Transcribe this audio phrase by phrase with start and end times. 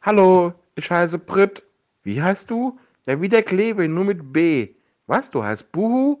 [0.00, 1.64] Hallo, ich heiße Brit.
[2.04, 2.78] Wie heißt du?
[3.06, 4.76] Ja, wie der Klebe, nur mit B.
[5.06, 6.20] Was, du heißt Buhu?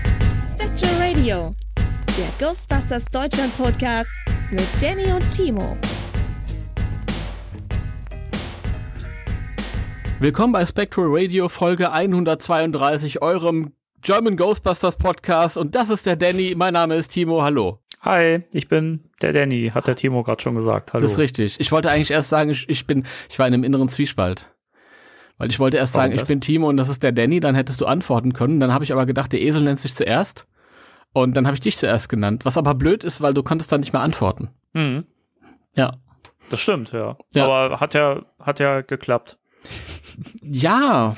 [0.61, 4.13] Spectral Radio, der Ghostbusters Deutschland Podcast
[4.51, 5.75] mit Danny und Timo.
[10.19, 15.57] Willkommen bei Spectral Radio Folge 132, eurem German Ghostbusters Podcast.
[15.57, 16.53] Und das ist der Danny.
[16.55, 17.41] Mein Name ist Timo.
[17.41, 17.79] Hallo.
[18.01, 20.93] Hi, ich bin der Danny, hat der Timo gerade schon gesagt.
[20.93, 21.01] Hallo.
[21.01, 21.59] Das ist richtig.
[21.59, 24.51] Ich wollte eigentlich erst sagen, ich, ich bin, ich war in einem inneren Zwiespalt.
[25.39, 26.29] Weil ich wollte erst Warum sagen, ich das?
[26.29, 28.59] bin Timo und das ist der Danny, dann hättest du antworten können.
[28.59, 30.45] Dann habe ich aber gedacht, der Esel nennt sich zuerst.
[31.13, 32.45] Und dann habe ich dich zuerst genannt.
[32.45, 34.49] Was aber blöd ist, weil du konntest dann nicht mehr antworten.
[34.73, 35.05] Mhm,
[35.73, 35.93] Ja.
[36.49, 37.17] das stimmt, ja.
[37.33, 37.45] Ja.
[37.45, 39.37] Aber hat ja, hat ja geklappt.
[40.41, 41.15] Ja,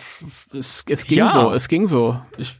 [0.53, 1.27] es, es ging Ja.
[1.27, 2.19] so, es ging so.
[2.37, 2.55] Ich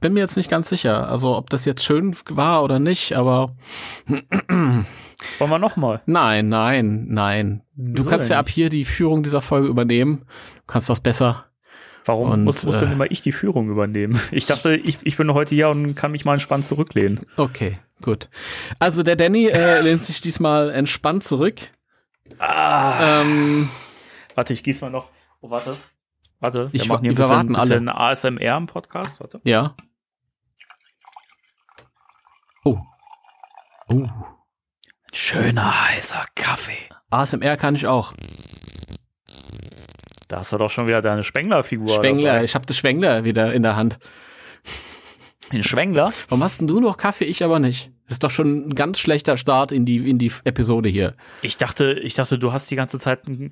[0.00, 3.54] bin mir jetzt nicht ganz sicher, also ob das jetzt schön war oder nicht, aber
[4.06, 6.02] Wollen wir nochmal?
[6.06, 7.62] nein, nein, nein.
[7.76, 10.24] Du Wieso kannst ja ab hier die Führung dieser Folge übernehmen.
[10.56, 11.46] Du kannst das besser.
[12.06, 14.20] Warum Und, muss, muss denn äh, immer ich die Führung übernehmen?
[14.30, 17.20] Ich dachte, ich, ich bin heute hier und kann mich mal entspannt zurücklehnen.
[17.36, 18.28] Okay, gut.
[18.78, 21.60] Also der Danny äh, lehnt sich diesmal entspannt zurück.
[22.38, 23.20] Ah.
[23.22, 23.68] Ähm,
[24.34, 25.10] Warte, ich gieß mal noch.
[25.40, 25.76] Oh, warte.
[26.40, 27.68] Warte, Ich machen hier ein bisschen, warten alle.
[27.68, 29.20] bisschen ASMR im Podcast.
[29.20, 29.40] Warte.
[29.44, 29.74] ja.
[32.64, 32.78] Oh.
[33.88, 34.06] Oh.
[35.12, 36.88] Schöner, heißer Kaffee.
[37.10, 38.12] ASMR kann ich auch.
[40.28, 41.94] Da hast du doch schon wieder deine Spengler-Figur.
[41.94, 42.44] Spengler, dabei.
[42.44, 43.98] ich habe das Spengler wieder in der Hand.
[45.52, 46.12] Den Spengler?
[46.28, 47.90] Warum hast denn du noch Kaffee, ich aber nicht?
[48.06, 51.14] Das ist doch schon ein ganz schlechter Start in die, in die Episode hier.
[51.42, 53.50] Ich dachte, ich dachte, du hast die ganze Zeit einen,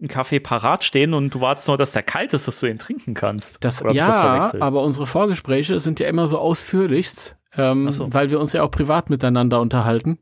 [0.00, 2.78] einen Kaffee parat stehen und du wartest nur, dass der kalt ist, dass du ihn
[2.78, 3.64] trinken kannst.
[3.64, 4.62] Das, Oder ja, verwechselt?
[4.62, 8.12] aber unsere Vorgespräche sind ja immer so ausführlichst, ähm, so.
[8.12, 10.18] weil wir uns ja auch privat miteinander unterhalten,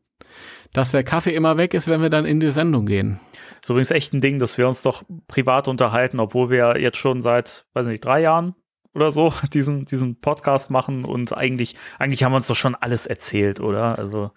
[0.73, 3.21] dass der Kaffee immer weg ist, wenn wir dann in die Sendung gehen.
[3.63, 7.21] Ist übrigens echt ein Ding, dass wir uns doch privat unterhalten, obwohl wir jetzt schon
[7.23, 8.55] seit, weiß nicht, drei Jahren
[8.95, 13.07] oder so diesen, diesen Podcast machen und eigentlich, eigentlich haben wir uns doch schon alles
[13.07, 13.99] erzählt, oder?
[13.99, 14.31] Also,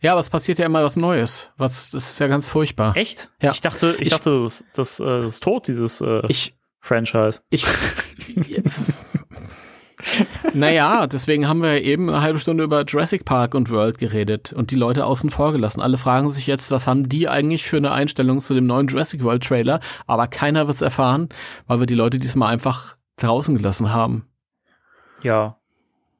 [0.00, 1.52] Ja, aber es passiert ja immer was Neues.
[1.56, 2.96] Was, das ist ja ganz furchtbar.
[2.96, 3.30] echt?
[3.42, 3.50] Ja.
[3.50, 7.40] Ich dachte, ich, Ich- dachte, das, das, äh, das ist tot, dieses äh, Ich, Franchise.
[7.50, 7.64] ich,
[10.54, 14.70] naja, deswegen haben wir eben eine halbe Stunde über Jurassic Park und World geredet und
[14.70, 15.80] die Leute außen vor gelassen.
[15.80, 19.22] Alle fragen sich jetzt, was haben die eigentlich für eine Einstellung zu dem neuen Jurassic
[19.24, 19.80] World Trailer?
[20.06, 21.28] Aber keiner wird's erfahren,
[21.66, 24.26] weil wir die Leute diesmal einfach draußen gelassen haben.
[25.22, 25.56] Ja.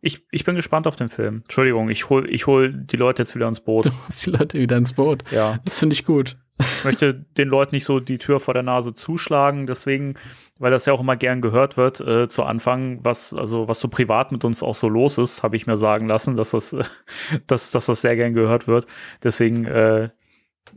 [0.01, 1.43] Ich, ich bin gespannt auf den Film.
[1.43, 3.87] Entschuldigung, ich hol, ich hol die Leute jetzt wieder ins Boot.
[3.87, 5.25] Du hast die Leute wieder ins Boot.
[5.31, 5.59] Ja.
[5.65, 6.37] Das finde ich gut.
[6.61, 10.15] Ich möchte den Leuten nicht so die Tür vor der Nase zuschlagen, deswegen,
[10.59, 13.89] weil das ja auch immer gern gehört wird, äh, zu Anfang, was, also, was so
[13.89, 16.83] privat mit uns auch so los ist, habe ich mir sagen lassen, dass das, äh,
[17.47, 18.87] dass, dass das sehr gern gehört wird.
[19.23, 20.11] Deswegen, äh,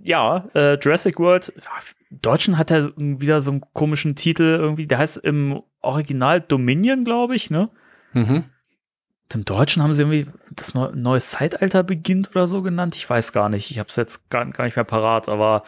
[0.04, 1.54] ja, äh, Jurassic World,
[2.10, 7.04] im Deutschen hat er wieder so einen komischen Titel irgendwie, der heißt im Original Dominion,
[7.04, 7.70] glaube ich, ne?
[8.14, 8.46] Mhm.
[9.36, 12.96] Im Deutschen haben sie irgendwie das neu, neues Zeitalter beginnt oder so genannt.
[12.96, 13.72] Ich weiß gar nicht.
[13.72, 15.64] Ich habe es jetzt gar, gar nicht mehr parat, aber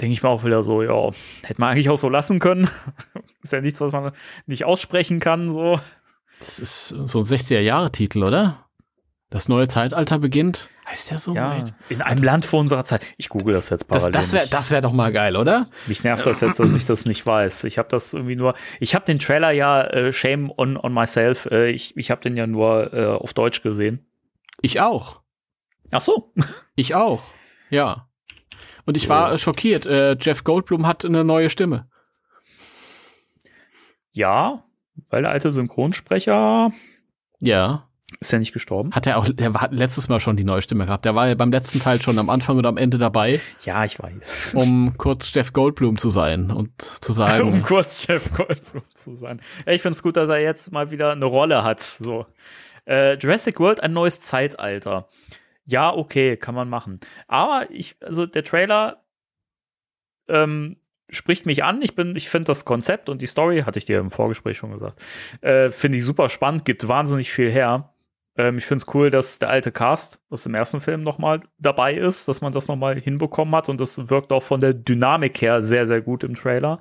[0.00, 1.10] denke ich mir auch wieder so, ja,
[1.42, 2.68] hätte man eigentlich auch so lassen können.
[3.42, 4.12] ist ja nichts, was man
[4.46, 5.80] nicht aussprechen kann, so.
[6.38, 8.69] Das ist so ein 60er-Jahre-Titel, oder?
[9.30, 10.70] Das neue Zeitalter beginnt.
[10.88, 11.34] Heißt der so?
[11.34, 11.72] Ja, Echt?
[11.88, 13.06] in einem Land vor unserer Zeit.
[13.16, 14.12] Ich google das jetzt Das, parallel.
[14.12, 14.52] das wäre nicht.
[14.54, 15.70] das wär doch mal geil, oder?
[15.86, 17.62] Mich nervt das jetzt, dass ich das nicht weiß.
[17.62, 21.46] Ich habe das irgendwie nur, ich habe den Trailer ja, äh, Shame on, on myself,
[21.46, 24.04] äh, ich, ich habe den ja nur äh, auf Deutsch gesehen.
[24.62, 25.22] Ich auch.
[25.92, 26.32] Ach so.
[26.74, 27.22] Ich auch.
[27.68, 28.08] Ja.
[28.86, 29.86] Und ich war äh, schockiert.
[29.86, 31.88] Äh, Jeff Goldblum hat eine neue Stimme.
[34.12, 34.64] Ja,
[35.10, 36.72] weil der alte Synchronsprecher
[37.38, 37.86] Ja.
[38.20, 38.92] Ist ja nicht gestorben.
[38.92, 41.06] Hat er auch, der war letztes Mal schon die neue Stimme gehabt.
[41.06, 43.98] Der war ja beim letzten Teil schon am Anfang und am Ende dabei, Ja, ich
[43.98, 44.50] weiß.
[44.54, 49.40] um kurz Jeff Goldblum zu sein und zu um sagen, kurz Jeff Goldblum zu sein.
[49.66, 51.80] Ich finde es gut, dass er jetzt mal wieder eine Rolle hat.
[51.80, 52.26] So.
[52.86, 55.08] Äh, Jurassic World, ein neues Zeitalter.
[55.64, 57.00] Ja, okay, kann man machen.
[57.26, 59.02] Aber ich, also der Trailer
[60.28, 60.76] ähm,
[61.08, 61.80] spricht mich an.
[61.80, 64.72] Ich bin, ich finde das Konzept und die Story, hatte ich dir im Vorgespräch schon
[64.72, 65.00] gesagt,
[65.40, 67.94] äh, finde ich super spannend, gibt wahnsinnig viel her.
[68.40, 71.94] Ähm, ich finde es cool, dass der alte Cast aus dem ersten Film nochmal dabei
[71.94, 75.60] ist, dass man das nochmal hinbekommen hat und das wirkt auch von der Dynamik her
[75.60, 76.80] sehr, sehr gut im Trailer.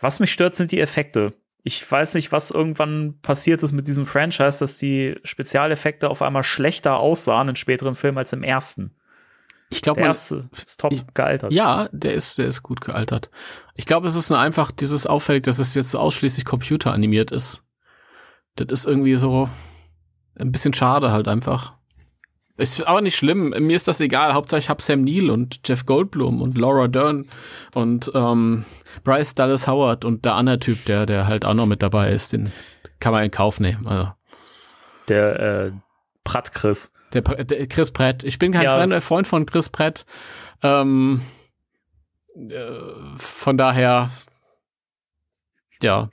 [0.00, 1.34] Was mich stört, sind die Effekte.
[1.62, 6.42] Ich weiß nicht, was irgendwann passiert ist mit diesem Franchise, dass die Spezialeffekte auf einmal
[6.42, 8.96] schlechter aussahen in späteren Filmen als im ersten.
[9.70, 11.52] Ich glaube, der erste ist top ich, gealtert.
[11.52, 13.30] Ja, der ist, der ist gut gealtert.
[13.74, 17.62] Ich glaube, es ist nur einfach dieses auffällig, dass es jetzt ausschließlich computeranimiert ist.
[18.56, 19.48] Das ist irgendwie so
[20.38, 21.74] ein bisschen schade halt einfach.
[22.56, 23.50] Ist aber nicht schlimm.
[23.50, 24.34] Mir ist das egal.
[24.34, 27.28] Hauptsache ich hab Sam Neill und Jeff Goldblum und Laura Dern
[27.72, 28.64] und ähm,
[29.04, 32.32] Bryce Dallas Howard und der andere Typ, der, der halt auch noch mit dabei ist.
[32.32, 32.52] Den
[32.98, 33.86] kann man in Kauf nehmen.
[33.86, 34.12] Also.
[35.06, 35.72] Der äh,
[36.24, 36.90] Pratt Chris.
[37.12, 38.24] Der, der Chris Pratt.
[38.24, 39.00] Ich bin kein ja.
[39.00, 40.04] Freund von Chris Pratt.
[40.64, 41.22] Ähm,
[42.34, 42.72] äh,
[43.16, 44.10] von daher,
[45.80, 46.10] ja.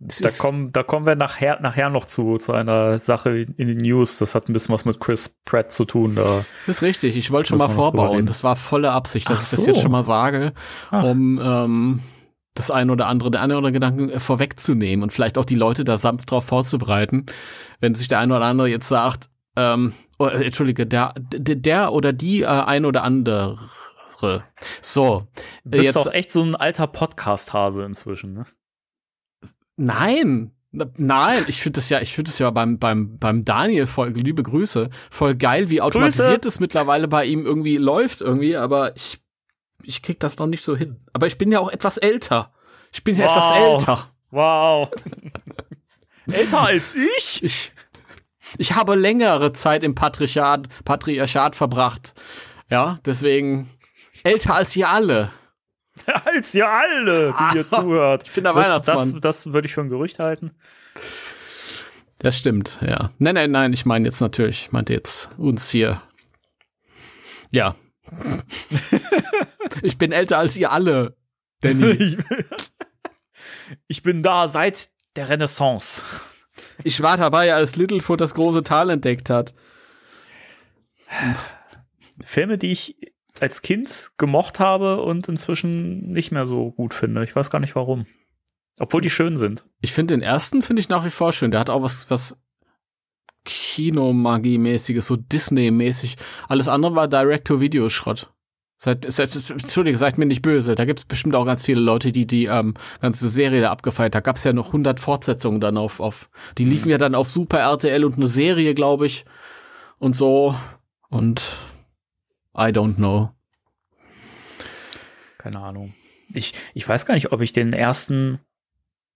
[0.00, 4.18] Da kommen, da kommen wir nachher, nachher noch zu, zu einer Sache in den News.
[4.18, 6.14] Das hat ein bisschen was mit Chris Pratt zu tun.
[6.14, 7.16] Da das ist richtig.
[7.16, 8.26] Ich wollte schon mal vorbauen.
[8.26, 10.52] Das war volle Absicht, dass Ach ich das jetzt schon mal sage,
[10.92, 11.02] ah.
[11.02, 12.00] um ähm,
[12.54, 15.56] das eine oder andere, der eine oder andere Gedanken äh, vorwegzunehmen und vielleicht auch die
[15.56, 17.26] Leute da sanft drauf vorzubereiten,
[17.80, 21.92] wenn sich der eine oder andere jetzt sagt, ähm, oh, äh, entschuldige, der, der, der
[21.92, 23.58] oder die äh, ein oder andere.
[24.82, 25.28] So.
[25.64, 28.46] Du bist jetzt, doch echt so ein alter Podcast-Hase inzwischen, ne?
[29.78, 34.10] Nein, Nein, ich finde das ja, ich finde das ja beim, beim, beim Daniel voll,
[34.10, 39.18] liebe Grüße, voll geil, wie automatisiert es mittlerweile bei ihm irgendwie läuft irgendwie, aber ich,
[39.82, 40.98] ich krieg das noch nicht so hin.
[41.14, 42.52] Aber ich bin ja auch etwas älter.
[42.92, 43.30] Ich bin ja wow.
[43.30, 44.10] etwas älter.
[44.30, 44.90] Wow.
[46.30, 47.42] älter als ich?
[47.42, 47.72] Ich,
[48.58, 52.12] ich habe längere Zeit im Patriarchat, Patriarchat verbracht.
[52.70, 53.70] Ja, deswegen
[54.22, 55.30] älter als ihr alle.
[56.24, 58.24] als ihr alle, die hier zuhört.
[58.26, 59.20] Ich bin der das, Weihnachtsmann.
[59.20, 60.52] Das, das würde ich für ein Gerücht halten.
[62.18, 63.10] Das stimmt, ja.
[63.18, 66.02] Nein, nein, nein, ich meine jetzt natürlich, ich meinte jetzt uns hier.
[67.50, 67.76] Ja.
[69.82, 71.16] ich bin älter als ihr alle,
[71.60, 72.18] Danny.
[73.86, 76.02] ich bin da seit der Renaissance.
[76.82, 79.54] Ich war dabei, als Littlefoot das große Tal entdeckt hat.
[82.22, 82.96] Filme, die ich
[83.40, 87.24] als Kind gemocht habe und inzwischen nicht mehr so gut finde.
[87.24, 88.06] Ich weiß gar nicht warum.
[88.78, 89.64] Obwohl die schön sind.
[89.80, 91.50] Ich finde den ersten finde ich nach wie vor schön.
[91.50, 92.38] Der hat auch was, was
[93.44, 96.16] Kinomagie-mäßiges, so Disney-mäßig.
[96.48, 98.32] Alles andere war Direct-to-Video-Schrott.
[98.80, 100.76] Seid, seid, Entschuldige, seid mir nicht böse.
[100.76, 104.14] Da gibt es bestimmt auch ganz viele Leute, die die ähm, ganze Serie da abgefeiert.
[104.14, 106.30] Da gab es ja noch 100 Fortsetzungen dann auf, auf.
[106.58, 106.92] Die liefen mhm.
[106.92, 109.24] ja dann auf Super RTL und eine Serie, glaube ich.
[109.98, 110.54] Und so.
[111.08, 111.56] Und
[112.58, 113.30] I don't know.
[115.38, 115.94] Keine Ahnung.
[116.34, 118.40] Ich, ich weiß gar nicht, ob ich den ersten,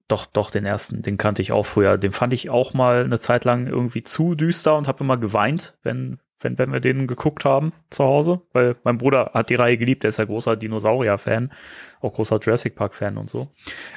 [0.06, 1.98] doch, doch, den ersten, den kannte ich auch früher.
[1.98, 5.76] Den fand ich auch mal eine Zeit lang irgendwie zu düster und habe immer geweint,
[5.82, 8.42] wenn, wenn, wenn wir den geguckt haben zu Hause.
[8.52, 11.52] Weil mein Bruder hat die Reihe geliebt, der ist ja großer Dinosaurier-Fan,
[12.00, 13.48] auch großer Jurassic Park-Fan und so.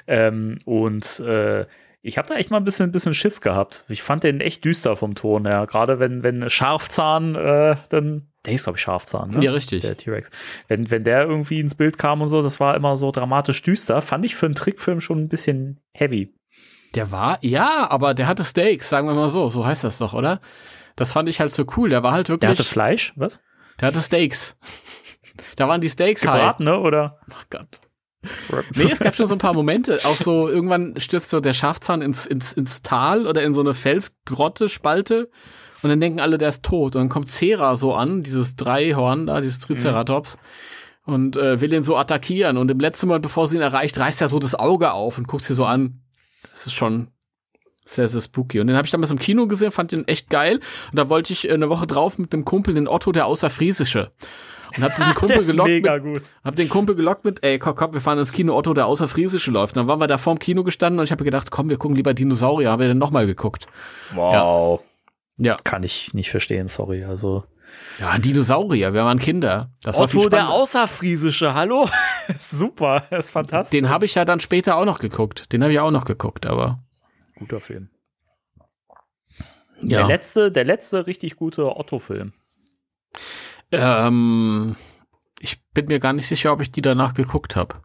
[0.08, 1.68] Ähm, und äh,
[2.02, 3.86] ich habe da echt mal ein bisschen, ein bisschen Schiss gehabt.
[3.90, 5.66] Ich fand den echt düster vom Ton her.
[5.68, 9.44] Gerade wenn, wenn Scharfzahn äh, dann, der ist, glaube ich, Scharfzahn, ne?
[9.44, 9.82] Ja, richtig.
[9.82, 10.30] Der T-Rex.
[10.68, 14.02] Wenn, wenn der irgendwie ins Bild kam und so, das war immer so dramatisch düster.
[14.02, 16.34] Fand ich für einen Trickfilm schon ein bisschen heavy.
[16.94, 19.50] Der war, ja, aber der hatte Steaks, sagen wir mal so.
[19.50, 20.40] So heißt das doch, oder?
[20.96, 21.90] Das fand ich halt so cool.
[21.90, 22.40] Der war halt wirklich.
[22.42, 23.42] Der hatte Fleisch, was?
[23.82, 24.58] Der hatte Steaks.
[25.58, 26.78] da waren die Steaks Gebraten, halt.
[26.78, 26.80] ne?
[26.80, 27.20] Oder?
[27.34, 27.82] Ach Gott.
[28.76, 30.00] Nee, es gab schon so ein paar Momente.
[30.06, 33.74] Auch so, irgendwann stürzt so der Schafzahn ins, ins, ins Tal oder in so eine
[33.74, 35.30] Felsgrotte, Spalte.
[35.82, 36.96] Und dann denken alle, der ist tot.
[36.96, 40.38] Und dann kommt Cera so an, dieses Dreihorn da, dieses Triceratops.
[40.38, 41.14] Mhm.
[41.14, 42.58] Und äh, will ihn so attackieren.
[42.58, 45.28] Und im letzten Moment, bevor sie ihn erreicht, reißt er so das Auge auf und
[45.28, 46.02] guckt sie so an.
[46.42, 47.10] Das ist schon
[47.86, 48.60] sehr, sehr spooky.
[48.60, 50.60] Und den habe ich damals im Kino gesehen, fand den echt geil.
[50.90, 54.10] Und da wollte ich eine Woche drauf mit dem Kumpel den Otto der Außerfriesische
[54.76, 56.24] und hab diesen Kumpel gelockt mega mit, gut.
[56.44, 59.52] hab den Kumpel gelockt mit, ey, komm, komm, wir fahren ins Kino Otto, der außerfriesische
[59.52, 59.76] läuft.
[59.76, 61.96] Und dann waren wir da vorm Kino gestanden und ich habe gedacht, komm, wir gucken
[61.96, 63.68] lieber Dinosaurier, haben wir dann nochmal geguckt.
[64.14, 64.34] Wow.
[64.34, 64.86] Ja.
[65.38, 65.58] Ja.
[65.64, 67.44] Kann ich nicht verstehen, sorry, also.
[68.00, 69.72] Ja, Dinosaurier, wir waren Kinder.
[69.84, 71.90] Das Otto war der Außerfriesische, hallo?
[72.40, 73.78] Super, das ist fantastisch.
[73.78, 75.52] Den habe ich ja dann später auch noch geguckt.
[75.52, 76.84] Den habe ich auch noch geguckt, aber.
[77.38, 77.90] Guter Film.
[79.82, 80.00] Ja.
[80.00, 82.34] Der letzte, der letzte richtig gute Otto-Film.
[83.72, 84.76] Ähm,
[85.40, 87.82] ich bin mir gar nicht sicher, ob ich die danach geguckt habe.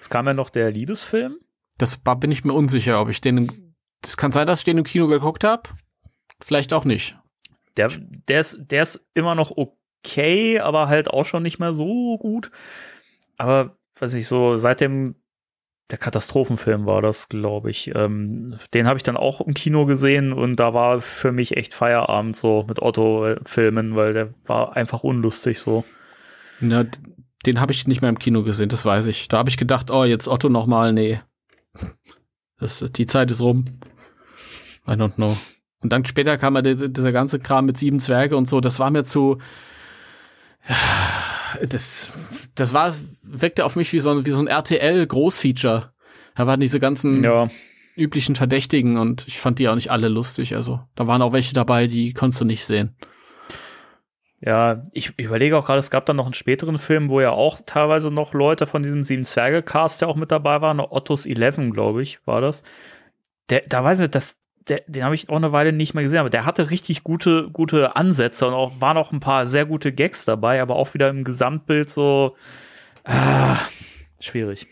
[0.00, 1.36] Es kam ja noch der Liebesfilm.
[1.78, 3.74] Das war, bin ich mir unsicher, ob ich den.
[4.02, 5.70] Das kann sein, dass ich den im Kino geguckt habe.
[6.40, 7.16] Vielleicht auch nicht.
[7.76, 7.90] Der,
[8.28, 12.50] der, ist, der ist immer noch okay, aber halt auch schon nicht mehr so gut.
[13.36, 15.16] Aber weiß ich so, seit dem
[15.90, 17.92] der Katastrophenfilm war das, glaube ich.
[17.94, 21.74] Ähm, den habe ich dann auch im Kino gesehen und da war für mich echt
[21.74, 25.84] Feierabend so mit Otto-Filmen, weil der war einfach unlustig so.
[26.60, 26.98] Ja, d-
[27.46, 29.28] den habe ich nicht mehr im Kino gesehen, das weiß ich.
[29.28, 31.20] Da habe ich gedacht, oh, jetzt Otto nochmal, nee.
[32.58, 33.66] Das, die Zeit ist rum.
[34.88, 35.36] I don't know.
[35.86, 38.90] Und dann später kam ja dieser, ganze Kram mit sieben Zwerge und so, das war
[38.90, 39.38] mir zu.
[41.68, 42.12] Das,
[42.56, 45.92] das war, wirkte auf mich wie so ein, wie so ein RTL-Großfeature.
[46.34, 47.48] Da waren diese ganzen Ja,
[47.94, 50.56] üblichen Verdächtigen und ich fand die auch nicht alle lustig.
[50.56, 52.96] Also da waren auch welche dabei, die konntest du nicht sehen.
[54.40, 57.60] ja, ich überlege auch gerade, es gab dann noch einen späteren Film, wo ja auch
[57.64, 60.80] teilweise noch Leute von diesem Sieben Zwerge-Cast ja auch mit dabei waren.
[60.80, 62.64] Ottos Eleven, glaube ich, war das.
[63.50, 66.18] Der, da weiß ich, das, der, den habe ich auch eine Weile nicht mehr gesehen,
[66.18, 69.92] aber der hatte richtig gute, gute Ansätze und auch waren auch ein paar sehr gute
[69.92, 72.36] Gags dabei, aber auch wieder im Gesamtbild so
[73.04, 73.58] ah,
[74.20, 74.66] schwierig.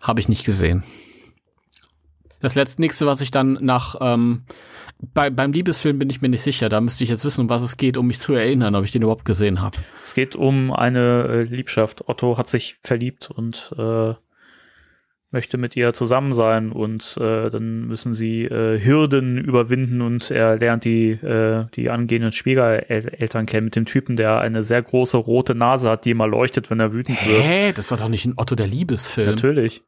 [0.00, 0.84] Habe ich nicht gesehen.
[2.40, 4.44] Das letzte nächste, was ich dann nach ähm,
[5.14, 6.68] bei, beim Liebesfilm bin ich mir nicht sicher.
[6.68, 8.92] Da müsste ich jetzt wissen, um was es geht, um mich zu erinnern, ob ich
[8.92, 9.78] den überhaupt gesehen habe.
[10.02, 12.08] Es geht um eine äh, Liebschaft.
[12.08, 14.14] Otto hat sich verliebt und äh,
[15.32, 20.56] möchte mit ihr zusammen sein und äh, dann müssen sie äh, Hürden überwinden und er
[20.58, 25.54] lernt die, äh, die angehenden Schwiegereltern kennen mit dem Typen, der eine sehr große rote
[25.54, 27.42] Nase hat, die immer leuchtet, wenn er wütend wird.
[27.42, 27.72] Hä?
[27.72, 29.30] Das war doch nicht in Otto der Liebesfilm.
[29.30, 29.82] Natürlich.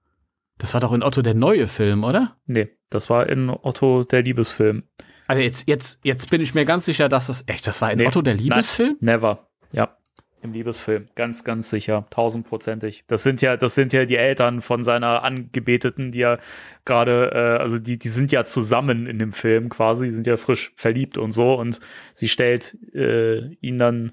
[0.59, 2.37] Das war doch in Otto der neue Film, oder?
[2.47, 4.85] Nee, das war in Otto der Liebesfilm.
[5.27, 7.99] Also jetzt, jetzt, jetzt bin ich mir ganz sicher, dass das echt, das war in
[7.99, 8.07] Nee.
[8.07, 8.97] Otto der Liebesfilm?
[9.01, 9.49] Never.
[9.73, 9.97] Ja.
[10.45, 11.09] Im Liebesfilm.
[11.15, 12.07] Ganz, ganz sicher.
[12.11, 13.05] Tausendprozentig.
[13.07, 16.37] Das sind ja, das sind ja die Eltern von seiner Angebeteten, die ja
[16.85, 20.37] gerade, äh, also die, die sind ja zusammen in dem Film quasi, die sind ja
[20.37, 21.81] frisch verliebt und so und
[22.13, 24.13] sie stellt äh, ihn dann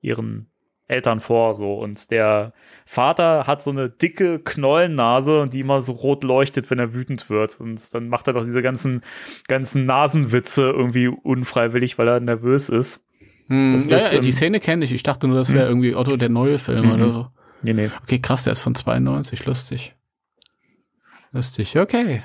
[0.00, 0.50] ihren
[0.88, 1.74] Eltern vor, so.
[1.74, 2.54] Und der
[2.84, 7.30] Vater hat so eine dicke Knollennase und die immer so rot leuchtet, wenn er wütend
[7.30, 7.60] wird.
[7.60, 9.02] Und dann macht er doch diese ganzen,
[9.46, 13.04] ganzen Nasenwitze irgendwie unfreiwillig, weil er nervös ist.
[13.48, 14.92] Hm, ja, ist, ja, die ähm, Szene kenne ich.
[14.92, 16.92] Ich dachte nur, das wäre irgendwie Otto der neue Film Mhm.
[16.92, 17.28] oder so.
[17.62, 17.90] Nee, nee.
[18.02, 19.44] Okay, krass, der ist von 92.
[19.46, 19.94] Lustig.
[21.32, 22.22] Lustig, okay.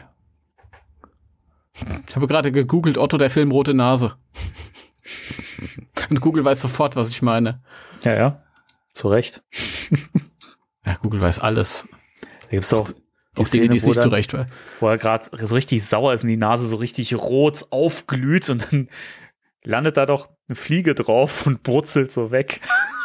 [2.07, 4.15] Ich habe gerade gegoogelt, Otto der Film Rote Nase.
[6.09, 7.63] Und Google weiß sofort, was ich meine.
[8.03, 8.43] Ja, ja.
[8.93, 9.43] Zu Recht.
[10.85, 11.87] Ja, Google weiß alles.
[12.41, 12.91] Da gibt's auch
[13.37, 14.47] die Auch Dinge, die es nicht dann- zurecht war.
[14.81, 18.67] Wo er gerade so richtig sauer ist und die Nase so richtig rot aufglüht und
[18.69, 18.89] dann
[19.63, 22.61] landet da doch eine Fliege drauf und brutzelt so weg.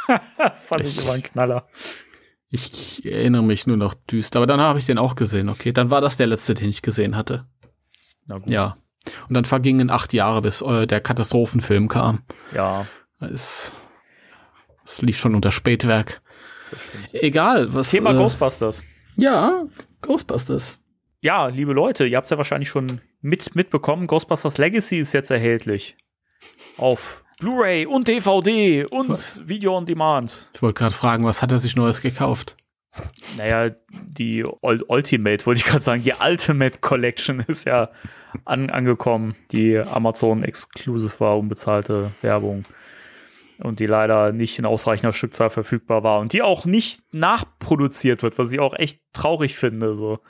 [0.56, 1.68] Fand ich Ich- immer ein Knaller.
[2.50, 5.50] Ich erinnere mich nur noch düster, aber dann habe ich den auch gesehen.
[5.50, 7.46] Okay, dann war das der letzte, den ich gesehen hatte.
[8.46, 8.74] Ja.
[9.28, 12.22] Und dann vergingen acht Jahre, bis äh, der Katastrophenfilm kam.
[12.54, 12.86] Ja.
[13.20, 13.82] Es,
[14.84, 16.22] es lief schon unter Spätwerk.
[17.12, 17.90] Egal, was.
[17.90, 18.82] Thema äh, Ghostbusters.
[19.16, 19.64] Ja,
[20.00, 20.78] Ghostbusters.
[21.20, 24.06] Ja, liebe Leute, ihr habt es ja wahrscheinlich schon mit, mitbekommen.
[24.06, 25.96] Ghostbusters Legacy ist jetzt erhältlich.
[26.78, 30.50] Auf Blu-ray und DVD und Video on Demand.
[30.54, 32.56] Ich wollte gerade fragen, was hat er sich Neues gekauft?
[33.36, 37.90] Naja, die Ul- Ultimate, wollte ich gerade sagen, die Ultimate Collection ist ja
[38.44, 42.64] an, angekommen, die Amazon Exclusive war, unbezahlte Werbung.
[43.60, 48.38] Und die leider nicht in ausreichender Stückzahl verfügbar war und die auch nicht nachproduziert wird,
[48.38, 49.94] was ich auch echt traurig finde.
[49.96, 50.20] So.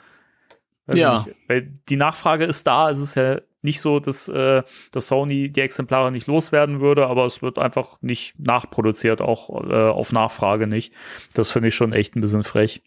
[0.91, 1.13] Ja.
[1.25, 5.49] Nicht, weil die Nachfrage ist da, es ist ja nicht so, dass, äh, dass Sony
[5.49, 10.67] die Exemplare nicht loswerden würde, aber es wird einfach nicht nachproduziert, auch äh, auf Nachfrage
[10.67, 10.93] nicht.
[11.33, 12.81] Das finde ich schon echt ein bisschen frech.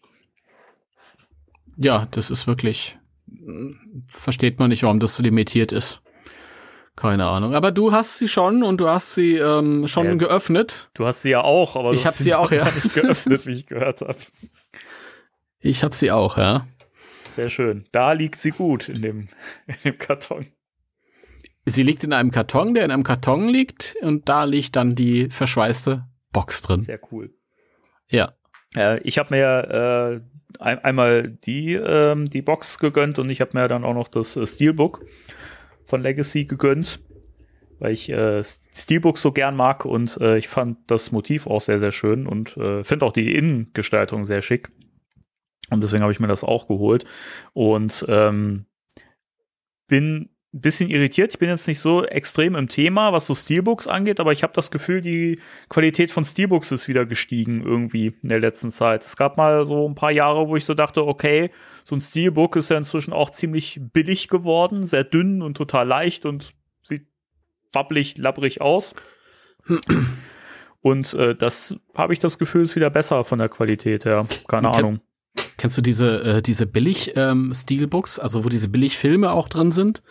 [1.76, 2.98] Ja, das ist wirklich.
[4.08, 6.02] Versteht man nicht, warum das so limitiert ist.
[6.96, 7.54] Keine Ahnung.
[7.54, 10.14] Aber du hast sie schon und du hast sie ähm, schon Ja.
[10.14, 10.90] geöffnet.
[10.94, 12.64] Du hast sie ja auch, aber Ich du hab hast sie auch, ja.
[12.70, 14.16] nicht geöffnet, wie ich gehört habe.
[15.60, 16.66] Ich habe sie auch, ja.
[17.30, 17.86] Sehr schön.
[17.92, 19.28] Da liegt sie gut in dem,
[19.66, 20.46] in dem Karton.
[21.64, 25.30] Sie liegt in einem Karton, der in einem Karton liegt und da liegt dann die
[25.30, 26.80] verschweißte Box drin.
[26.80, 27.32] Sehr cool.
[28.08, 28.32] Ja.
[28.74, 30.20] Äh, ich habe mir
[30.58, 34.08] äh, ein, einmal die, ähm, die Box gegönnt und ich habe mir dann auch noch
[34.08, 35.04] das äh, Steelbook
[35.84, 37.00] von Legacy gegönnt,
[37.78, 41.78] weil ich äh, Steelbook so gern mag und äh, ich fand das Motiv auch sehr,
[41.78, 44.68] sehr schön und äh, finde auch die Innengestaltung sehr schick.
[45.70, 47.04] Und deswegen habe ich mir das auch geholt
[47.52, 48.66] und ähm,
[49.86, 51.32] bin ein bisschen irritiert.
[51.32, 54.52] Ich bin jetzt nicht so extrem im Thema, was so Steelbooks angeht, aber ich habe
[54.52, 55.40] das Gefühl, die
[55.70, 59.02] Qualität von Steelbooks ist wieder gestiegen irgendwie in der letzten Zeit.
[59.02, 61.50] Es gab mal so ein paar Jahre, wo ich so dachte, okay,
[61.84, 66.26] so ein Steelbook ist ja inzwischen auch ziemlich billig geworden, sehr dünn und total leicht
[66.26, 67.06] und sieht
[67.72, 68.94] wabbelig, labbrig aus.
[70.82, 74.26] Und äh, das habe ich das Gefühl, ist wieder besser von der Qualität her.
[74.48, 74.78] Keine Okay.
[74.80, 75.00] Ahnung.
[75.56, 80.02] Kennst du diese, äh, diese Billig-Steelbooks, ähm, also wo diese Billig-Filme auch drin sind?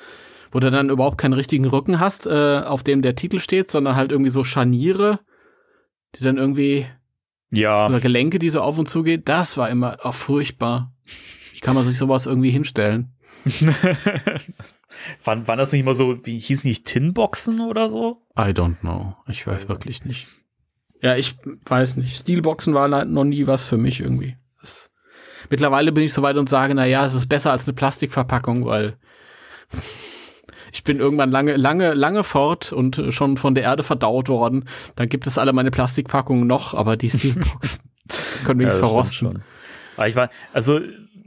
[0.51, 3.95] Wo du dann überhaupt keinen richtigen Rücken hast, äh, auf dem der Titel steht, sondern
[3.95, 5.19] halt irgendwie so Scharniere,
[6.15, 6.85] die dann irgendwie
[7.51, 7.87] Ja.
[7.87, 9.29] oder Gelenke, die so auf und zu geht.
[9.29, 10.93] Das war immer auch furchtbar.
[11.53, 13.13] Wie kann man sich sowas irgendwie hinstellen?
[15.23, 18.21] waren, waren das nicht immer so, wie hießen nicht Tinboxen oder so?
[18.37, 19.15] I don't know.
[19.27, 20.27] Ich weiß wirklich nicht.
[21.01, 22.15] Ja, ich weiß nicht.
[22.17, 24.37] Steelboxen waren halt noch nie was für mich irgendwie.
[24.59, 24.91] Das,
[25.49, 28.65] mittlerweile bin ich so weit und sage, na ja, es ist besser als eine Plastikverpackung,
[28.65, 28.97] weil
[30.71, 34.65] ich bin irgendwann lange, lange, lange fort und schon von der Erde verdaut worden.
[34.95, 37.89] Dann gibt es alle meine Plastikpackungen noch, aber die Steelboxen
[38.45, 39.43] können Ja, das stimmt verrosten.
[39.97, 40.79] Aber ich war, also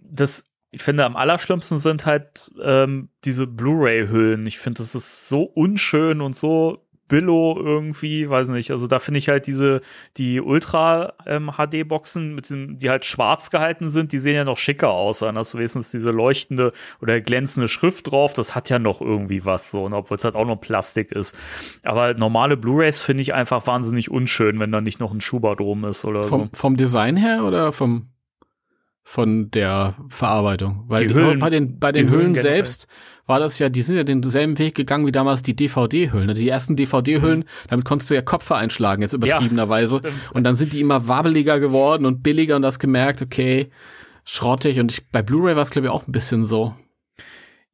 [0.02, 4.46] das, ich finde am allerschlimmsten sind halt ähm, diese Blu-ray-Hüllen.
[4.46, 8.70] Ich finde, das ist so unschön und so Billo irgendwie, weiß nicht.
[8.70, 9.80] Also da finde ich halt diese,
[10.16, 15.18] die Ultra-HD-Boxen, mit den, die halt schwarz gehalten sind, die sehen ja noch schicker aus.
[15.20, 18.32] Dann hast du wenigstens diese leuchtende oder glänzende Schrift drauf.
[18.32, 21.36] Das hat ja noch irgendwie was so, ne, obwohl es halt auch noch Plastik ist.
[21.82, 25.84] Aber normale Blu-rays finde ich einfach wahnsinnig unschön, wenn da nicht noch ein Schuber drum
[25.84, 28.08] ist oder Vom, vom Design her oder vom
[29.06, 30.84] von der Verarbeitung?
[30.88, 32.64] Weil Die die Hüllen- bei den bei den Hüllen Hüllen generell.
[33.26, 36.34] War das ja, die sind ja denselben Weg gegangen wie damals die DVD-Hüllen.
[36.34, 40.02] Die ersten DVD-Hüllen, damit konntest du ja Kopfer einschlagen, jetzt übertriebenerweise.
[40.34, 43.70] und dann sind die immer wabbeliger geworden und billiger und hast gemerkt, okay,
[44.24, 44.78] schrottig.
[44.78, 46.74] Und ich, bei Blu-ray war es, glaube ich, auch ein bisschen so.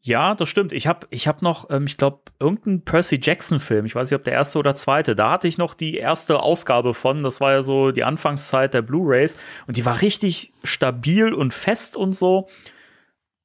[0.03, 0.73] Ja, das stimmt.
[0.73, 4.25] Ich habe ich hab noch, ähm, ich glaube, irgendeinen Percy Jackson-Film, ich weiß nicht, ob
[4.25, 7.61] der erste oder zweite, da hatte ich noch die erste Ausgabe von, das war ja
[7.61, 12.49] so die Anfangszeit der Blu-Rays und die war richtig stabil und fest und so.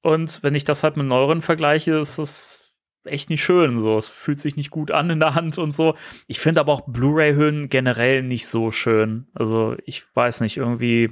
[0.06, 3.82] Und wenn ich das halt mit neueren vergleiche, ist das echt nicht schön.
[3.82, 5.96] So, es fühlt sich nicht gut an in der Hand und so.
[6.28, 9.26] Ich finde aber auch Blu-ray-Hüllen generell nicht so schön.
[9.34, 11.10] Also ich weiß nicht, irgendwie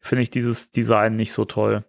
[0.00, 1.84] finde ich dieses Design nicht so toll.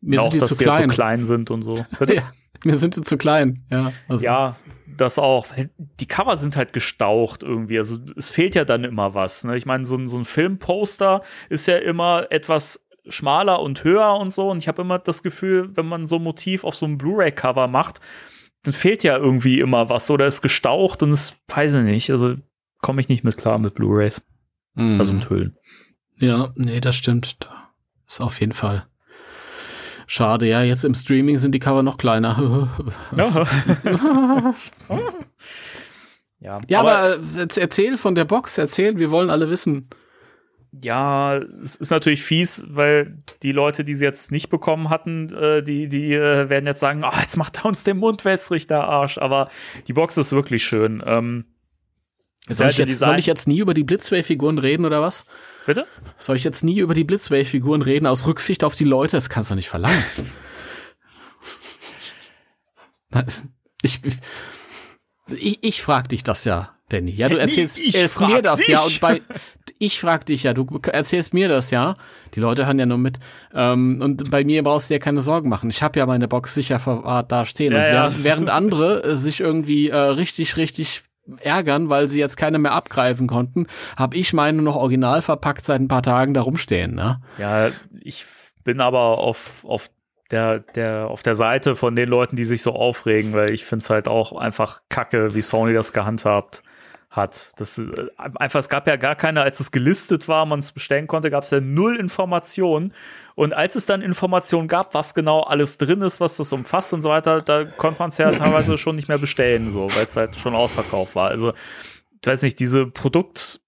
[0.00, 0.90] Mir auch, sind die dass zu die klein.
[0.90, 1.86] so klein sind und so.
[2.08, 2.32] Ja,
[2.64, 3.64] mir sind die zu klein.
[3.70, 4.56] Ja, also, Ja,
[4.96, 5.46] das auch.
[6.00, 7.78] Die Cover sind halt gestaucht irgendwie.
[7.78, 9.44] Also es fehlt ja dann immer was.
[9.44, 9.56] Ne?
[9.56, 14.50] Ich meine, so, so ein Filmposter ist ja immer etwas schmaler und höher und so.
[14.50, 17.68] Und ich habe immer das Gefühl, wenn man so ein Motiv auf so einem Blu-ray-Cover
[17.68, 18.00] macht,
[18.62, 22.10] dann fehlt ja irgendwie immer was oder ist gestaucht und es weiß ich nicht.
[22.10, 22.36] Also
[22.80, 24.22] komme ich nicht mit klar mit Blu-rays,
[24.74, 24.98] Mhm.
[24.98, 25.56] also mit Hüllen.
[26.16, 27.48] Ja, nee, das stimmt.
[28.08, 28.86] Ist auf jeden Fall.
[30.06, 32.68] Schade, ja, jetzt im Streaming sind die Cover noch kleiner.
[33.16, 33.46] Ja,
[36.40, 39.88] ja, ja, aber, äh, jetzt erzähl von der Box, erzähl, wir wollen alle wissen.
[40.82, 45.62] Ja, es ist natürlich fies, weil die Leute, die sie jetzt nicht bekommen hatten, äh,
[45.62, 48.84] die, die äh, werden jetzt sagen, ah, jetzt macht er uns den Mund wässrig, der
[48.84, 49.18] Arsch.
[49.18, 49.50] Aber
[49.86, 51.02] die Box ist wirklich schön.
[51.06, 51.44] Ähm,
[52.48, 55.26] Soll ich, jetzt, soll ich jetzt nie über die Blitzway-Figuren reden oder was?
[55.64, 55.86] bitte?
[56.18, 59.16] Soll ich jetzt nie über die Blitzway-Figuren reden aus Rücksicht auf die Leute?
[59.16, 60.04] Das kannst du nicht verlangen.
[63.82, 64.00] Ich,
[65.28, 67.12] ich, ich frag dich das ja, Danny.
[67.12, 68.94] Ja, du erzählst ich frag mir das ja dich.
[68.94, 69.22] und bei
[69.78, 71.94] ich frag dich ja, du erzählst mir das ja.
[72.34, 73.18] Die Leute hören ja nur mit.
[73.54, 75.70] Ähm, und bei mir brauchst du ja keine Sorgen machen.
[75.70, 77.72] Ich habe ja meine Box sicher verwahrt da stehen.
[77.72, 77.92] Ja, und ja.
[77.92, 81.02] während, während andere äh, sich irgendwie äh, richtig, richtig
[81.40, 83.66] ärgern, weil sie jetzt keine mehr abgreifen konnten,
[83.96, 86.94] habe ich meine noch original verpackt seit ein paar Tagen da rumstehen.
[86.94, 87.22] Ne?
[87.38, 87.70] Ja,
[88.02, 88.26] ich
[88.62, 89.90] bin aber auf, auf
[90.30, 93.82] der, der, auf der Seite von den Leuten, die sich so aufregen, weil ich finde
[93.82, 96.62] es halt auch einfach kacke, wie Sony das gehandhabt
[97.16, 97.52] hat.
[97.56, 100.72] Das ist äh, einfach, es gab ja gar keine, als es gelistet war, man es
[100.72, 102.92] bestellen konnte, gab es ja null Informationen.
[103.34, 107.02] Und als es dann Informationen gab, was genau alles drin ist, was das umfasst und
[107.02, 110.16] so weiter, da konnte man es ja teilweise schon nicht mehr bestellen, so, weil es
[110.16, 111.28] halt schon ausverkauft war.
[111.28, 111.52] Also,
[112.20, 113.60] ich weiß nicht, diese Produkt,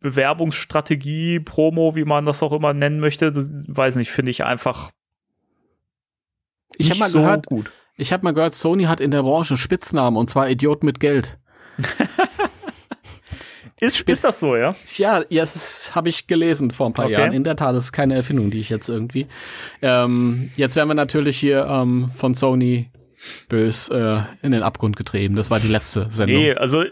[0.00, 4.90] Bewerbungsstrategie, Promo, wie man das auch immer nennen möchte, das, weiß nicht, finde ich einfach
[6.76, 7.70] Ich habe mal so gehört, gut.
[7.96, 11.00] ich habe mal gehört, Sony hat in der Branche einen Spitznamen und zwar Idiot mit
[11.00, 11.38] Geld.
[13.80, 14.76] Ist, ist das so, ja?
[14.94, 17.14] Ja, ja, das habe ich gelesen vor ein paar Okay.
[17.14, 17.32] Jahren.
[17.32, 19.26] In der Tat, das ist keine Erfindung, die ich jetzt irgendwie.
[19.80, 22.90] Ähm, jetzt werden wir natürlich hier ähm, von Sony
[23.48, 25.34] bös äh, in den Abgrund getrieben.
[25.34, 26.38] Das war die letzte Sendung.
[26.38, 26.84] Nee, also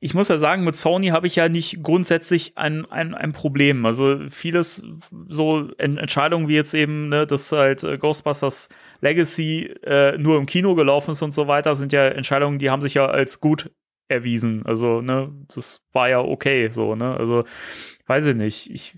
[0.00, 3.86] ich muss ja sagen, mit Sony habe ich ja nicht grundsätzlich ein, ein, ein Problem.
[3.86, 4.82] Also vieles,
[5.28, 8.70] so En- Entscheidungen wie jetzt eben, ne, dass halt äh, Ghostbusters
[9.02, 12.82] Legacy äh, nur im Kino gelaufen ist und so weiter, sind ja Entscheidungen, die haben
[12.82, 13.70] sich ja als gut
[14.08, 14.64] erwiesen.
[14.64, 17.16] Also, ne, das war ja okay, so, ne?
[17.16, 17.44] Also,
[18.06, 18.70] weiß ich nicht.
[18.70, 18.96] Ich,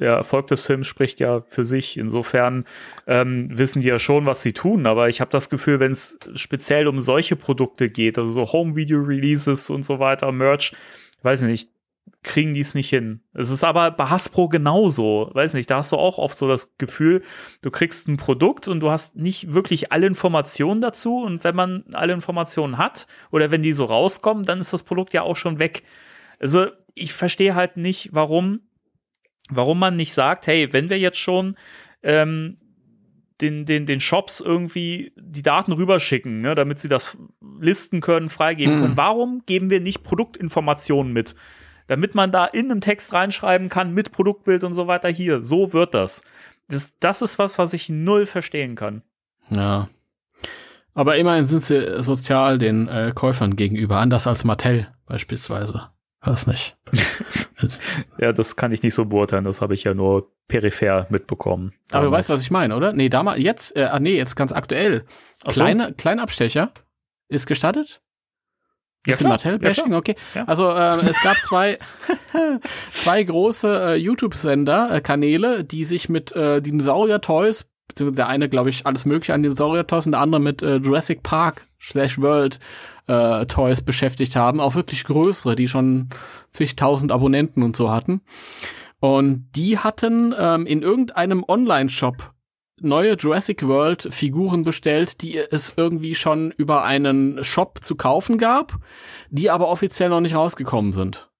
[0.00, 1.96] der Erfolg des Films spricht ja für sich.
[1.96, 2.64] Insofern
[3.06, 4.86] ähm, wissen die ja schon, was sie tun.
[4.86, 9.70] Aber ich habe das Gefühl, wenn es speziell um solche Produkte geht, also so Home-Video-Releases
[9.70, 10.74] und so weiter, Merch,
[11.22, 11.70] weiß ich nicht,
[12.22, 13.20] kriegen die es nicht hin.
[13.34, 15.30] Es ist aber bei Hasbro genauso.
[15.32, 17.22] Weiß nicht, da hast du auch oft so das Gefühl,
[17.62, 21.18] du kriegst ein Produkt und du hast nicht wirklich alle Informationen dazu.
[21.18, 25.14] Und wenn man alle Informationen hat oder wenn die so rauskommen, dann ist das Produkt
[25.14, 25.82] ja auch schon weg.
[26.38, 28.60] Also ich verstehe halt nicht, warum,
[29.48, 31.56] warum man nicht sagt, hey, wenn wir jetzt schon
[32.04, 32.56] ähm,
[33.40, 37.18] den, den, den Shops irgendwie die Daten rüberschicken, ne, damit sie das
[37.60, 38.96] listen können, freigeben können.
[38.96, 41.34] Warum geben wir nicht Produktinformationen mit?
[41.92, 45.10] Damit man da in einem Text reinschreiben kann mit Produktbild und so weiter.
[45.10, 46.22] Hier, so wird das.
[46.68, 49.02] Das, das ist was, was ich null verstehen kann.
[49.50, 49.90] Ja.
[50.94, 55.90] Aber immerhin sind sie sozial den äh, Käufern gegenüber, anders als Mattel beispielsweise.
[56.22, 56.78] Weiß nicht.
[58.18, 59.44] Ja, das kann ich nicht so beurteilen.
[59.44, 61.72] Das habe ich ja nur peripher mitbekommen.
[61.92, 62.28] Aber du damals.
[62.28, 62.92] weißt, was ich meine, oder?
[62.92, 65.04] Nee, damals, jetzt, äh, ah, nee, jetzt ganz aktuell.
[65.46, 65.60] Ach so.
[65.60, 66.72] Kleine, Kleinabstecher
[67.28, 68.02] ist gestattet?
[69.06, 69.28] Ja, Bisschen.
[69.28, 70.14] Mattel-Bashing, Ja, okay.
[70.34, 70.44] Ja.
[70.44, 71.78] Also äh, es gab zwei,
[72.92, 78.70] zwei große äh, YouTube-Sender, äh, Kanäle, die sich mit äh, Dinosaurier-Toys, beziehungsweise der eine, glaube
[78.70, 82.60] ich, alles mögliche an Dinosaurier-Toys und der andere mit äh, Jurassic Park slash World
[83.08, 84.60] äh, Toys beschäftigt haben.
[84.60, 86.10] Auch wirklich größere, die schon
[86.52, 88.20] zigtausend Abonnenten und so hatten.
[89.00, 92.31] Und die hatten ähm, in irgendeinem Online-Shop
[92.82, 98.78] neue Jurassic World Figuren bestellt, die es irgendwie schon über einen Shop zu kaufen gab,
[99.30, 101.30] die aber offiziell noch nicht rausgekommen sind.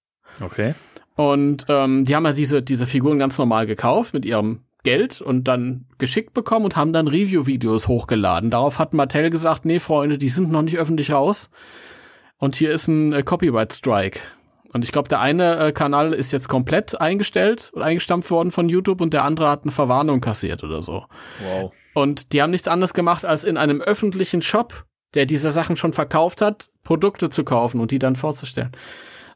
[0.41, 0.75] Okay.
[1.15, 5.47] Und ähm, die haben ja diese, diese Figuren ganz normal gekauft mit ihrem Geld und
[5.47, 8.51] dann geschickt bekommen und haben dann Review-Videos hochgeladen.
[8.51, 11.51] Darauf hat Mattel gesagt, nee, Freunde, die sind noch nicht öffentlich raus.
[12.39, 14.19] Und hier ist ein äh, Copyright-Strike.
[14.73, 18.69] Und ich glaube, der eine äh, Kanal ist jetzt komplett eingestellt und eingestampft worden von
[18.69, 21.05] YouTube und der andere hat eine Verwarnung kassiert oder so.
[21.43, 21.73] Wow.
[21.95, 25.93] Und die haben nichts anderes gemacht, als in einem öffentlichen Shop, der diese Sachen schon
[25.93, 28.73] verkauft hat, Produkte zu kaufen und die dann vorzustellen.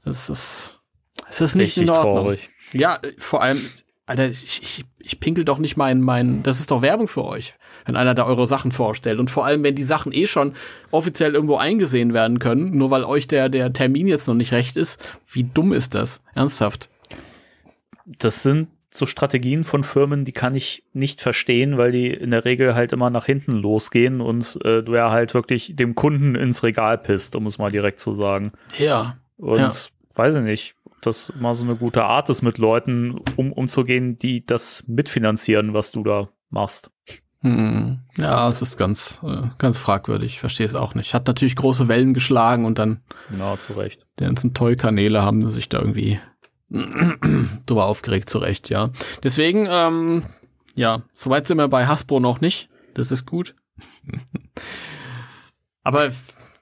[0.04, 0.80] Das ist,
[1.28, 2.14] es ist nicht Richtig in Ordnung.
[2.14, 2.50] traurig.
[2.72, 3.68] Ja, vor allem,
[4.08, 7.54] Alter, ich, ich, ich pinkel doch nicht mein, mein, das ist doch Werbung für euch,
[7.86, 9.18] wenn einer da eure Sachen vorstellt.
[9.18, 10.52] Und vor allem, wenn die Sachen eh schon
[10.92, 14.76] offiziell irgendwo eingesehen werden können, nur weil euch der, der Termin jetzt noch nicht recht
[14.76, 16.22] ist, wie dumm ist das?
[16.34, 16.88] Ernsthaft.
[18.06, 22.44] Das sind so Strategien von Firmen, die kann ich nicht verstehen, weil die in der
[22.44, 26.62] Regel halt immer nach hinten losgehen und äh, du ja halt wirklich dem Kunden ins
[26.62, 28.52] Regal pisst, um es mal direkt zu sagen.
[28.78, 29.16] Ja.
[29.36, 29.72] Und Ja.
[30.14, 30.75] weiß ich nicht,
[31.06, 35.92] das mal so eine gute Art ist, mit Leuten um, umzugehen, die das mitfinanzieren, was
[35.92, 36.90] du da machst.
[37.40, 38.00] Hm.
[38.16, 40.34] Ja, es ist ganz, äh, ganz fragwürdig.
[40.34, 41.14] Ich verstehe es auch nicht.
[41.14, 44.06] Hat natürlich große Wellen geschlagen und dann Na, zu Recht.
[44.18, 46.18] die ganzen Toy-Kanäle haben sich da irgendwie
[46.70, 48.90] drüber aufgeregt, zu Recht, ja.
[49.22, 50.24] Deswegen, ähm,
[50.74, 52.68] ja, soweit sind wir bei Hasbro noch nicht.
[52.94, 53.54] Das ist gut.
[55.84, 56.10] Aber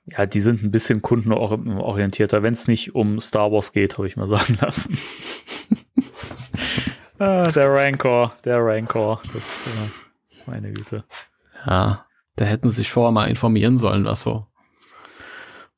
[0.07, 4.17] Ja, die sind ein bisschen kundenorientierter, wenn es nicht um Star Wars geht, habe ich
[4.17, 4.99] mal sagen lassen.
[7.19, 9.23] ah, der Rancor, der Rancor.
[9.33, 11.05] Das, äh, meine Güte.
[11.67, 12.05] ja,
[12.37, 14.47] da hätten sie sich vorher mal informieren sollen, was so.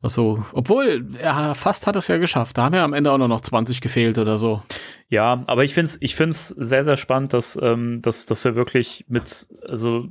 [0.02, 2.58] Was so, obwohl, er fast hat es ja geschafft.
[2.58, 4.62] Da haben ja am Ende auch nur noch 20 gefehlt oder so.
[5.08, 8.56] Ja, aber ich finde es ich find's sehr, sehr spannend, dass, ähm, dass, dass wir
[8.56, 10.06] wirklich mit, also,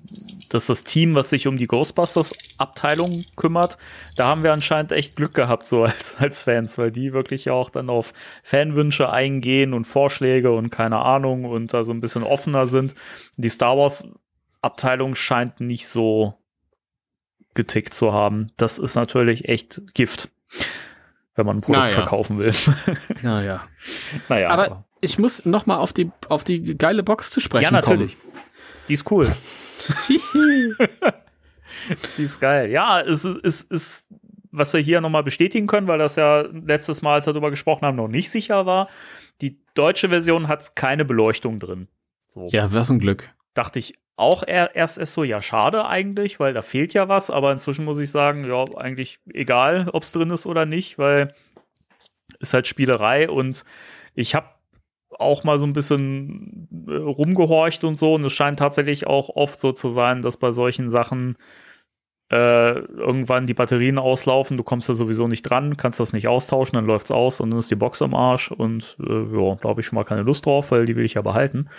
[0.49, 3.77] dass das Team, was sich um die Ghostbusters-Abteilung kümmert,
[4.17, 7.53] da haben wir anscheinend echt Glück gehabt, so als, als Fans, weil die wirklich ja
[7.53, 12.23] auch dann auf Fanwünsche eingehen und Vorschläge und keine Ahnung und da so ein bisschen
[12.23, 12.95] offener sind.
[13.37, 16.33] Die Star Wars-Abteilung scheint nicht so
[17.55, 18.51] getickt zu haben.
[18.57, 20.29] Das ist natürlich echt Gift,
[21.35, 21.93] wenn man ein Produkt Naja.
[21.95, 22.53] verkaufen will.
[23.21, 23.67] Naja.
[24.29, 27.71] naja, Aber ich muss noch mal auf die, auf die geile Box zu sprechen Ja,
[27.71, 28.15] natürlich.
[28.87, 29.25] Die ist cool.
[29.25, 29.35] kommen.
[32.17, 32.69] Die ist geil.
[32.71, 34.07] Ja, es ist, es ist
[34.57, 37.85] was wir hier nochmal bestätigen können, weil das ja letztes Mal, als wir darüber gesprochen
[37.85, 38.87] haben, noch nicht sicher war.
[39.41, 41.87] Die deutsche Version hat keine Beleuchtung drin.
[42.29, 42.47] So.
[42.51, 43.33] ja, was ein Glück.
[43.53, 47.51] Dachte ich auch er- erst so, ja, schade eigentlich, weil da fehlt ja was, aber
[47.51, 51.33] inzwischen muss ich sagen, ja, eigentlich egal, ob es drin ist oder nicht, weil
[52.39, 53.65] ist halt Spielerei und
[54.13, 54.47] ich habe
[55.17, 59.59] auch mal so ein bisschen äh, rumgehorcht und so und es scheint tatsächlich auch oft
[59.59, 61.37] so zu sein, dass bei solchen Sachen
[62.31, 66.73] äh, irgendwann die Batterien auslaufen, du kommst da sowieso nicht dran, kannst das nicht austauschen,
[66.73, 69.81] dann läuft's aus und dann ist die Box am Arsch und äh, ja, da habe
[69.81, 71.69] ich schon mal keine Lust drauf, weil die will ich ja behalten.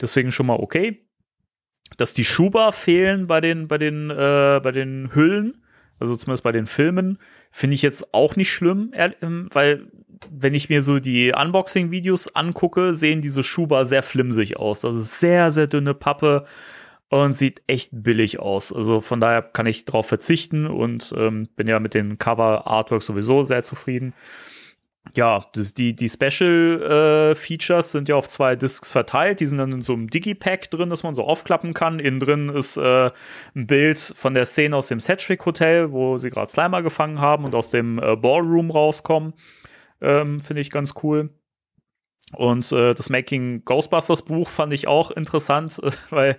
[0.00, 1.04] Deswegen schon mal okay.
[1.96, 5.62] Dass die Schuber fehlen bei den, bei den, äh, bei den Hüllen,
[6.00, 7.18] also zumindest bei den Filmen,
[7.50, 9.86] finde ich jetzt auch nicht schlimm, ähm, weil
[10.30, 14.80] wenn ich mir so die Unboxing-Videos angucke, sehen diese Schuber sehr flimsig aus.
[14.80, 16.46] Das ist sehr, sehr dünne Pappe
[17.08, 18.72] und sieht echt billig aus.
[18.72, 23.42] Also von daher kann ich drauf verzichten und ähm, bin ja mit den Cover-Artworks sowieso
[23.42, 24.14] sehr zufrieden
[25.14, 29.40] ja, das, die, die Special äh, Features sind ja auf zwei Discs verteilt.
[29.40, 31.98] Die sind dann in so einem Digipack drin, das man so aufklappen kann.
[31.98, 33.10] Innen drin ist äh,
[33.54, 37.44] ein Bild von der Szene aus dem Sedgwick Hotel, wo sie gerade Slimer gefangen haben
[37.44, 39.34] und aus dem äh, Ballroom rauskommen.
[40.00, 41.30] Ähm, Finde ich ganz cool.
[42.34, 45.78] Und äh, das Making Ghostbusters Buch fand ich auch interessant,
[46.10, 46.38] weil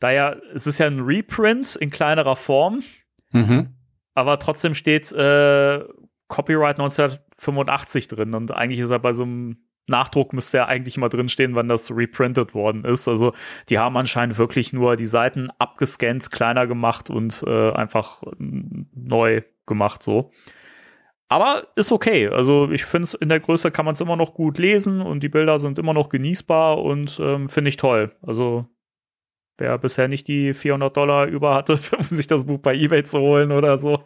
[0.00, 2.82] da ja, es ist ja ein Reprint in kleinerer Form.
[3.30, 3.74] Mhm.
[4.14, 5.84] Aber trotzdem steht äh,
[6.28, 9.56] Copyright 19 85 drin und eigentlich ist er bei so einem
[9.88, 13.06] Nachdruck müsste ja eigentlich immer drinstehen, wann das reprintet worden ist.
[13.06, 13.32] Also
[13.68, 20.02] die haben anscheinend wirklich nur die Seiten abgescannt, kleiner gemacht und äh, einfach neu gemacht
[20.02, 20.32] so.
[21.28, 22.28] Aber ist okay.
[22.28, 25.22] Also ich finde es in der Größe kann man es immer noch gut lesen und
[25.22, 28.12] die Bilder sind immer noch genießbar und ähm, finde ich toll.
[28.22, 28.66] Also
[29.58, 33.18] wer bisher nicht die 400 Dollar über hatte, um sich das Buch bei eBay zu
[33.18, 34.04] holen oder so,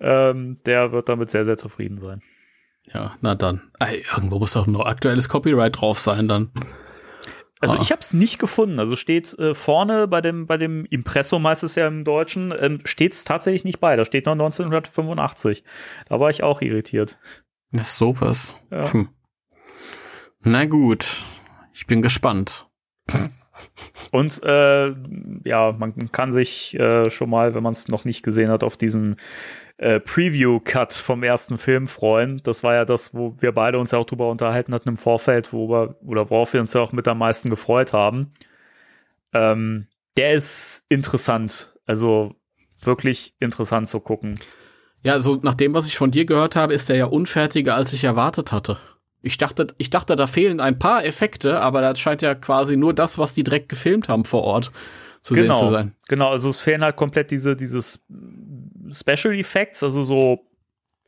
[0.00, 2.22] ähm, der wird damit sehr, sehr zufrieden sein.
[2.86, 3.70] Ja, na dann.
[3.78, 6.50] Ey, irgendwo muss doch noch aktuelles Copyright drauf sein dann.
[7.60, 7.80] Also Ah.
[7.82, 8.78] ich habe es nicht gefunden.
[8.78, 12.80] Also steht äh, vorne bei dem bei dem Impressum heißt es ja im Deutschen, ähm,
[12.84, 13.96] steht es tatsächlich nicht bei.
[13.96, 15.62] Da steht noch 1985.
[16.08, 17.18] Da war ich auch irritiert.
[17.70, 18.56] Ja, sowas.
[18.70, 18.92] Ja.
[18.92, 19.10] Hm.
[20.40, 21.06] Na gut.
[21.74, 22.66] Ich bin gespannt.
[24.10, 24.94] Und äh,
[25.44, 28.76] ja, man kann sich äh, schon mal, wenn man es noch nicht gesehen hat, auf
[28.76, 29.16] diesen
[29.78, 32.42] äh, Preview-Cut vom ersten Film freuen.
[32.42, 35.52] Das war ja das, wo wir beide uns ja auch drüber unterhalten hatten im Vorfeld,
[35.52, 38.30] wo wir, oder worauf wir uns ja auch mit am meisten gefreut haben.
[39.32, 41.74] Ähm, der ist interessant.
[41.86, 42.34] Also
[42.82, 44.38] wirklich interessant zu gucken.
[45.02, 47.92] Ja, also nach dem, was ich von dir gehört habe, ist er ja unfertiger, als
[47.92, 48.76] ich erwartet hatte.
[49.22, 52.94] Ich dachte, ich dachte, da fehlen ein paar Effekte, aber das scheint ja quasi nur
[52.94, 54.72] das, was die direkt gefilmt haben vor Ort
[55.20, 55.96] zu genau, sehen zu sein.
[56.08, 58.04] Genau, also es fehlen halt komplett diese, dieses
[58.92, 60.46] Special Effects, also so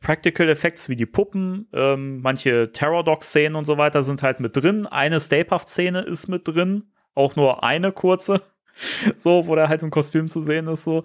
[0.01, 4.39] Practical Effects wie die Puppen, ähm, manche Terror Dog Szenen und so weiter sind halt
[4.39, 4.85] mit drin.
[4.85, 6.83] Eine Stapehaft Szene ist mit drin,
[7.15, 8.41] auch nur eine kurze,
[9.15, 11.03] so, wo der halt im Kostüm zu sehen ist, so.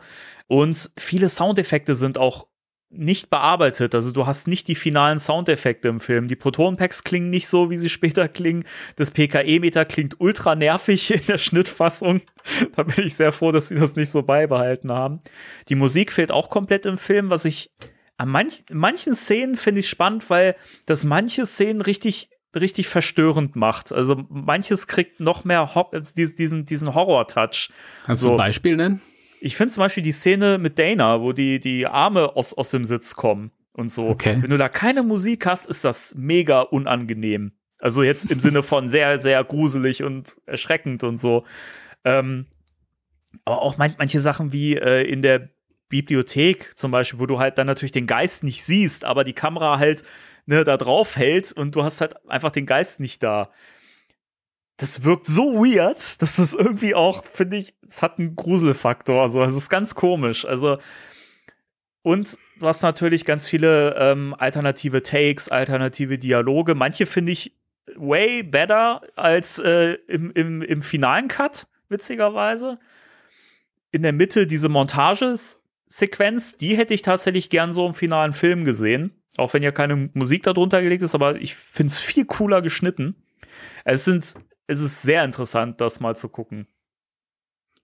[0.48, 2.48] Und viele Soundeffekte sind auch
[2.90, 3.94] nicht bearbeitet.
[3.94, 6.26] Also du hast nicht die finalen Soundeffekte im Film.
[6.26, 8.64] Die Proton-Packs klingen nicht so, wie sie später klingen.
[8.96, 12.22] Das PKE-Meter klingt ultra nervig in der Schnittfassung.
[12.76, 15.20] Da bin ich sehr froh, dass sie das nicht so beibehalten haben.
[15.68, 17.70] Die Musik fehlt auch komplett im Film, was ich
[18.16, 23.92] an manch, manchen Szenen finde ich spannend, weil das manche Szenen richtig richtig verstörend macht.
[23.92, 27.70] Also manches kriegt noch mehr Ho also diesen, diesen Horror-Touch.
[28.04, 28.28] Kannst So.
[28.30, 29.02] du ein Beispiel nennen?
[29.40, 32.84] Ich finde zum Beispiel die Szene mit Dana, wo die, die Arme aus, aus dem
[32.84, 34.06] Sitz kommen und so.
[34.06, 34.38] Okay.
[34.40, 37.52] Wenn du da keine Musik hast, ist das mega unangenehm.
[37.78, 41.44] Also jetzt im Sinne von sehr, sehr gruselig und erschreckend und so.
[42.04, 42.46] Ähm,
[43.44, 45.50] aber auch man, manche Sachen wie äh, in der
[45.88, 49.78] Bibliothek zum Beispiel, wo du halt dann natürlich den Geist nicht siehst, aber die Kamera
[49.78, 50.02] halt
[50.46, 53.50] ne, da drauf hält und du hast halt einfach den Geist nicht da.
[54.78, 59.20] Das wirkt so weird, dass es irgendwie auch, finde ich, es hat einen Gruselfaktor.
[59.20, 60.46] Also es ist ganz komisch.
[60.46, 60.78] Also
[62.02, 66.74] und du hast natürlich ganz viele ähm, alternative Takes, alternative Dialoge.
[66.74, 67.54] Manche finde ich
[67.96, 72.78] way better als äh, im, im, im finalen Cut, witzigerweise.
[73.90, 79.12] In der Mitte diese Montagesequenz, die hätte ich tatsächlich gern so im finalen Film gesehen.
[79.36, 83.16] Auch wenn ja keine Musik darunter gelegt ist, aber ich finde es viel cooler geschnitten.
[83.84, 84.34] Es sind,
[84.68, 86.68] es ist sehr interessant, das mal zu gucken.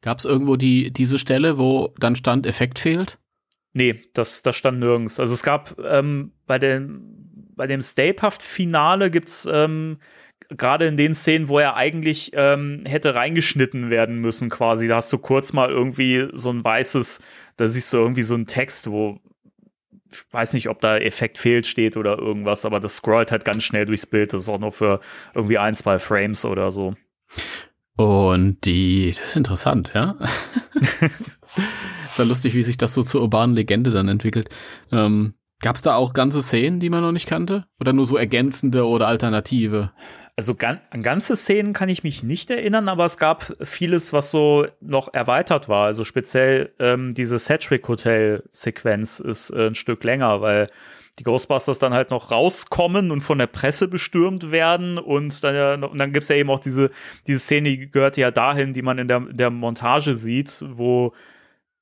[0.00, 3.18] Gab es irgendwo die, diese Stelle, wo dann stand, Effekt fehlt?
[3.72, 5.18] Nee, das, das stand nirgends.
[5.18, 9.98] Also es gab ähm, bei, den, bei dem Stapehaft-Finale gibt's ähm,
[10.50, 14.86] gerade in den Szenen, wo er eigentlich ähm, hätte reingeschnitten werden müssen, quasi.
[14.86, 17.22] Da hast du kurz mal irgendwie so ein weißes,
[17.56, 19.18] da siehst du irgendwie so einen Text, wo
[20.14, 23.64] ich weiß nicht, ob da Effekt fehlt steht oder irgendwas, aber das scrollt halt ganz
[23.64, 24.32] schnell durchs Bild.
[24.32, 25.00] Das ist auch nur für
[25.34, 26.94] irgendwie ein, zwei Frames oder so.
[27.96, 30.16] Und die, das ist interessant, ja.
[32.10, 34.48] ist ja lustig, wie sich das so zur urbanen Legende dann entwickelt.
[34.90, 37.64] Ähm, Gab es da auch ganze Szenen, die man noch nicht kannte?
[37.80, 39.92] Oder nur so ergänzende oder alternative?
[40.36, 44.30] Also gan an ganze Szenen kann ich mich nicht erinnern, aber es gab vieles, was
[44.30, 45.86] so noch erweitert war.
[45.86, 50.68] Also speziell ähm, diese Sedgwick Hotel Sequenz ist äh, ein Stück länger, weil
[51.18, 55.74] die Ghostbusters dann halt noch rauskommen und von der Presse bestürmt werden und dann, ja,
[55.86, 56.90] und dann gibt's ja eben auch diese,
[57.26, 61.14] diese Szene, die gehört ja dahin, die man in der, der Montage sieht, wo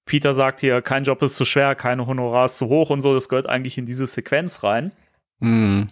[0.05, 3.15] Peter sagt hier, kein Job ist zu schwer, keine Honorar ist zu hoch und so,
[3.15, 4.93] das gehört eigentlich in diese Sequenz rein.
[5.41, 5.89] Hm.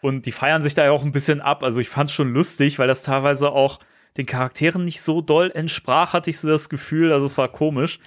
[0.00, 1.62] Und die feiern sich da ja auch ein bisschen ab.
[1.62, 3.80] Also ich fand's schon lustig, weil das teilweise auch
[4.16, 7.12] den Charakteren nicht so doll entsprach, hatte ich so das Gefühl.
[7.12, 7.98] Also es war komisch.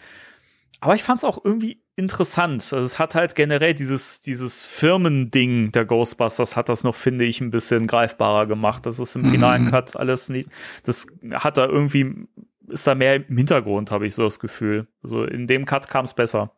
[0.80, 2.62] Aber ich fand's auch irgendwie interessant.
[2.62, 7.42] Also es hat halt generell dieses, dieses Firmending der Ghostbusters hat das noch, finde ich,
[7.42, 8.86] ein bisschen greifbarer gemacht.
[8.86, 10.50] Das ist im finalen Cut alles nicht,
[10.84, 12.28] das hat da irgendwie,
[12.72, 14.88] ist da mehr im Hintergrund, habe ich so das Gefühl.
[15.04, 16.52] Also in dem Cut kam es besser.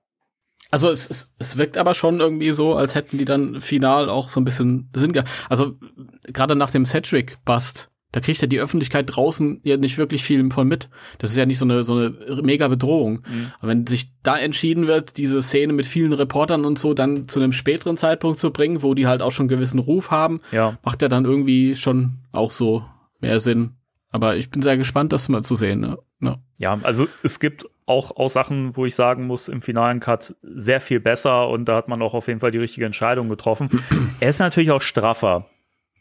[0.71, 4.30] Also es, es, es wirkt aber schon irgendwie so, als hätten die dann final auch
[4.30, 5.30] so ein bisschen Sinn gehabt.
[5.49, 5.78] Also
[6.23, 10.67] gerade nach dem Cedric-Bust, da kriegt ja die Öffentlichkeit draußen ja nicht wirklich viel von
[10.67, 10.89] mit.
[11.19, 13.23] Das ist ja nicht so eine, so eine mega Bedrohung.
[13.28, 13.52] Mhm.
[13.60, 17.39] Aber wenn sich da entschieden wird, diese Szene mit vielen Reportern und so dann zu
[17.39, 20.78] einem späteren Zeitpunkt zu bringen, wo die halt auch schon einen gewissen Ruf haben, Ja.
[20.84, 22.84] macht ja dann irgendwie schon auch so
[23.19, 23.71] mehr Sinn.
[24.13, 25.82] Aber ich bin sehr gespannt, das mal zu sehen.
[25.82, 25.97] Ne?
[26.21, 26.38] Ja.
[26.60, 30.80] Ja, also es gibt auch, auch Sachen, wo ich sagen muss, im finalen Cut sehr
[30.80, 33.69] viel besser und da hat man auch auf jeden Fall die richtige Entscheidung getroffen.
[34.21, 35.45] er ist natürlich auch straffer,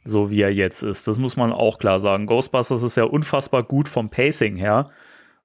[0.04, 1.08] so wie er jetzt ist.
[1.08, 2.26] Das muss man auch klar sagen.
[2.26, 4.90] Ghostbusters ist ja unfassbar gut vom Pacing her.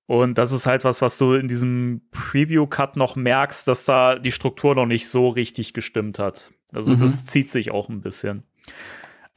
[0.05, 4.31] Und das ist halt was, was du in diesem Preview-Cut noch merkst, dass da die
[4.31, 6.51] Struktur noch nicht so richtig gestimmt hat.
[6.73, 6.99] Also Mhm.
[7.01, 8.43] das zieht sich auch ein bisschen.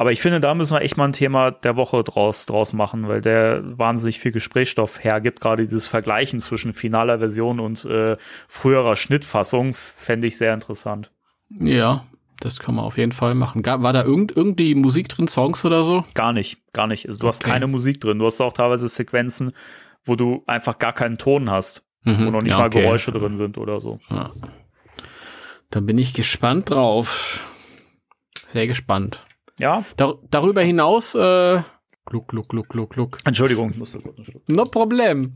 [0.01, 3.07] Aber ich finde, da müssen wir echt mal ein Thema der Woche draus, draus machen,
[3.07, 5.43] weil der wahnsinnig viel Gesprächsstoff hergibt.
[5.43, 8.17] Gerade dieses Vergleichen zwischen finaler Version und äh,
[8.49, 11.11] früherer Schnittfassung fände ich sehr interessant.
[11.51, 12.03] ja,
[12.41, 13.63] das kann man auf jeden Fall machen.
[13.67, 16.07] War da irgend, irgendwie Musik drin, Songs oder so?
[16.15, 17.07] Gar nicht, gar nicht.
[17.07, 17.51] Also, du hast Okay.
[17.53, 18.19] keine Musik drin.
[18.19, 19.53] Du hast auch teilweise Sequenzen,
[20.07, 22.81] wo du einfach gar keinen Ton hast, wo Mhm, noch nicht ja, mal okay.
[22.81, 23.99] Geräusche drin sind oder so.
[24.09, 24.31] Ja.
[25.69, 27.41] Da bin ich gespannt drauf.
[28.47, 29.27] Sehr gespannt.
[29.61, 31.61] Ja, Dar darüber hinaus, äh,
[32.07, 33.19] gluck, gluck, gluck, gluck, gluck.
[33.25, 34.43] Entschuldigung, ich musste kurz einen Schluck.
[34.49, 35.33] No problem.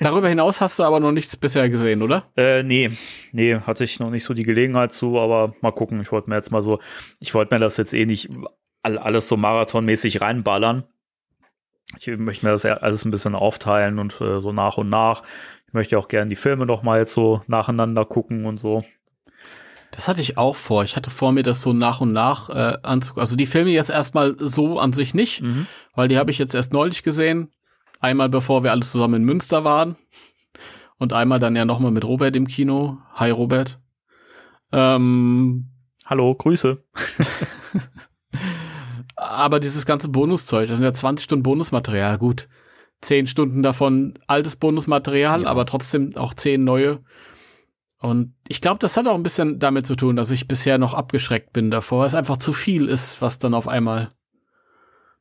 [0.00, 2.30] darüber hinaus hast du aber noch nichts bisher gesehen, oder?
[2.36, 2.90] Äh, nee,
[3.32, 6.00] nee, hatte ich noch nicht so die Gelegenheit zu, aber mal gucken.
[6.00, 6.78] Ich wollte mir jetzt mal so,
[7.18, 8.30] ich wollte mir das jetzt eh nicht
[8.82, 10.84] all, alles so marathonmäßig reinballern.
[11.98, 15.22] Ich möchte mir das alles ein bisschen aufteilen und äh, so nach und nach.
[15.66, 18.84] Ich möchte auch gerne die Filme noch mal jetzt so nacheinander gucken und so.
[19.90, 20.84] Das hatte ich auch vor.
[20.84, 23.20] Ich hatte vor mir, das so nach und nach äh, anzugucken.
[23.20, 25.66] Also die Filme jetzt erstmal so an sich nicht, Mhm.
[25.94, 27.50] weil die habe ich jetzt erst neulich gesehen.
[28.00, 29.96] Einmal bevor wir alle zusammen in Münster waren.
[30.98, 32.98] Und einmal dann ja nochmal mit Robert im Kino.
[33.14, 33.80] Hi Robert.
[34.72, 35.70] Ähm,
[36.04, 36.82] Hallo, Grüße.
[39.16, 42.48] aber dieses ganze Bonuszeug, das sind ja 20 Stunden Bonusmaterial, gut.
[43.00, 47.00] 10 Stunden davon altes Bonusmaterial, aber trotzdem auch 10 neue.
[48.00, 50.94] Und ich glaube, das hat auch ein bisschen damit zu tun, dass ich bisher noch
[50.94, 54.10] abgeschreckt bin davor, weil es einfach zu viel ist, was dann auf einmal.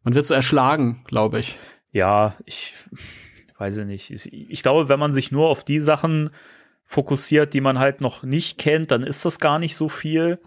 [0.03, 1.57] Man wird so erschlagen, glaube ich.
[1.91, 2.75] Ja, ich
[3.57, 4.11] weiß ich nicht.
[4.11, 6.29] Ich, ich glaube, wenn man sich nur auf die Sachen
[6.83, 10.39] fokussiert, die man halt noch nicht kennt, dann ist das gar nicht so viel.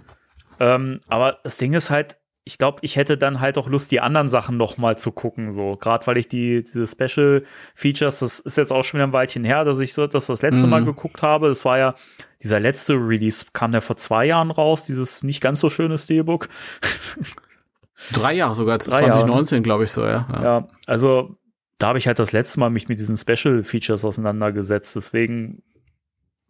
[0.60, 4.00] Ähm, aber das Ding ist halt, ich glaube, ich hätte dann halt auch Lust, die
[4.00, 5.76] anderen Sachen noch mal zu gucken, so.
[5.76, 9.44] Gerade weil ich die, diese Special Features, das ist jetzt auch schon wieder ein Weilchen
[9.44, 10.70] her, dass ich so das das letzte Mhm.
[10.70, 11.48] Mal geguckt habe.
[11.48, 11.94] Das war ja,
[12.42, 16.48] dieser letzte Release kam ja vor zwei Jahren raus, dieses nicht ganz so schöne Steelbook.
[18.12, 20.26] Drei Jahre sogar, Drei Jahre, 2019, glaube ich so, ja.
[20.32, 20.42] ja.
[20.42, 21.36] Ja, also
[21.78, 24.96] da habe ich halt das letzte Mal mich mit diesen Special Features auseinandergesetzt.
[24.96, 25.62] Deswegen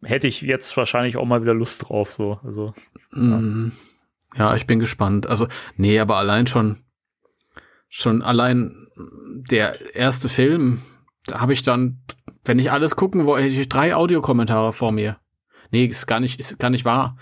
[0.02, 2.10] hätte ich jetzt wahrscheinlich auch mal wieder Lust drauf.
[2.12, 2.74] So, also
[3.10, 3.72] Mhm.
[3.72, 3.80] Ja,
[4.54, 5.26] ich bin gespannt.
[5.26, 6.84] Also, nee, aber allein schon,
[7.88, 8.88] schon allein
[9.50, 10.82] der erste Film,
[11.26, 12.02] da habe ich dann,
[12.44, 15.18] wenn ich alles gucken wollte, hätte ich drei Audiokommentare vor mir.
[15.70, 17.16] Nee, ist gar nicht, ist gar nicht wahr.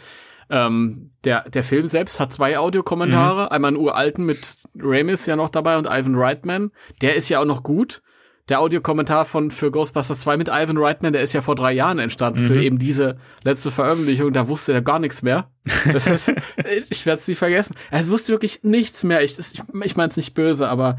[0.51, 5.51] Ähm, der, der Film selbst hat zwei Audiokommentare, einmal einen uralten mit Ramis ja noch
[5.51, 6.71] dabei und Ivan Reitman.
[7.03, 8.03] Der ist ja auch noch gut.
[8.49, 11.99] Der Audiokommentar von für Ghostbusters 2 mit Ivan Reitman, der ist ja vor drei Jahren
[11.99, 14.33] entstanden für eben diese letzte Veröffentlichung.
[14.33, 15.51] Da wusste er gar nichts mehr.
[15.93, 16.33] Das ist,
[16.91, 17.75] ich werde es nicht vergessen.
[17.91, 19.23] Er wusste wirklich nichts mehr.
[19.23, 20.97] Ich, ich, ich meine es nicht böse, aber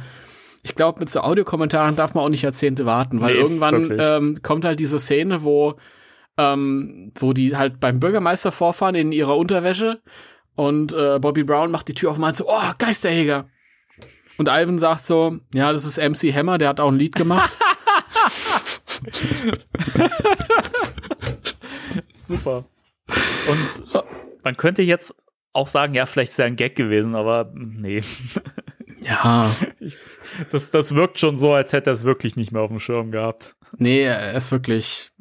[0.61, 4.01] ich glaube, mit so Audiokommentaren darf man auch nicht Jahrzehnte warten, weil Nee, irgendwann wirklich.
[4.07, 5.75] ähm, kommt halt diese Szene, wo
[6.37, 10.01] ähm, wo die halt beim Bürgermeister vorfahren in ihrer Unterwäsche
[10.55, 13.47] und äh, Bobby Brown macht die Tür auf und meint so, oh, Geisterjäger.
[14.39, 17.57] Und Ivan sagt so, ja, das ist MC Hammer, der hat auch ein Lied gemacht.
[22.23, 22.63] super.
[23.49, 23.83] Und
[24.41, 25.13] man könnte jetzt
[25.51, 28.01] auch sagen, ja, vielleicht ist er ein Gag gewesen, aber nee.
[29.01, 29.53] ja,
[30.51, 33.11] Das, das wirkt schon so, als hätte er es wirklich nicht mehr auf dem Schirm
[33.11, 33.57] gehabt.
[33.77, 35.11] nee, er ist wirklich,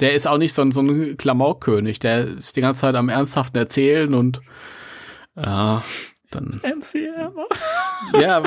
[0.00, 3.10] der ist auch nicht so ein, so ein Klamaukkönig, der ist die ganze Zeit am
[3.10, 4.40] ernsthaften Erzählen und
[5.36, 5.84] ja,
[6.30, 7.46] dann MC Hammer.
[8.20, 8.42] ja,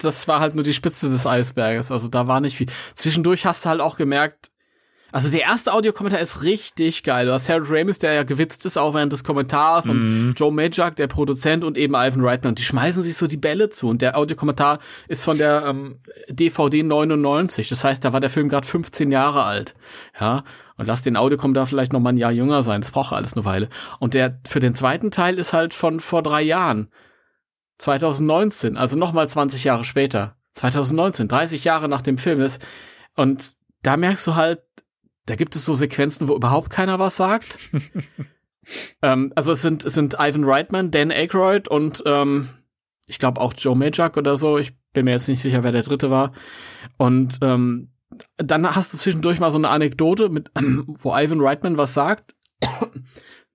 [0.00, 1.90] das war halt nur die Spitze des Eisberges.
[1.90, 2.68] Also da war nicht viel.
[2.94, 4.50] Zwischendurch hast du halt auch gemerkt,
[5.14, 7.26] Also der erste Audiokommentar ist richtig geil.
[7.26, 9.90] Du hast Harold Ramis, der ja gewitzt ist auch während des Kommentars Mhm.
[9.90, 12.54] und Joe Majak, der Produzent und eben Ivan Reitman.
[12.54, 16.00] Die schmeißen sich so die Bälle zu und der Audiokommentar ist von der ähm,
[16.30, 17.68] DVD 99.
[17.68, 19.74] Das heißt, da war der Film gerade 15 Jahre alt.
[20.18, 20.44] Ja,
[20.78, 22.80] und lass den Audiokommentar vielleicht noch mal ein Jahr jünger sein.
[22.80, 23.68] Das braucht alles eine Weile.
[23.98, 26.88] Und der für den zweiten Teil ist halt von vor drei Jahren.
[27.78, 30.36] 2019, also noch mal 20 Jahre später.
[30.54, 32.40] 2019, 30 Jahre nach dem Film.
[32.40, 32.58] Das,
[33.16, 33.52] und
[33.82, 34.60] da merkst du halt,
[35.26, 37.58] da gibt es so Sequenzen, wo überhaupt keiner was sagt.
[39.02, 42.48] ähm, also es sind, es sind Ivan Reitman, Dan Aykroyd und ähm,
[43.06, 44.58] ich glaube auch Joe Majak oder so.
[44.58, 46.32] Ich bin mir jetzt nicht sicher, wer der dritte war.
[46.98, 47.90] Und ähm,
[48.36, 50.50] dann hast du zwischendurch mal so eine Anekdote, mit,
[51.02, 52.34] wo Ivan Reitman was sagt.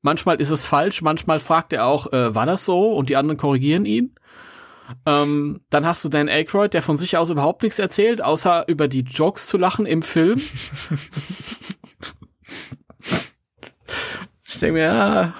[0.01, 2.93] Manchmal ist es falsch, manchmal fragt er auch, äh, war das so?
[2.93, 4.15] Und die anderen korrigieren ihn.
[5.05, 8.87] Ähm, dann hast du Dan Aykroyd, der von sich aus überhaupt nichts erzählt, außer über
[8.87, 10.41] die Jokes zu lachen im Film.
[14.47, 15.33] ich denke mir, ja,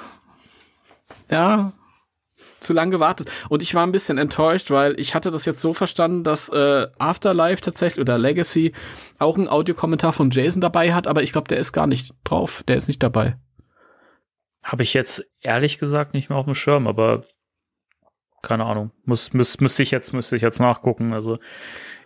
[1.30, 1.72] ja,
[2.60, 3.32] zu lang gewartet.
[3.48, 6.88] Und ich war ein bisschen enttäuscht, weil ich hatte das jetzt so verstanden, dass äh,
[6.98, 8.74] Afterlife tatsächlich oder Legacy
[9.20, 12.64] auch einen Audiokommentar von Jason dabei hat, aber ich glaube, der ist gar nicht drauf.
[12.68, 13.38] Der ist nicht dabei.
[14.68, 17.26] Habe ich jetzt ehrlich gesagt nicht mehr auf dem Schirm, aber
[18.42, 18.92] keine Ahnung.
[19.06, 21.14] Muss, muss, müsste ich jetzt, müsste ich jetzt nachgucken.
[21.14, 21.40] Also,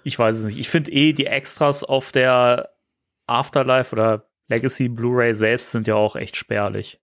[0.03, 0.57] ich weiß es nicht.
[0.57, 2.69] Ich finde eh, die Extras auf der
[3.25, 7.00] Afterlife oder Legacy Blu-ray selbst sind ja auch echt spärlich.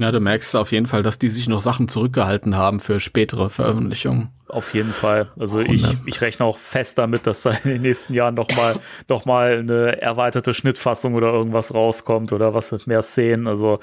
[0.00, 3.50] Ja, du merkst auf jeden Fall, dass die sich noch Sachen zurückgehalten haben für spätere
[3.50, 4.30] Veröffentlichungen.
[4.48, 5.30] Auf jeden Fall.
[5.38, 5.98] Also Und, ich, ne?
[6.06, 8.76] ich rechne auch fest damit, dass da in den nächsten Jahren noch mal,
[9.08, 13.46] noch mal eine erweiterte Schnittfassung oder irgendwas rauskommt oder was mit mehr Szenen.
[13.46, 13.80] Also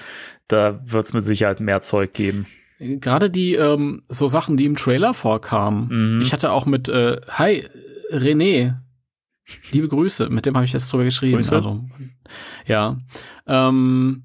[0.47, 2.47] da wird es mit Sicherheit mehr Zeug geben.
[2.79, 6.15] Gerade die ähm, so Sachen, die im Trailer vorkamen.
[6.15, 6.21] Mhm.
[6.21, 7.67] Ich hatte auch mit äh, Hi
[8.11, 8.75] René,
[9.71, 11.37] liebe Grüße, mit dem habe ich jetzt drüber geschrieben.
[11.37, 11.55] Grüße.
[11.55, 11.83] Also,
[12.65, 12.97] ja,
[13.45, 14.23] ähm,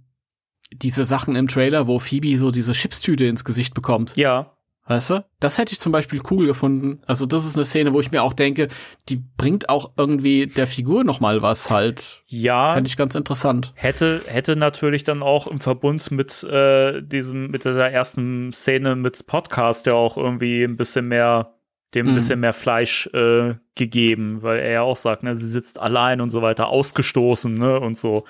[0.82, 4.16] diese Sachen im Trailer, wo Phoebe so diese Chipstüte ins Gesicht bekommt.
[4.16, 4.54] Ja,
[4.86, 5.24] Weißt du?
[5.40, 7.00] Das hätte ich zum Beispiel cool gefunden.
[7.06, 8.68] Also das ist eine Szene, wo ich mir auch denke,
[9.08, 12.22] die bringt auch irgendwie der Figur noch mal was halt.
[12.26, 12.74] ja.
[12.74, 13.72] Fände ich ganz interessant.
[13.76, 19.26] Hätte, hätte natürlich dann auch im Verbund mit äh, diesem, mit dieser ersten Szene mit
[19.26, 21.54] Podcast ja auch irgendwie ein bisschen mehr,
[21.94, 22.14] dem ein Mhm.
[22.14, 26.30] bisschen mehr Fleisch äh, gegeben, weil er ja auch sagt, ne, sie sitzt allein und
[26.30, 28.24] so weiter, ausgestoßen, ne, und so.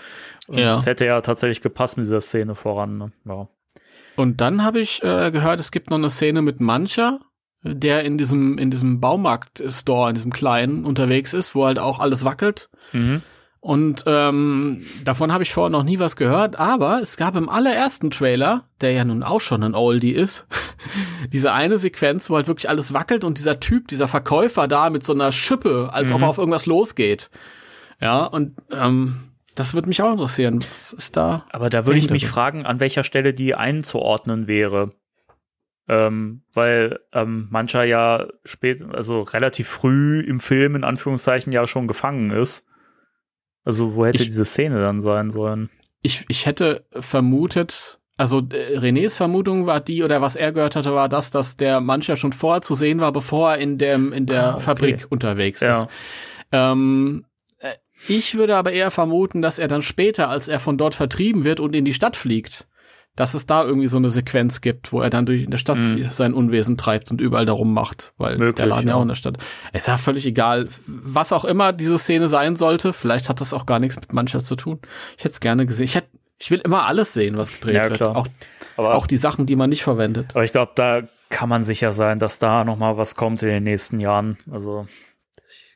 [0.47, 0.73] Und Ja.
[0.73, 3.13] das hätte ja tatsächlich gepasst mit dieser Szene voran, ne?
[3.27, 3.49] Ja.
[4.17, 7.19] Und dann habe ich äh, gehört, es gibt noch eine Szene mit Mancher,
[7.63, 12.25] der in diesem in diesem Baumarkt-Store, in diesem kleinen unterwegs ist, wo halt auch alles
[12.25, 12.69] wackelt.
[12.93, 13.23] Mhm.
[13.65, 18.11] Und ähm, davon habe ich vorher noch nie was gehört, aber es gab im allerersten
[18.11, 20.47] Trailer, der ja nun auch schon ein Oldie ist,
[21.33, 25.03] diese eine Sequenz, wo halt wirklich alles wackelt und dieser Typ, dieser Verkäufer da mit
[25.03, 26.25] so einer Schippe, als ob Mhm.
[26.25, 27.31] er auf irgendwas losgeht.
[28.03, 30.63] Ja, und ähm, das würde mich auch interessieren.
[30.69, 31.47] Was ist da?
[31.49, 34.91] Aber da würde ich mich fragen, an welcher Stelle die einzuordnen wäre.
[35.89, 41.89] Ähm, weil ähm, mancher ja spät, also relativ früh im Film in Anführungszeichen ja schon
[41.89, 42.67] gefangen ist.
[43.65, 45.71] Also wo hätte Ich- diese Szene dann sein sollen?
[46.03, 50.93] Ich, ich hätte vermutet, also äh, Renés Vermutung war die, oder was er gehört hatte,
[50.95, 54.13] war das, dass der Manch ja schon vorher zu sehen war, bevor er in, dem,
[54.13, 54.61] in der Ah, okay.
[54.63, 55.71] Fabrik unterwegs Ja.
[55.71, 55.87] ist.
[56.53, 57.25] Ähm,
[57.59, 57.73] äh,
[58.07, 61.59] ich würde aber eher vermuten, dass er dann später, als er von dort vertrieben wird
[61.59, 62.69] und in die Stadt fliegt,
[63.17, 65.79] dass es da irgendwie so eine Sequenz gibt, wo er dann durch in der Stadt
[65.79, 66.09] Mhm.
[66.11, 69.15] sein Unwesen treibt und überall darum macht, weil der Möglich, Laden ja auch in der
[69.15, 69.37] Stadt.
[69.73, 72.93] Es ist ja völlig egal, was auch immer diese Szene sein sollte.
[72.93, 74.81] Vielleicht hat das auch gar nichts mit Mannschaft zu tun.
[75.17, 75.85] Ich hätte es gerne gesehen.
[75.85, 76.09] Ich hätte,
[76.39, 78.03] ich will immer alles sehen, was gedreht Ja, wird.
[78.03, 78.27] Auch,
[78.77, 80.33] Aber, auch die Sachen, die man nicht verwendet.
[80.35, 83.49] aber ich glaube, da kann man sicher sein, dass da noch mal was kommt in
[83.49, 84.37] den nächsten Jahren.
[84.51, 84.87] Also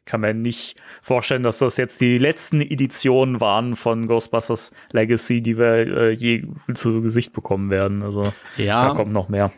[0.08, 5.56] kann mir nicht vorstellen, dass das jetzt die letzten Editionen waren von Ghostbusters Legacy, die
[5.58, 8.02] wir äh, je zu Gesicht bekommen werden.
[8.02, 8.32] Also da
[8.62, 9.52] Ja, kommt noch mehr.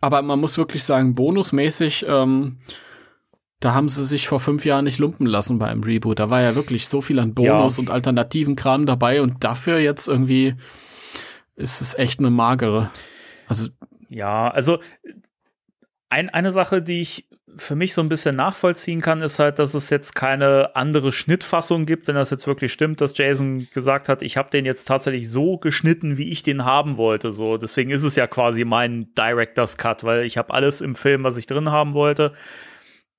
[0.00, 2.58] aber man muss wirklich sagen, bonusmäßig, ähm,
[3.60, 6.18] da haben sie sich vor fünf Jahren nicht lumpen lassen beim Reboot.
[6.18, 7.80] Da war ja wirklich so viel an Bonus Ja.
[7.82, 10.54] und alternativen Kram dabei und dafür jetzt irgendwie
[11.56, 12.90] ist es echt eine magere.
[13.46, 13.68] Also,
[14.08, 14.78] Ja, also
[16.08, 19.74] ein, eine Sache, die ich für mich so ein bisschen nachvollziehen kann, ist halt, dass
[19.74, 24.22] es jetzt keine andere Schnittfassung gibt, wenn das jetzt wirklich stimmt, dass Jason gesagt hat,
[24.22, 27.32] ich habe den jetzt tatsächlich so geschnitten, wie ich den haben wollte.
[27.32, 31.24] So, deswegen ist es ja quasi mein Director's Cut, weil ich habe alles im Film,
[31.24, 32.32] was ich drin haben wollte.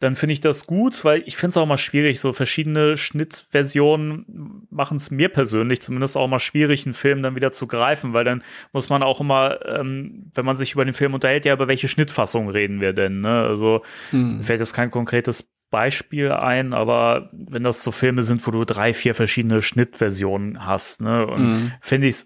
[0.01, 2.19] Dann finde ich das gut, weil ich finde es auch mal schwierig.
[2.19, 7.51] So verschiedene Schnittversionen machen es mir persönlich zumindest auch mal schwierig, einen Film dann wieder
[7.51, 8.43] zu greifen, weil dann
[8.73, 11.87] muss man auch immer, ähm, wenn man sich über den Film unterhält, ja, über welche
[11.87, 13.21] Schnittfassung reden wir denn?
[13.21, 13.43] Ne?
[13.43, 14.43] Also hm.
[14.43, 18.93] fällt jetzt kein konkretes Beispiel ein, aber wenn das so Filme sind, wo du drei,
[18.93, 21.71] vier verschiedene Schnittversionen hast, ne, und Mhm.
[21.79, 22.25] finde ich,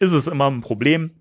[0.00, 1.12] ist es immer ein Problem.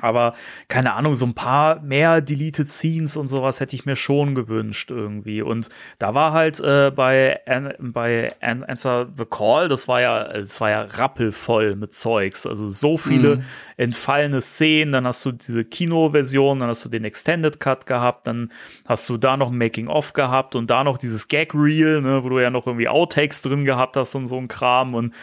[0.00, 0.34] Aber
[0.68, 4.90] keine Ahnung, so ein paar mehr Deleted Scenes und sowas hätte ich mir schon gewünscht
[4.90, 5.42] irgendwie.
[5.42, 10.32] Und da war halt äh, bei, An bei An Answer the Call, das war ja,
[10.32, 12.46] das war ja rappelvoll mit Zeugs.
[12.46, 13.42] Also so viele Mhm.
[13.76, 14.92] entfallene Szenen.
[14.92, 18.50] Dann hast du diese Kinoversion, dann hast du den Extended Cut gehabt, dann
[18.86, 22.38] hast du da noch ein Making-of gehabt und da noch dieses Gag-Reel, ne, wo du
[22.40, 24.94] ja noch irgendwie Outtakes drin gehabt hast und so ein Kram.
[24.94, 25.14] Und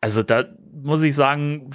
[0.00, 1.70] also da muss ich sagen,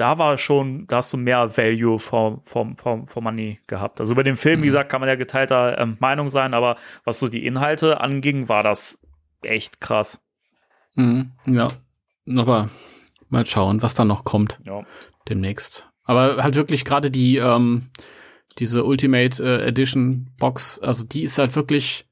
[0.00, 4.00] da war schon, da hast du mehr Value for, for, for, for Money gehabt.
[4.00, 7.18] Also über den Film, wie gesagt, kann man ja geteilter ähm, Meinung sein, aber was
[7.18, 9.00] so die Inhalte anging, war das
[9.42, 10.20] echt krass.
[10.94, 11.32] Mhm.
[11.46, 11.68] Ja.
[12.36, 12.70] Aber
[13.28, 14.84] mal schauen, was da noch kommt Ja.
[15.28, 15.90] demnächst.
[16.04, 17.90] Aber halt wirklich gerade die, ähm,
[18.58, 22.06] diese Ultimate äh, Edition Box, also die ist halt wirklich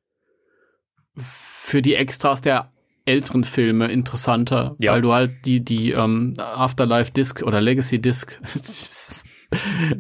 [1.17, 2.71] für die Extras der
[3.09, 4.93] älteren Filme interessanter, Ja.
[4.93, 8.41] weil du halt die, die ähm, Afterlife Disc oder Legacy Disc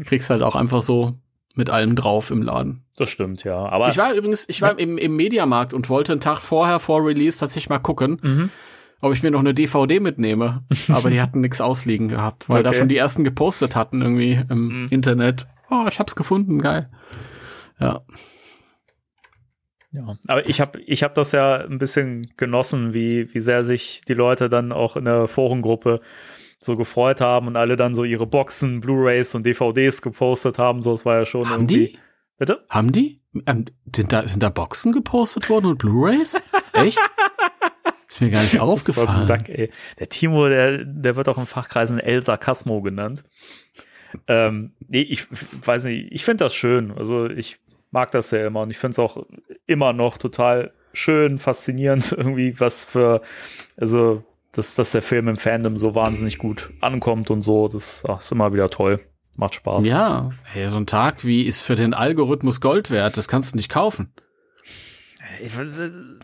[0.05, 1.15] kriegst halt auch einfach so
[1.55, 2.85] mit allem drauf im Laden.
[2.97, 3.59] Das stimmt, ja.
[3.69, 7.05] Aber Ich war übrigens, ich war im, im Mediamarkt und wollte einen Tag vorher vor
[7.05, 8.51] Release tatsächlich mal gucken, Mhm.
[9.01, 10.65] ob ich mir noch eine DVD mitnehme.
[10.89, 12.79] Aber die hatten nichts ausliegen gehabt, weil da Okay.
[12.81, 14.89] schon die ersten gepostet hatten irgendwie im Mhm.
[14.91, 15.47] Internet.
[15.71, 16.89] Oh, ich hab's gefunden, geil.
[17.81, 18.03] Ja.
[19.91, 24.03] Ja, aber ich habe ich hab das ja ein bisschen genossen, wie, wie sehr sich
[24.07, 26.01] die Leute dann auch in der Forengruppe
[26.61, 30.82] so gefreut haben und alle dann so ihre Boxen, Blu-rays und DVDs gepostet haben.
[30.82, 31.86] So, es war ja schon Haben irgendwie.
[31.86, 31.99] die?
[32.36, 32.64] Bitte?
[32.68, 33.22] Haben die?
[33.47, 36.39] Ähm, sind, da, sind da Boxen gepostet worden und Blu-Rays?
[36.72, 36.99] Echt?
[38.09, 39.26] Ist mir gar nicht aufgefallen.
[39.26, 39.51] Sack.
[39.99, 43.24] Der Timo, der, der wird auch in Fachkreisen El Sarkasmo genannt.
[44.26, 45.26] Ähm, nee, ich
[45.66, 46.91] weiß nicht, ich finde das schön.
[46.91, 47.59] Also ich
[47.91, 49.24] mag das ja immer und ich finde es auch
[49.66, 53.22] immer noch total schön, faszinierend, irgendwie, was für,
[53.80, 57.68] also, dass, dass der Film im Fandom so wahnsinnig gut ankommt und so.
[57.68, 59.01] Das ach, ist immer wieder toll.
[59.36, 59.86] Macht Spaß.
[59.86, 63.57] Ja, hey, so ein Tag wie ist für den Algorithmus Gold wert, das kannst du
[63.57, 64.12] nicht kaufen.
[65.43, 65.53] Ich-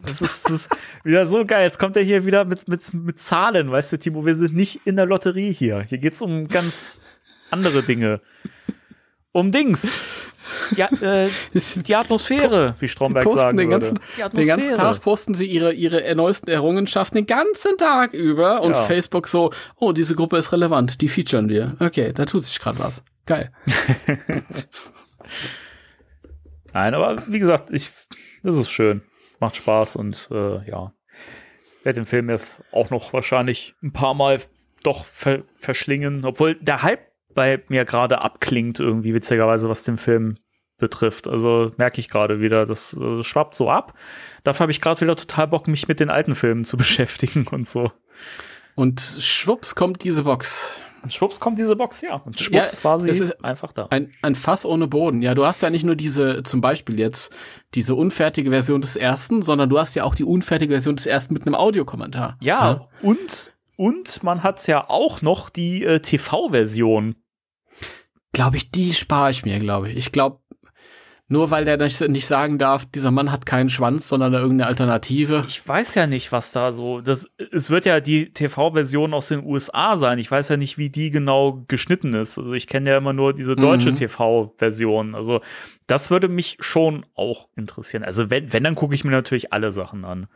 [0.03, 1.65] Das ist, das ist wieder so geil.
[1.65, 4.81] Jetzt kommt er hier wieder mit, mit, mit Zahlen, weißt du, Timo, wir sind nicht
[4.85, 5.83] in der Lotterie hier.
[5.89, 7.01] Hier geht's um ganz
[7.51, 8.21] andere Dinge.
[9.31, 10.01] Um Dings.
[10.77, 13.81] Ja, äh, die Atmosphäre, wie Die Stromberg sagen den würde.
[13.81, 14.01] ganzen,
[14.33, 14.75] Die den ganzen.
[14.75, 18.83] Tag posten sie ihre, ihre neuesten Errungenschaften den ganzen Tag über und Ja.
[18.85, 21.77] Facebook so, oh, diese Gruppe ist relevant, die featuren wir.
[21.81, 23.05] Okay, da tut sich gerade was.
[23.27, 23.53] Geil.
[26.73, 27.91] Nein, aber wie gesagt, ich,
[28.43, 29.03] das ist schön.
[29.41, 30.93] Macht Spaß und äh, ja.
[31.83, 34.41] Werde den Film jetzt auch noch wahrscheinlich ein paar Mal
[34.83, 40.39] doch ver verschlingen, obwohl der Hype bei mir gerade abklingt, irgendwie witzigerweise, was den Film
[40.79, 41.29] betrifft.
[41.29, 43.95] Also merke ich gerade wieder, das äh, schwappt so ab.
[44.43, 47.69] Dafür habe ich gerade wieder total Bock, mich mit den alten Filmen zu beschäftigen und
[47.69, 47.91] so.
[48.77, 50.83] Und schwupps kommt diese Box.
[51.05, 52.17] Und schwupps kommt diese Box, ja.
[52.17, 53.87] Und schwupps Ja, war sie es ist- einfach da.
[53.91, 55.23] Ein, ein Fass ohne Boden.
[55.23, 57.33] Ja, du hast ja nicht nur diese, zum Beispiel jetzt,
[57.75, 61.35] diese unfertige Version des ersten, sondern du hast ja auch die unfertige Version des ersten
[61.35, 62.37] mit einem Audiokommentar.
[62.41, 67.17] Ja, und, und man hat ja auch noch die äh, TV-Version.
[68.33, 69.97] Glaube ich, die spare ich mir, glaube ich.
[69.97, 70.41] Ich glaube,
[71.27, 75.45] nur weil der nicht, sagen darf, dieser Mann hat keinen Schwanz, sondern irgendeine Alternative.
[75.49, 77.01] Ich weiß ja nicht, was da so.
[77.01, 80.19] Das, es wird ja die TV-Version aus den USA sein.
[80.19, 82.39] Ich weiß ja nicht, wie die genau geschnitten ist.
[82.39, 83.97] Also ich kenne ja immer nur diese deutsche Mhm.
[83.97, 85.15] TV-Version.
[85.15, 85.41] Also
[85.87, 88.05] das würde mich schon auch interessieren.
[88.05, 90.27] Also wenn, wenn dann gucke ich mir natürlich alle Sachen an.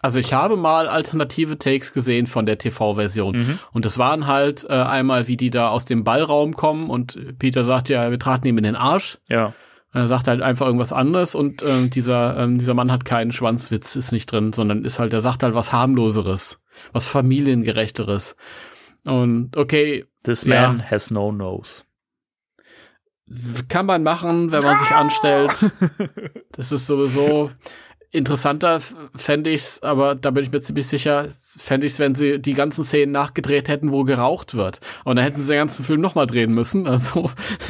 [0.00, 3.36] Also ich habe mal alternative Takes gesehen von der TV-Version.
[3.36, 3.58] Mhm.
[3.72, 7.64] Und das waren halt äh, einmal, wie die da aus dem Ballraum kommen und Peter
[7.64, 9.18] sagt ja, wir traten ihm in den Arsch.
[9.28, 9.52] Ja.
[9.94, 13.94] Er sagt halt einfach irgendwas anderes und ähm, dieser, ähm, dieser Mann hat keinen Schwanzwitz,
[13.94, 16.60] ist nicht drin, sondern ist halt, der sagt halt was harmloseres,
[16.92, 18.36] was familiengerechteres.
[19.04, 20.68] Und okay, This Ja.
[20.68, 21.82] man has no nose.
[23.68, 25.72] kann man machen, wenn man sich anstellt.
[26.52, 27.50] Das ist sowieso
[28.12, 28.80] interessanter,
[29.16, 32.84] fände ich's, aber da bin ich mir ziemlich sicher, fände ich's, wenn sie die ganzen
[32.84, 34.80] Szenen nachgedreht hätten, wo geraucht wird.
[35.04, 36.86] Und dann hätten sie den ganzen Film nochmal drehen müssen.
[36.86, 37.24] Also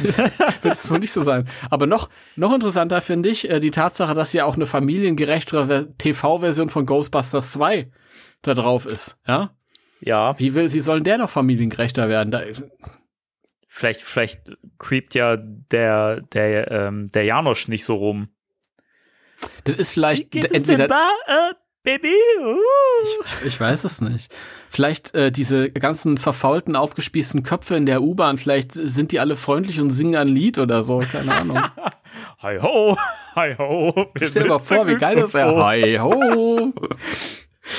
[0.61, 1.47] wird es wohl nicht so sein.
[1.69, 5.97] Aber noch, noch interessanter finde ich äh, die Tatsache, dass ja auch eine familiengerechtere Ver-
[5.97, 7.89] TV-Version von Ghostbusters 2
[8.41, 9.17] da drauf ist.
[9.25, 9.55] Ja?
[10.01, 12.31] Ja, Wie will, wie soll denn der noch familiengerechter werden?
[12.31, 12.41] Da,
[13.67, 14.41] vielleicht, vielleicht
[14.77, 18.27] creept ja der, der, ähm, der Janosch nicht so rum.
[19.65, 21.09] Das ist vielleicht entweder da?
[21.27, 22.13] Äh, Baby.
[22.39, 22.55] Uh.
[23.03, 24.33] Ich, ich weiß es nicht.
[24.69, 29.81] Vielleicht äh, diese ganzen verfaulten, aufgespießten Köpfe in der U-Bahn, vielleicht sind die alle freundlich
[29.81, 31.61] und singen ein Lied oder so, keine Ahnung.
[32.41, 32.95] Hi ho,
[33.35, 34.11] hi ho.
[34.15, 35.65] Stell dir mal vor, wie geil das wäre.
[35.65, 36.71] Hi ho.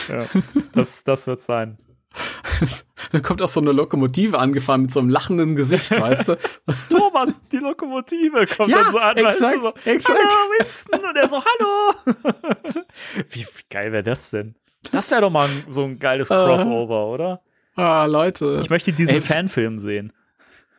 [0.09, 0.25] Ja,
[0.73, 1.79] das, das wird sein.
[3.13, 6.39] Dann kommt auch so eine Lokomotive angefahren mit so einem lachenden Gesicht, weißt du?
[6.91, 9.17] Thomas, die Lokomotive kommt Ja, dann so an.
[9.17, 10.19] weißt exakt, du, so, exakt.
[10.19, 11.01] Hallo, Winston.
[11.01, 12.85] Und er so, hallo.
[13.31, 14.55] wie, wie geil wäre das denn?
[14.93, 16.35] Das wäre doch mal ein, so ein geiles Äh.
[16.35, 17.43] Crossover, oder?
[17.77, 18.61] Ah, Leute.
[18.63, 20.13] Ich möchte diesen Ey, Fanfilm sehen.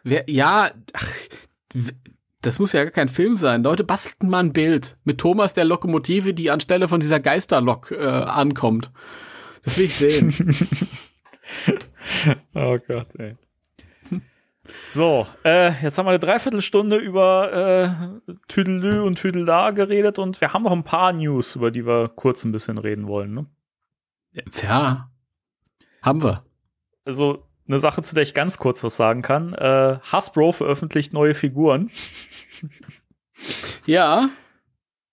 [0.03, 1.11] Wer, ja, ach,
[2.41, 3.63] das muss ja gar kein Film sein.
[3.63, 8.05] Leute, bastelten mal ein Bild mit Thomas der Lokomotive, die anstelle von dieser Geisterlok äh,
[8.05, 8.91] ankommt.
[9.63, 10.55] Das will ich sehen.
[12.53, 13.35] Oh Gott, ey.
[14.89, 17.53] So, äh, jetzt haben wir eine Dreiviertelstunde über
[18.25, 22.09] äh, Tüdelü und Tüdelda geredet und wir haben noch ein paar News, über die wir
[22.09, 23.33] kurz ein bisschen reden wollen.
[23.33, 23.45] Ne?
[24.61, 25.11] ja,
[26.01, 26.45] haben wir.
[27.03, 29.53] Also eine Sache, zu der ich ganz kurz was sagen kann.
[29.53, 31.91] Äh, Hasbro veröffentlicht neue Figuren
[33.85, 34.29] Ja,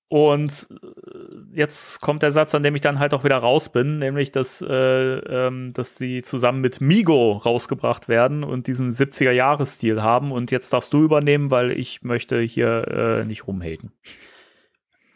[0.09, 3.99] und äh, jetzt kommt der Satz, an dem ich dann halt auch wieder raus bin,
[3.99, 10.33] nämlich, dass, äh, ähm, dass sie zusammen mit Migo rausgebracht werden und diesen 70er-Jahres-Stil haben
[10.33, 13.93] und jetzt darfst du übernehmen, weil ich möchte hier äh, nicht rumhaten.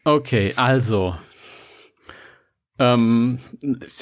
[0.04, 1.16] okay, also.
[2.78, 3.38] Ähm,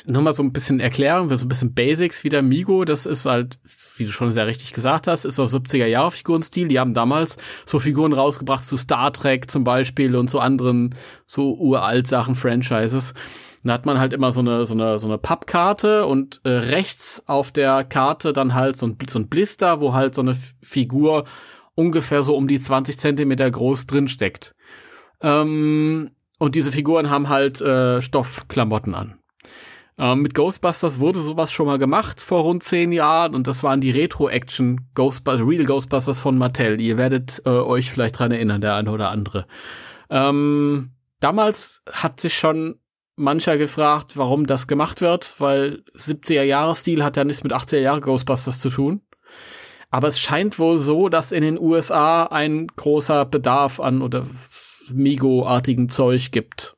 [0.07, 2.43] nur mal so ein bisschen erklären, wir so ein bisschen Basics wieder.
[2.43, 3.59] Migo, das ist halt,
[3.97, 6.66] wie du schon sehr richtig gesagt hast, ist aus 70er Jahre Figurenstil.
[6.66, 10.95] Die haben damals so Figuren rausgebracht zu Star Trek zum Beispiel und zu anderen
[11.27, 13.14] so uralt Sachen, Franchises.
[13.62, 17.22] Da hat man halt immer so eine, so eine, so eine Pappkarte und äh, rechts
[17.27, 21.25] auf der Karte dann halt so ein, so ein Blister, wo halt so eine Figur
[21.75, 24.55] ungefähr so um die 20 Zentimeter groß drin steckt.
[25.22, 29.18] Ähm, und diese Figuren haben halt äh, Stoffklamotten an.
[29.97, 33.80] Ähm, mit Ghostbusters wurde sowas schon mal gemacht vor rund zehn Jahren und das waren
[33.80, 36.80] die Retro-Action Ghostbusters, Real Ghostbusters von Mattel.
[36.80, 39.47] Ihr werdet äh, euch vielleicht dran erinnern, der eine oder andere.
[40.11, 42.80] Ähm, damals hat sich schon
[43.16, 48.70] mancher gefragt, warum das gemacht wird, weil 70er-Jahre-Stil hat ja nichts mit 80er-Jahre Ghostbusters zu
[48.70, 49.03] tun.
[49.91, 54.26] Aber es scheint wohl so, dass in den USA ein großer Bedarf an oder
[54.93, 56.76] Migo-artigem Zeug gibt.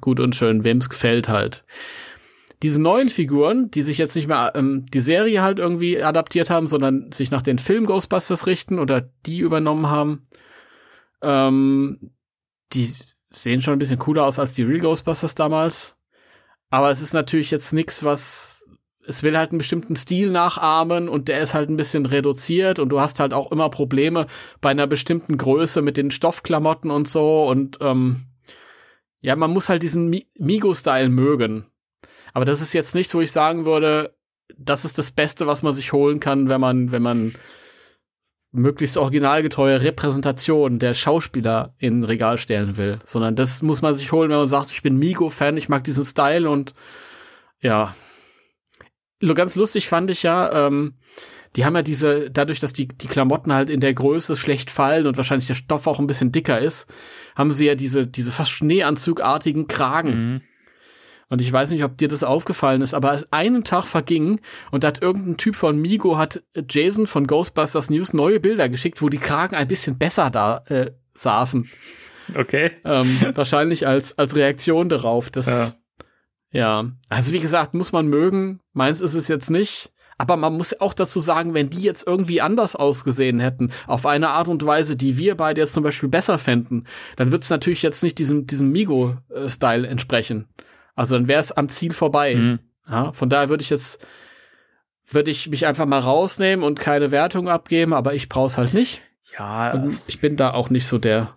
[0.00, 1.64] Gut und schön, wem's gefällt halt.
[2.62, 6.68] Diese neuen Figuren, die sich jetzt nicht mehr ähm, die Serie halt irgendwie adaptiert haben,
[6.68, 10.22] sondern sich nach den Film Ghostbusters richten oder die übernommen haben,
[11.22, 12.12] ähm,
[12.72, 12.88] die
[13.30, 15.96] sehen schon ein bisschen cooler aus als die Real Ghostbusters damals.
[16.70, 18.61] Aber es ist natürlich jetzt nix, was
[19.06, 22.88] es will halt einen bestimmten Stil nachahmen und der ist halt ein bisschen reduziert und
[22.90, 24.26] du hast halt auch immer Probleme
[24.60, 28.24] bei einer bestimmten Größe mit den Stoffklamotten und so und ähm,
[29.20, 31.66] ja, man muss halt diesen Mi Migo-Style mögen.
[32.34, 34.14] Aber das ist jetzt nichts, wo ich sagen würde,
[34.58, 37.34] das ist das Beste, was man sich holen kann, wenn man, wenn man
[38.50, 44.30] möglichst originalgetreue Repräsentation der Schauspieler in Regal stellen will, sondern das muss man sich holen,
[44.30, 46.74] wenn man sagt, ich bin Migo-Fan, ich mag diesen Style und
[47.60, 47.94] ja.
[49.34, 50.94] Ganz lustig fand ich ja, ähm,
[51.56, 55.06] die haben ja diese, dadurch, dass die, die Klamotten halt in der Größe schlecht fallen
[55.06, 56.92] und wahrscheinlich der Stoff auch ein bisschen dicker ist,
[57.36, 60.32] haben sie ja diese, diese fast schneeanzugartigen Kragen.
[60.32, 60.40] Mhm.
[61.28, 64.84] Und ich weiß nicht, ob dir das aufgefallen ist, aber als einen Tag verging und
[64.84, 69.08] da hat irgendein Typ von Migo hat Jason von Ghostbusters News neue Bilder geschickt, wo
[69.08, 71.70] die Kragen ein bisschen besser da äh, saßen.
[72.34, 72.72] Okay.
[72.84, 75.30] Ähm, wahrscheinlich als, als Reaktion darauf.
[75.30, 75.72] Das, ja.
[77.08, 78.60] Also wie gesagt, muss man mögen.
[78.72, 79.92] Meins ist es jetzt nicht.
[80.18, 84.28] Aber man muss auch dazu sagen, wenn die jetzt irgendwie anders ausgesehen hätten, auf eine
[84.28, 86.86] Art und Weise, die wir beide jetzt zum Beispiel besser fänden,
[87.16, 90.46] dann wird es natürlich jetzt nicht diesem, diesem Migo-Style entsprechen.
[90.94, 92.36] Also dann wäre es am Ziel vorbei.
[92.36, 92.58] Mhm.
[92.88, 94.06] Ja, von daher würde ich jetzt,
[95.08, 99.02] würde ich mich einfach mal rausnehmen und keine Wertung abgeben, aber ich brauch's halt nicht.
[99.36, 101.34] Ja, Und ich bin da auch nicht so der,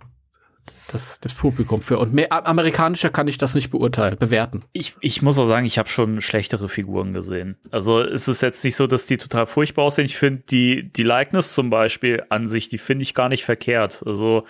[0.95, 1.99] das, das Publikum für.
[1.99, 4.63] Und mehr, amerikanischer kann ich das nicht beurteilen, bewerten.
[4.73, 7.57] ich, ich muss auch sagen, ich habe schon schlechtere Figuren gesehen.
[7.71, 10.05] Also es ist jetzt nicht so, dass die total furchtbar aussehen.
[10.05, 14.03] Ich finde die, die Likeness zum Beispiel an sich, die finde ich gar nicht verkehrt.
[14.05, 14.45] Also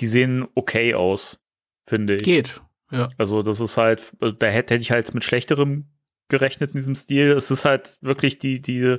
[0.00, 1.40] die sehen okay aus,
[1.84, 2.22] finde ich.
[2.22, 2.60] Geht.
[2.90, 3.10] Ja.
[3.18, 5.86] Also das ist halt, da hätte, hätte ich halt mit schlechterem
[6.28, 7.32] gerechnet in diesem Stil.
[7.32, 8.98] Es ist halt wirklich die, die,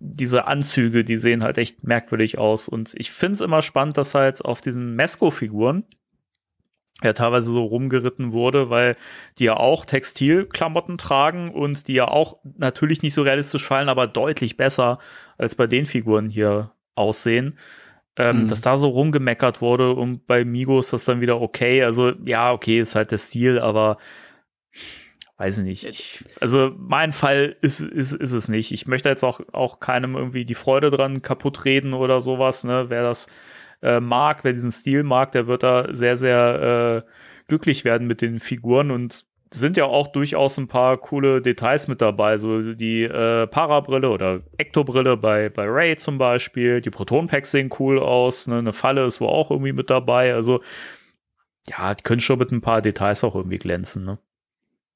[0.00, 2.68] diese Anzüge, die sehen halt echt merkwürdig aus.
[2.68, 5.84] Und ich finde es immer spannend, dass halt auf diesen Mesco-Figuren
[7.02, 8.96] ja teilweise so rumgeritten wurde, weil
[9.38, 14.06] die ja auch Textilklamotten tragen und die ja auch natürlich nicht so realistisch fallen, aber
[14.06, 14.98] deutlich besser
[15.38, 17.58] als bei den Figuren hier aussehen.
[18.16, 18.48] ähm, Mhm.
[18.48, 21.82] dass da so rumgemeckert wurde und bei Migos ist das dann wieder okay.
[21.84, 23.96] Also ja, okay, ist halt der Stil, aber
[25.40, 25.84] weiß ich nicht.
[25.86, 28.72] Ich, also mein Fall ist, ist, ist es nicht.
[28.72, 32.62] Ich möchte jetzt auch, auch keinem irgendwie die Freude dran kaputt reden oder sowas.
[32.64, 32.86] Ne?
[32.88, 33.26] Wer das
[33.80, 37.10] äh, mag, wer diesen Stil mag, der wird da sehr, sehr äh,
[37.48, 42.02] glücklich werden mit den Figuren und sind ja auch durchaus ein paar coole Details mit
[42.02, 47.70] dabei, so die äh, Parabrille oder Ektobrille bei, bei Ray zum Beispiel, die Proton-Packs sehen
[47.78, 48.58] cool aus, ne?
[48.58, 50.60] eine Falle ist wohl auch irgendwie mit dabei, also
[51.66, 54.18] ja, die können schon mit ein paar Details auch irgendwie glänzen, ne?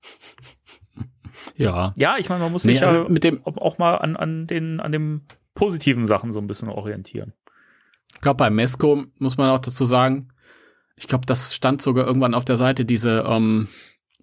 [1.56, 1.92] Ja.
[1.96, 4.46] Ja, ich meine, man muss Nee, sich also ja mit dem, auch- mal an, an
[4.46, 5.22] den, an den
[5.54, 7.32] positiven Sachen so ein bisschen orientieren.
[8.14, 10.28] ich glaube, bei Mesco muss man auch dazu sagen,
[10.96, 13.68] ich glaube, das stand sogar irgendwann auf der Seite, diese, ähm,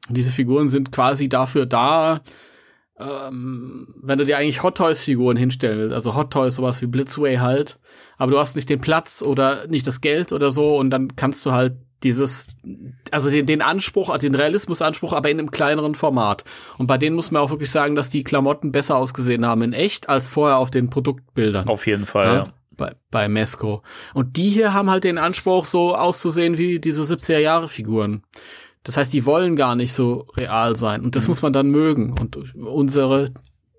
[0.10, 2.22] diese Figuren sind quasi dafür da,
[3.00, 6.88] ähm, wenn du dir eigentlich Hot Toys Figuren hinstellen willst, also Hot Toys, sowas wie
[6.88, 7.80] Blitzway halt,
[8.18, 11.46] aber du hast nicht den Platz oder nicht das Geld oder so und dann kannst
[11.46, 12.48] du halt dieses,
[13.12, 16.44] also den, den Anspruch, den Realismusanspruch, aber in einem kleineren Format.
[16.78, 19.74] Und bei denen muss man auch wirklich sagen, dass die Klamotten besser ausgesehen haben in
[19.74, 21.68] echt als vorher auf den Produktbildern.
[21.68, 22.54] Auf jeden Fall, Ja, ja.
[22.78, 23.84] Bei, bei Mesco.
[24.14, 28.24] Und die hier haben halt den Anspruch, so auszusehen wie diese 70er-Jahre-Figuren.
[28.84, 31.02] Das heißt, die wollen gar nicht so real sein.
[31.02, 32.16] Und das muss man dann mögen.
[32.20, 33.32] Und unsere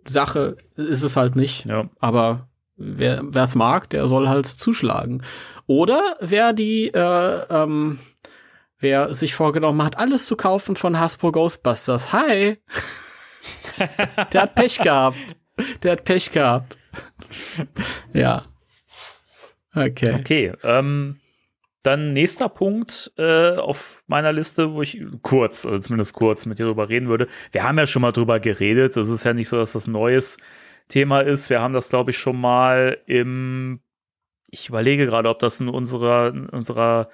[0.06, 1.64] Sache ist es halt nicht.
[1.64, 1.88] ja.
[1.98, 5.22] Aber wer es mag, der soll halt zuschlagen.
[5.66, 7.98] Oder wer die, äh, ähm,
[8.82, 12.12] wer sich vorgenommen hat, alles zu kaufen von Hasbro Ghostbusters.
[12.12, 12.58] Hi!
[14.32, 15.36] der hat Pech gehabt.
[15.82, 16.78] Der hat Pech gehabt.
[18.12, 18.44] ja.
[19.74, 20.14] Okay.
[20.20, 21.16] Okay, ähm,
[21.82, 26.66] dann nächster Punkt äh, auf meiner Liste, wo ich kurz, also zumindest kurz mit dir
[26.66, 27.26] drüber reden würde.
[27.50, 28.96] Wir haben ja schon mal drüber geredet.
[28.96, 30.36] Es ist ja nicht so, dass das ein neues
[30.88, 31.50] Thema ist.
[31.50, 33.80] Wir haben das, glaube ich, schon mal im,
[34.50, 37.08] ich überlege gerade, ob das in unserer, in unserer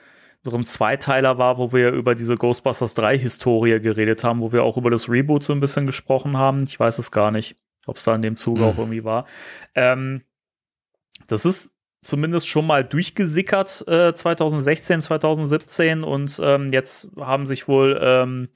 [0.44, 4.76] unserem Zweiteiler war, wo wir über diese Ghostbusters 3 Historie geredet haben, wo wir auch
[4.76, 6.64] über das Reboot so ein bisschen gesprochen haben.
[6.64, 8.66] Ich weiß es gar nicht, ob es da in dem Zuge Hm.
[8.66, 9.26] auch irgendwie war.
[9.74, 10.22] Ähm,
[11.26, 17.98] das ist zumindest schon mal durchgesickert äh, 2016, 2017 und ähm, jetzt haben sich wohl
[18.00, 18.48] ähm,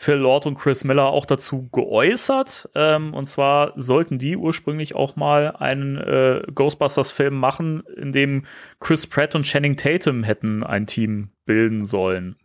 [0.00, 2.70] Phil Lord und Chris Miller auch dazu geäußert.
[2.76, 8.46] Ähm, und zwar sollten die ursprünglich auch mal einen äh, Ghostbusters-Film machen, in dem
[8.78, 12.36] Chris Pratt und Channing Tatum hätten ein Team bilden sollen.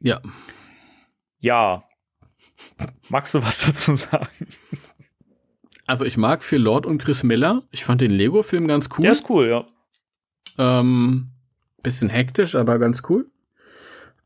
[0.00, 0.20] Ja.
[1.38, 1.84] Ja.
[3.08, 4.46] Magst du was dazu sagen?
[5.86, 7.62] Also ich mag Phil Lord und Chris Miller.
[7.70, 9.02] Ich fand den Lego-Film ganz cool.
[9.02, 9.64] Der ist cool, ja.
[10.58, 11.30] Ähm,
[11.82, 13.30] bisschen hektisch, aber ganz cool.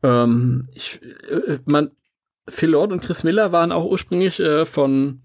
[0.03, 1.91] Ähm, ich, äh, man,
[2.49, 5.21] Phil Lord und Chris Miller waren auch ursprünglich äh, von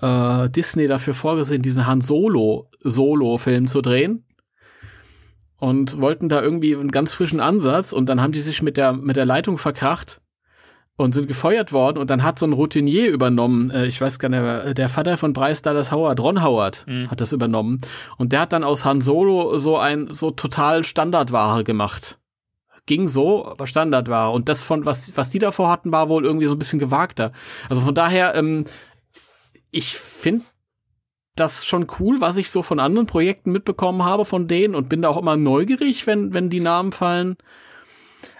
[0.00, 4.24] äh, Disney dafür vorgesehen, diesen Han Solo Solo-Film zu drehen.
[5.58, 8.94] Und wollten da irgendwie einen ganz frischen Ansatz und dann haben die sich mit der,
[8.94, 10.22] mit der Leitung verkracht
[10.96, 14.30] und sind gefeuert worden und dann hat so ein Routinier übernommen, äh, ich weiß gar
[14.30, 17.10] nicht, mehr, der Vater von Bryce Dallas Howard, Ron Howard, Mhm.
[17.10, 17.78] hat das übernommen
[18.16, 22.18] und der hat dann aus Han Solo so ein so total Standardware gemacht.
[22.90, 26.46] Ging so, aber Standardware und das von was was die davor hatten war wohl irgendwie
[26.46, 27.30] so ein bisschen gewagter.
[27.68, 28.64] Also von daher ähm,
[29.70, 30.44] ich finde
[31.36, 35.02] das schon cool, was ich so von anderen Projekten mitbekommen habe von denen und bin
[35.02, 37.36] da auch immer neugierig, wenn wenn die Namen fallen.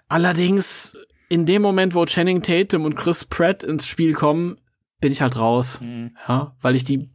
[0.08, 0.96] Allerdings
[1.28, 4.58] in dem Moment, wo Channing Tatum und Chris Pratt ins Spiel kommen,
[5.00, 5.80] bin ich halt raus.
[5.80, 6.16] Mhm.
[6.26, 7.08] Ja, weil ich die.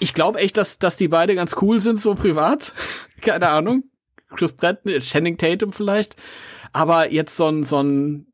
[0.00, 2.74] Ich glaube echt, dass, dass die beide ganz cool sind, so privat.
[3.20, 3.84] Keine Ahnung.
[4.36, 6.16] Chris Pratt, ne, Channing Tatum vielleicht.
[6.72, 8.26] Aber jetzt so ein, so ein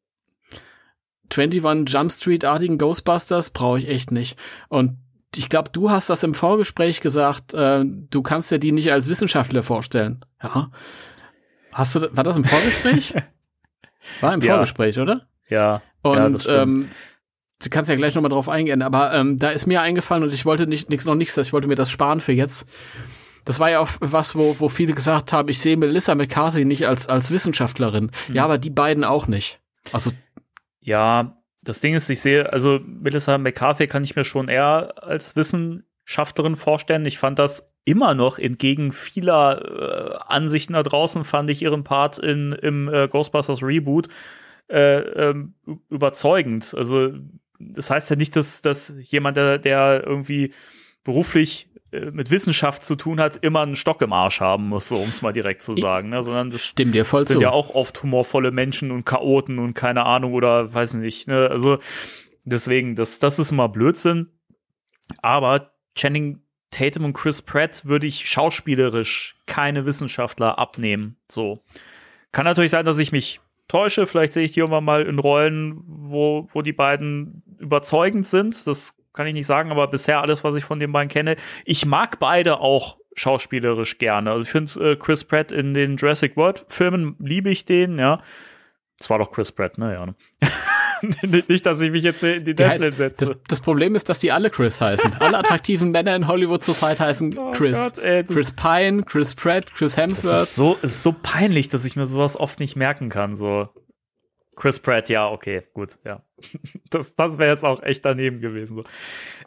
[1.35, 4.39] 21 Jump Street-artigen Ghostbusters brauche ich echt nicht.
[4.69, 4.99] Und
[5.35, 9.09] ich glaube, du hast das im Vorgespräch gesagt, äh, du kannst dir die nicht als
[9.09, 10.25] Wissenschaftler vorstellen.
[10.43, 10.71] Ja.
[11.73, 13.15] Hast du, war das im Vorgespräch?
[14.21, 14.55] War im Ja.
[14.55, 15.27] Vorgespräch, oder?
[15.49, 15.83] Ja.
[16.05, 16.59] ja, das Und stimmt.
[16.85, 16.89] ähm,
[17.61, 20.47] du kannst ja gleich nochmal drauf eingehen, aber ähm, da ist mir eingefallen und ich
[20.47, 22.69] wollte nicht nix noch nichts, ich wollte mir das sparen für jetzt.
[23.47, 26.87] Das war ja auch was, wo, wo viele gesagt haben, ich sehe Melissa McCarthy nicht
[26.87, 28.11] als, als Wissenschaftlerin.
[28.29, 28.35] Mhm.
[28.35, 29.61] Ja, aber die beiden auch nicht.
[29.93, 30.11] Also,
[30.83, 35.37] Ja, das Ding ist, ich sehe, also Melissa McCarthy kann ich mir schon eher als
[35.37, 37.07] Wissenschaftlerin vorstellen.
[37.07, 42.19] Ich fand das immer noch entgegen vieler äh, Ansichten da draußen, fand ich ihren Part
[42.19, 44.09] in, im äh, Ghostbusters Reboot
[44.69, 45.55] äh, ähm,
[45.89, 46.75] überzeugend.
[46.77, 47.13] Also
[47.61, 50.53] das heißt ja nicht, dass, dass jemand, der, der irgendwie
[51.05, 51.69] beruflich
[52.13, 55.23] mit Wissenschaft zu tun hat, immer einen Stock im Arsch haben muss, so um es
[55.23, 56.11] mal direkt zu sagen.
[56.11, 56.23] Ne?
[56.23, 57.43] Sondern das stimmt dir voll sind zu.
[57.43, 61.29] ja auch oft humorvolle Menschen und Chaoten und keine Ahnung oder weiß nicht.
[61.29, 61.49] Ne?
[61.51, 61.79] Also
[62.45, 64.29] deswegen, das, das ist immer Blödsinn.
[65.23, 71.17] Aber Channing Tatum und Chris Pratt würde ich schauspielerisch keine Wissenschaftler abnehmen.
[71.29, 71.63] So.
[72.33, 74.07] Kann natürlich sein, dass ich mich täusche.
[74.07, 78.67] Vielleicht sehe ich die irgendwann mal in Rollen, wo, wo die beiden überzeugend sind.
[78.67, 81.37] Das kann ich nicht sagen, aber bisher alles, was ich von den beiden kenne.
[81.65, 84.31] Ich mag beide auch schauspielerisch gerne.
[84.31, 88.23] Also ich finde äh, Chris Pratt in den Jurassic World Filmen liebe ich den, ja.
[88.99, 89.93] Das war doch Chris Pratt, ne?
[89.95, 90.49] Ja.
[91.03, 91.43] Ne?
[91.49, 93.27] nicht, dass ich mich jetzt in die Nesseln setze.
[93.27, 95.13] Das, das, Problem ist, dass die alle Chris heißen.
[95.21, 97.93] Alle attraktiven Männer in Hollywood zurzeit heißen oh Chris.
[97.95, 100.33] Gott, ey, Chris Pine, Chris Pratt, Chris Hemsworth.
[100.33, 103.37] Das ist so, ist so peinlich, dass ich mir sowas oft nicht merken kann.
[103.37, 103.69] So
[104.57, 106.23] Chris Pratt, ja, okay, gut, ja.
[106.91, 108.77] Das, das wäre jetzt auch echt daneben gewesen.
[108.77, 108.83] So.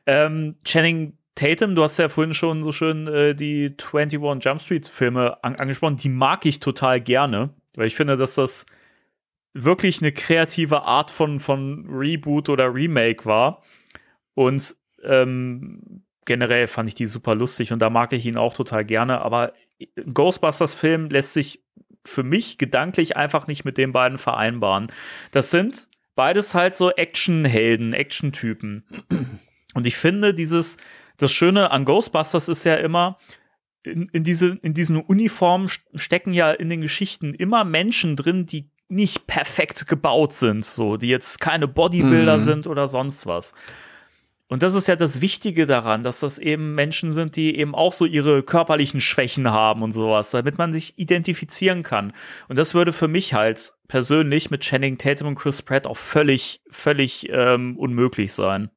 [0.05, 4.87] Ähm, Channing Tatum, du hast ja vorhin schon so schön äh, die 21 Jump Street
[4.87, 5.97] Filme an angesprochen.
[5.97, 8.65] Die mag ich total gerne, weil ich finde, dass das
[9.53, 13.63] wirklich eine kreative Art von, von Reboot oder Remake war.
[14.33, 18.85] Und ähm, generell fand ich die super lustig und da mag ich ihn auch total
[18.85, 19.21] gerne.
[19.21, 19.53] Aber
[20.13, 21.63] Ghostbusters-Film lässt sich
[22.05, 24.87] für mich gedanklich einfach nicht mit den beiden vereinbaren.
[25.31, 28.83] Das sind beides halt so Actionhelden, Action-Typen.
[29.73, 30.77] Und ich finde, dieses,
[31.17, 33.17] das Schöne an Ghostbusters ist ja immer,
[33.83, 38.69] in, in, diese, in diesen Uniformen stecken ja in den Geschichten immer Menschen drin, die
[38.89, 42.41] nicht perfekt gebaut sind, so, die jetzt keine Bodybuilder mhm.
[42.41, 43.53] sind oder sonst was.
[44.49, 47.93] Und das ist ja das Wichtige daran, dass das eben Menschen sind, die eben auch
[47.93, 52.13] so ihre körperlichen Schwächen haben und sowas, damit man sich identifizieren kann.
[52.47, 56.61] Und das würde für mich halt persönlich mit Channing Tatum und Chris Pratt auch völlig,
[56.67, 58.71] völlig ähm, unmöglich sein.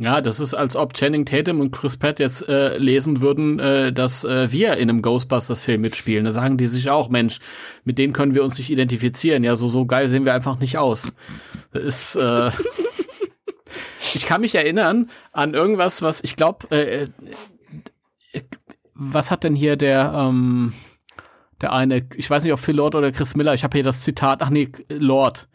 [0.00, 3.92] Ja, das ist, als ob Channing Tatum und Chris Pratt jetzt äh, lesen würden, äh,
[3.92, 6.24] dass äh, wir in einem Ghostbusters-Film mitspielen.
[6.24, 7.40] Da sagen die sich auch, Mensch,
[7.82, 9.42] mit denen können wir uns nicht identifizieren.
[9.42, 11.14] Ja, so, so geil sehen wir einfach nicht aus.
[11.72, 12.50] Das ist, äh,
[14.14, 17.08] ich kann mich erinnern an irgendwas, was ich glaube, äh,
[18.32, 18.42] äh,
[18.94, 20.72] was hat denn hier der, ähm,
[21.60, 24.02] der eine, ich weiß nicht, ob Phil Lord oder Chris Miller, ich habe hier das
[24.02, 25.48] Zitat, ach nee, Lord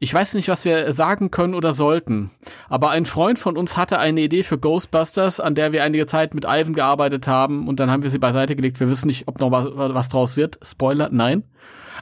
[0.00, 2.30] ich weiß nicht, was wir sagen können oder sollten,
[2.68, 6.34] aber ein Freund von uns hatte eine Idee für Ghostbusters, an der wir einige Zeit
[6.34, 8.78] mit Ivan gearbeitet haben und dann haben wir sie beiseite gelegt.
[8.78, 10.58] Wir wissen nicht, ob noch was, was draus wird.
[10.62, 11.44] Spoiler, nein.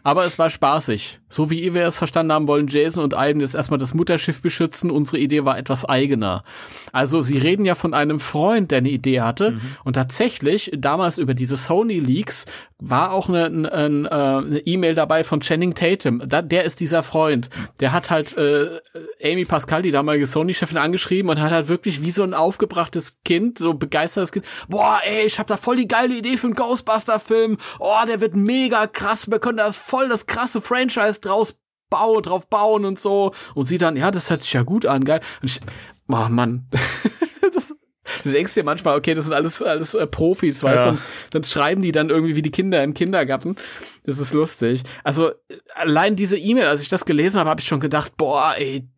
[0.03, 1.21] Aber es war spaßig.
[1.29, 4.91] So wie wir es verstanden haben, wollen Jason und Ivan jetzt erstmal das Mutterschiff beschützen.
[4.91, 6.45] Unsere Idee war etwas eigener.
[6.93, 9.53] Also sie reden ja von einem Freund, der eine Idee hatte.
[9.53, 9.61] Mhm.
[9.85, 12.47] Und tatsächlich, damals über diese Sony-Leaks,
[12.79, 16.23] war auch eine, eine E-Mail dabei von Channing Tatum.
[16.27, 17.49] Da, der ist dieser Freund.
[17.81, 18.81] Der hat halt äh,
[19.25, 23.59] Amy Pascal, die damalige Sony-Chefin, angeschrieben und hat halt wirklich wie so ein aufgebrachtes Kind,
[23.59, 27.57] so begeistertes Kind, boah, ey, ich hab da voll die geile Idee für einen Ghostbuster-Film.
[27.79, 29.31] Oh, der wird mega krass.
[29.31, 31.57] Wir können das voll das krasse Franchise draus
[31.91, 33.33] bauen, drauf bauen und so.
[33.55, 35.21] Und sie dann, ja, das hört sich ja gut an, geil.
[35.41, 35.61] Und ich,
[36.09, 36.69] oh Mann.
[37.55, 37.75] das,
[38.23, 40.89] Du denkst dir manchmal, okay, das sind alles, alles äh, Profis, weißt du?
[40.91, 40.99] Ja.
[41.31, 43.57] Dann schreiben die dann irgendwie wie die Kinder im Kindergarten.
[44.05, 44.83] Das ist lustig.
[45.03, 45.33] Also
[45.75, 48.89] allein diese E-Mail, als ich das gelesen habe, habe ich schon gedacht, boah, ey,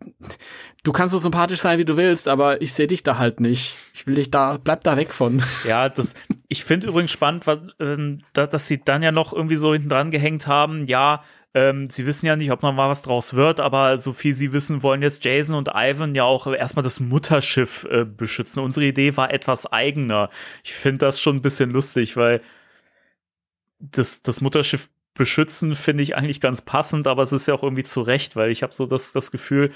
[0.89, 3.77] du kannst so sympathisch sein, wie du willst, aber ich sehe dich da halt nicht.
[3.93, 5.43] Ich will dich da, bleib da weg von.
[5.69, 6.15] Ja, das,
[6.49, 10.11] ich finde übrigens spannend, was, ähm, dass sie dann ja noch irgendwie so hinten dran
[10.11, 11.23] gehängt haben, ja,
[11.53, 14.55] ähm, sie wissen ja nicht, ob noch mal was draus wird, aber so viel sie
[14.55, 18.63] wissen, wollen jetzt Jason und Ivan ja auch erstmal das Mutterschiff äh, beschützen.
[18.63, 20.31] Unsere Idee war etwas eigener.
[20.65, 22.41] Ich finde das schon ein bisschen lustig, weil
[23.79, 27.83] das, das Mutterschiff beschützen finde ich eigentlich ganz passend, aber es ist ja auch irgendwie
[27.83, 29.73] zu Recht, weil ich habe so das, das Gefühl,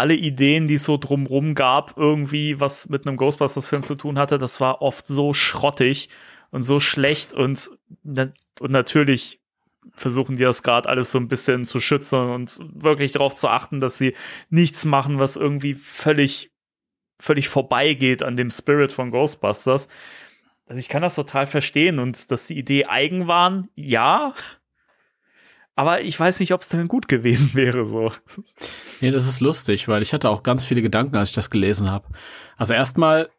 [0.00, 4.38] alle Ideen, die es so drumrum gab, irgendwie was mit einem Ghostbusters-Film zu tun hatte,
[4.38, 6.08] das war oft so schrottig
[6.50, 7.70] und so schlecht und,
[8.02, 9.40] und natürlich
[9.92, 13.80] versuchen die das gerade alles so ein bisschen zu schützen und wirklich darauf zu achten,
[13.80, 14.14] dass sie
[14.48, 16.50] nichts machen, was irgendwie völlig,
[17.18, 19.88] völlig vorbeigeht an dem Spirit von Ghostbusters.
[20.66, 24.34] Also ich kann das total verstehen und dass die Idee eigen waren, ja.
[25.80, 28.12] Aber ich weiß nicht, ob es denn gut gewesen wäre, so.
[29.00, 31.90] Nee, das ist lustig, weil ich hatte auch ganz viele Gedanken, als ich das gelesen
[31.90, 32.06] habe.
[32.58, 33.30] Also erstmal,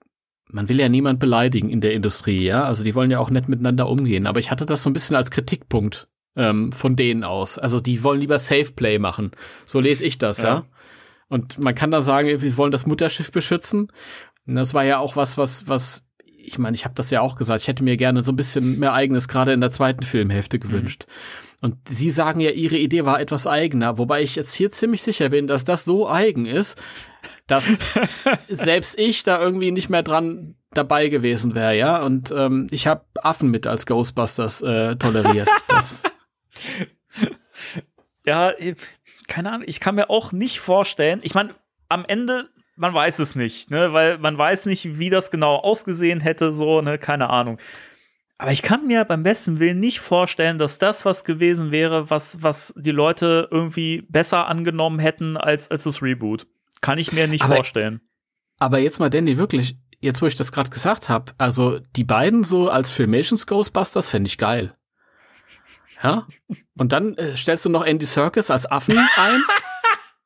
[0.47, 2.63] man will ja niemand beleidigen in der Industrie, ja.
[2.63, 4.25] Also die wollen ja auch nett miteinander umgehen.
[4.25, 7.59] Aber ich hatte das so ein bisschen als Kritikpunkt ähm, von denen aus.
[7.59, 9.29] Also die wollen lieber Safe Play machen.
[9.65, 10.43] So lese ich das, ja.
[10.43, 10.65] ja?
[11.27, 13.91] Und man kann dann sagen, wir wollen das Mutterschiff beschützen.
[14.47, 17.35] Und das war ja auch was, was, was, ich meine, ich habe das ja auch
[17.35, 20.57] gesagt, ich hätte mir gerne so ein bisschen mehr eigenes gerade in der zweiten Filmhälfte
[20.57, 20.61] mhm.
[20.61, 21.05] gewünscht.
[21.07, 21.40] Mhm.
[21.62, 25.30] Und sie sagen ja, ihre Idee war etwas eigener, wobei ich jetzt hier ziemlich sicher
[25.30, 26.82] bin, dass das so eigen ist,
[27.47, 27.80] dass
[28.47, 32.01] selbst ich da irgendwie nicht mehr dran dabei gewesen wäre, ja.
[32.01, 35.47] Und ähm, ich habe Affen mit als Ghostbusters äh, toleriert.
[38.24, 38.53] Ja,
[39.28, 41.55] keine Ahnung, ich kann mir auch nicht vorstellen, ich meine,
[41.89, 46.20] am Ende man weiß es nicht, ne, weil man weiß nicht, wie das genau ausgesehen
[46.20, 47.57] hätte, so, ne, keine Ahnung.
[48.41, 52.41] Aber ich kann mir beim besten Willen nicht vorstellen, dass das was gewesen wäre, was,
[52.41, 56.47] was die Leute irgendwie besser angenommen hätten als, als das Reboot.
[56.81, 58.01] Kann ich mir nicht Aber- vorstellen.
[58.57, 62.43] Aber jetzt mal, Danny, wirklich, jetzt wo ich das gerade gesagt habe, also die beiden
[62.43, 64.75] so als Filmations Ghostbusters fände ich geil.
[66.01, 66.27] Ja?
[66.75, 69.43] Und dann äh, stellst du noch Andy Serkis als Affen ein.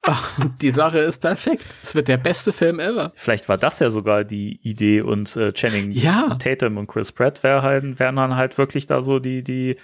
[0.61, 1.65] Die Sache ist perfekt.
[1.81, 3.11] Es wird der beste Film ever.
[3.15, 6.35] Vielleicht war das ja sogar die Idee und äh, Channing Ja.
[6.35, 9.77] Tatum und Chris Pratt wär halt, wären dann halt wirklich da so die, die,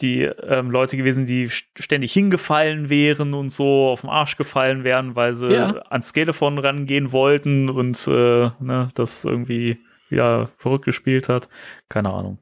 [0.00, 4.84] die ähm, Leute gewesen, die st- ständig hingefallen wären und so auf den Arsch gefallen
[4.84, 5.82] wären, weil sie Ja.
[5.90, 9.78] ans Telefon rangehen wollten und äh, ne, das irgendwie
[10.10, 11.48] wieder verrückt gespielt hat.
[11.88, 12.38] Keine Ahnung.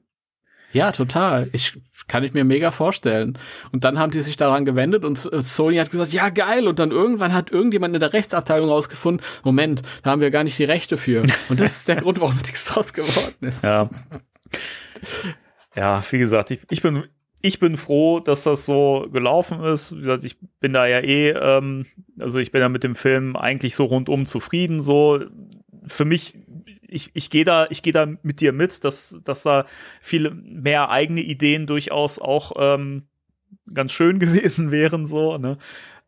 [0.73, 1.49] Ja, total.
[1.53, 3.39] Ich kann ich mir mega vorstellen.
[3.73, 6.67] Und dann haben die sich daran gewendet und Sony hat gesagt, ja geil.
[6.67, 10.59] Und dann irgendwann hat irgendjemand in der Rechtsabteilung rausgefunden, Moment, da haben wir gar nicht
[10.59, 11.23] die Rechte für.
[11.49, 13.63] Und das ist der Grund, warum nichts draus geworden ist.
[13.63, 13.89] Ja.
[15.75, 17.05] Ja, wie gesagt, ich, ich bin
[17.43, 19.97] ich bin froh, dass das so gelaufen ist.
[19.97, 21.87] Wie gesagt, ich bin da ja eh, ähm,
[22.19, 24.81] also ich bin da mit dem Film eigentlich so rundum zufrieden.
[24.81, 25.21] So
[25.87, 26.39] für mich,
[26.93, 29.67] ich, ich gehe da, ich gehe da mit dir mit, dass, dass da
[30.01, 33.07] viele mehr eigene Ideen durchaus auch ähm,
[33.73, 35.07] ganz schön gewesen wären.
[35.07, 35.59] So, ne?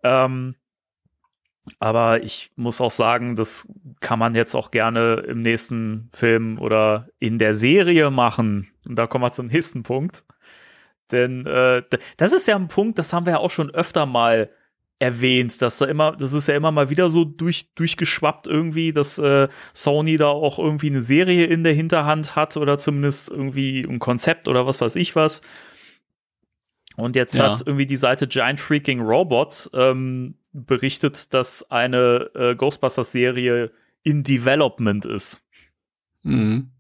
[0.03, 0.55] Ähm,
[1.78, 3.68] aber ich muss auch sagen, das
[4.01, 8.68] kann man jetzt auch gerne im nächsten Film oder in der Serie machen.
[8.87, 10.24] Und da kommen wir zum nächsten Punkt.
[11.11, 11.82] Denn äh,
[12.16, 14.51] das ist ja ein Punkt, das haben wir ja auch schon öfter mal
[14.99, 19.18] erwähnt, dass da immer, das ist ja immer mal wieder so durch, durchgeschwappt irgendwie, dass
[19.18, 23.99] äh, Sony da auch irgendwie eine Serie in der Hinterhand hat oder zumindest irgendwie ein
[23.99, 25.42] Konzept oder was weiß ich was.
[26.97, 27.51] Und jetzt Ja.
[27.51, 33.72] hat irgendwie die Seite Giant Freaking Robots ähm, berichtet, dass eine äh, Ghostbusters-Serie
[34.05, 35.42] in Development ist.
[36.22, 36.70] Mhm.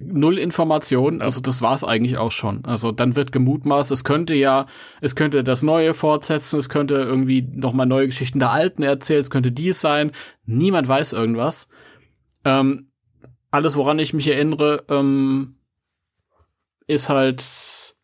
[0.00, 2.64] Null Informationen, also das war's eigentlich auch schon.
[2.64, 4.66] Also dann wird gemutmaßt, es könnte ja,
[5.00, 9.30] es könnte das Neue fortsetzen, es könnte irgendwie nochmal neue Geschichten der Alten erzählen, es
[9.30, 10.10] könnte dies sein.
[10.44, 11.68] Niemand weiß irgendwas.
[12.44, 12.90] Ähm,
[13.50, 15.56] alles, woran ich mich erinnere, ähm,
[16.86, 17.96] ist halt,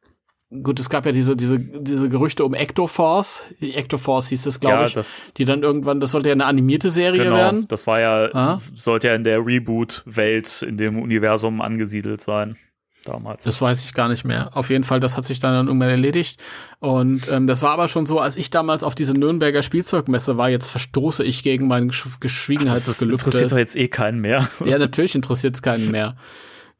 [0.62, 3.48] gut, es gab ja diese, diese, diese Gerüchte um Ectoforce.
[3.60, 4.94] Ectoforce hieß das, glaube ja, ich.
[4.94, 7.68] das, die dann irgendwann, das sollte ja eine animierte Serie genau, werden.
[7.68, 8.56] das war ja, Ah.
[8.56, 12.56] sollte ja in der Reboot-Welt, in dem Universum angesiedelt sein.
[13.04, 13.44] Damals.
[13.44, 14.56] Das weiß ich gar nicht mehr.
[14.56, 16.42] Auf jeden Fall, das hat sich dann, dann irgendwann erledigt.
[16.80, 20.50] Und ähm, das war aber schon so, als ich damals auf diese Nürnberger Spielzeugmesse war,
[20.50, 23.14] jetzt verstoße ich gegen mein Gesch das, das Geschwiegenheitsgelübde.
[23.14, 24.48] interessiert doch jetzt eh keinen mehr.
[24.64, 26.16] Ja, natürlich interessiert es keinen mehr.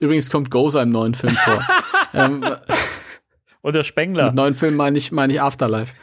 [0.01, 1.67] Übrigens kommt Gozer im neuen Film vor.
[2.15, 2.45] ähm,
[3.69, 4.25] Und der Spengler.
[4.25, 5.95] mit neuen Film meine ich, meine ich Afterlife.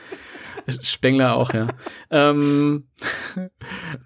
[0.83, 1.69] Spengler auch, ja.
[2.11, 2.89] Ähm,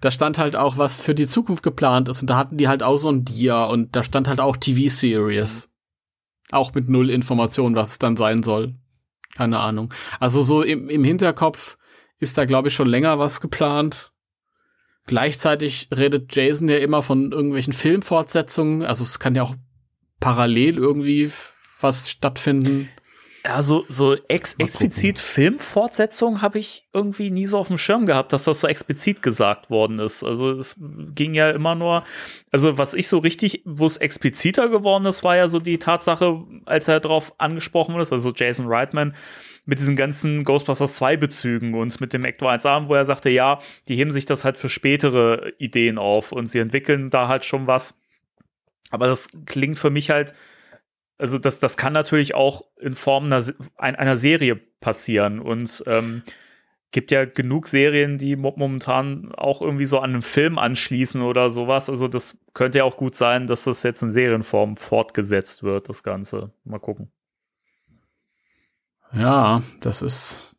[0.00, 2.22] da stand halt auch, was für die Zukunft geplant ist.
[2.22, 5.68] Und da hatten die halt auch so ein Dia und da stand halt auch TV-Series.
[6.50, 8.76] Auch mit null Informationen, was es dann sein soll.
[9.36, 9.92] Keine Ahnung.
[10.20, 11.76] Also so im, im Hinterkopf
[12.18, 14.12] ist da, glaube ich, schon länger was geplant.
[15.06, 18.84] Gleichzeitig redet Jason ja immer von irgendwelchen Filmfortsetzungen.
[18.84, 19.54] Also es kann ja auch
[20.18, 21.30] parallel irgendwie
[21.82, 22.88] was stattfinden.
[23.42, 23.84] Ja, so,
[24.28, 28.60] ex Mal explizit Filmfortsetzung habe ich irgendwie nie so auf dem Schirm gehabt, dass das
[28.60, 30.22] so explizit gesagt worden ist.
[30.22, 30.76] Also es
[31.14, 32.04] ging ja immer nur,
[32.50, 36.42] also was ich so richtig, wo es expliziter geworden ist, war ja so die Tatsache,
[36.66, 39.14] als er darauf angesprochen ist, also Jason Reitman,
[39.64, 43.60] mit diesen ganzen Ghostbusters 2 Bezügen und mit dem Ecto 1A, wo er sagte, ja,
[43.88, 47.66] die heben sich das halt für spätere Ideen auf und sie entwickeln da halt schon
[47.66, 47.98] was.
[48.90, 50.34] Aber das klingt für mich halt,
[51.20, 53.44] also das, das kann natürlich auch in Form einer,
[53.76, 56.22] einer Serie passieren und ähm,
[56.90, 61.50] gibt ja genug Serien, die mo- momentan auch irgendwie so an einen Film anschließen oder
[61.50, 61.88] sowas.
[61.88, 66.02] Also das könnte ja auch gut sein, dass das jetzt in Serienform fortgesetzt wird, das
[66.02, 66.52] Ganze.
[66.64, 67.12] Mal gucken.
[69.12, 70.56] Ja, das ist.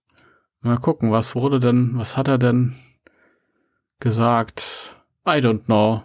[0.62, 2.76] Mal gucken, was wurde denn, was hat er denn
[4.00, 4.96] gesagt?
[5.26, 6.04] I don't know.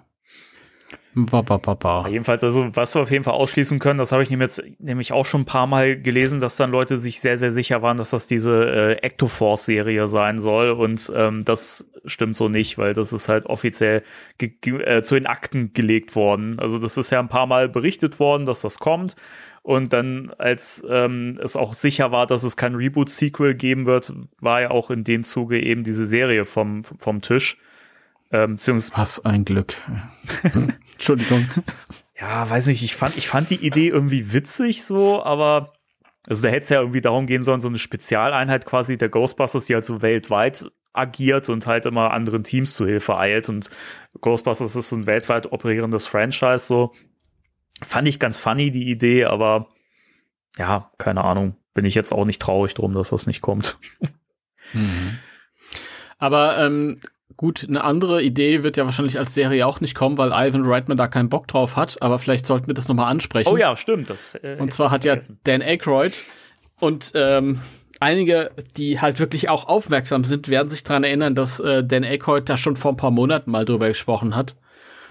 [1.18, 1.90] Ba, ba, ba, ba.
[2.00, 4.62] Aber jedenfalls, also was wir auf jeden Fall ausschließen können, das habe ich nämlich, jetzt,
[4.78, 7.96] nämlich auch schon ein paar Mal gelesen, dass dann Leute sich sehr, sehr sicher waren,
[7.96, 10.72] dass das diese äh, Ectoforce-Serie sein soll.
[10.72, 14.02] Und ähm, das stimmt so nicht, weil das ist halt offiziell
[14.38, 16.58] äh, zu den Akten gelegt worden.
[16.58, 19.16] Also das ist ja ein paar Mal berichtet worden, dass das kommt.
[19.62, 24.60] Und dann, als ähm, es auch sicher war, dass es kein Reboot-Sequel geben wird, war
[24.60, 27.56] ja auch in dem Zuge eben diese Serie vom, vom Tisch.
[28.32, 29.74] Ähm, beziehungsweise Was ein Glück.
[30.92, 31.46] Entschuldigung.
[32.18, 35.72] ja, weiß nicht, ich fand, ich fand die Idee irgendwie witzig so, aber
[36.28, 39.66] Also da hätte es ja irgendwie darum gehen sollen, so eine Spezialeinheit quasi der Ghostbusters,
[39.66, 43.48] die halt so weltweit agiert und halt immer anderen Teams zu Hilfe eilt.
[43.48, 43.70] Und
[44.20, 46.94] Ghostbusters ist so ein weltweit operierendes Franchise, so.
[47.82, 49.68] Fand ich ganz funny, die Idee, aber
[50.56, 51.56] ja, keine Ahnung.
[51.74, 53.78] Bin ich jetzt auch nicht traurig drum, dass das nicht kommt.
[54.72, 55.18] Mhm.
[56.18, 56.98] Aber ähm,
[57.36, 60.96] gut, eine andere Idee wird ja wahrscheinlich als Serie auch nicht kommen, weil Ivan Reitman
[60.96, 62.00] da keinen Bock drauf hat.
[62.02, 63.50] Aber vielleicht sollten wir das nochmal ansprechen.
[63.52, 64.10] Oh ja, stimmt.
[64.10, 66.24] Das, äh, und zwar hat ja Dan Aykroyd
[66.80, 67.60] und ähm,
[68.00, 72.48] einige, die halt wirklich auch aufmerksam sind, werden sich daran erinnern, dass äh, Dan Aykroyd
[72.48, 74.56] da schon vor ein paar Monaten mal drüber gesprochen hat.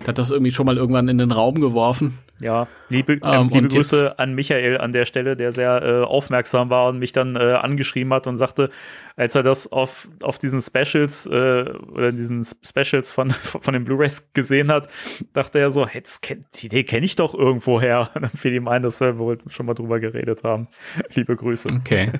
[0.01, 2.19] Der hat das irgendwie schon mal irgendwann in den Raum geworfen.
[2.41, 6.69] Ja, liebe, äh, ähm, liebe Grüße an Michael an der Stelle, der sehr äh, aufmerksam
[6.69, 8.69] war und mich dann äh, angeschrieben hat und sagte,
[9.15, 14.33] als er das auf, auf diesen Specials äh, oder diesen Specials von, von den Blu-rays
[14.33, 14.89] gesehen hat,
[15.31, 18.09] dachte er so, hey, das kenn, die Idee kenne ich doch irgendwoher.
[18.15, 20.67] Und dann fiel ihm ein, dass wir wohl schon mal drüber geredet haben.
[21.13, 21.69] liebe Grüße.
[21.69, 22.11] Okay.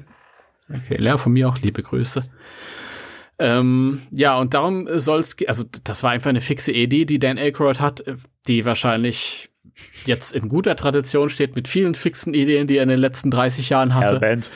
[0.70, 2.24] Okay, Lea, von mir auch liebe Grüße.
[3.38, 7.38] Ähm, ja, und darum soll es, also das war einfach eine fixe Idee, die Dan
[7.38, 8.03] Aykroyd hat,
[8.47, 9.51] die wahrscheinlich
[10.06, 13.70] jetzt in guter Tradition steht mit vielen fixen Ideen, die er in den letzten 30
[13.70, 14.20] Jahren hatte.
[14.20, 14.52] Band.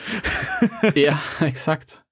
[0.94, 2.04] ja, exakt.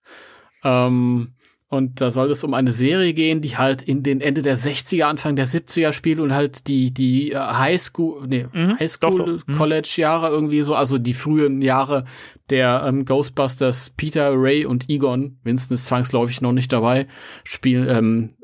[0.64, 1.34] Ähm,
[1.70, 5.04] und da soll es um eine Serie gehen, die halt in den Ende der 60er,
[5.04, 9.54] Anfang der 70er spielt und halt die, die äh, Highschool, nee, mhm, Highschool, mhm.
[9.54, 12.04] College Jahre irgendwie so, also die frühen Jahre
[12.48, 17.06] der ähm, Ghostbusters, Peter, Ray und Egon, Winston ist zwangsläufig noch nicht dabei,
[17.44, 18.34] spielen, ähm,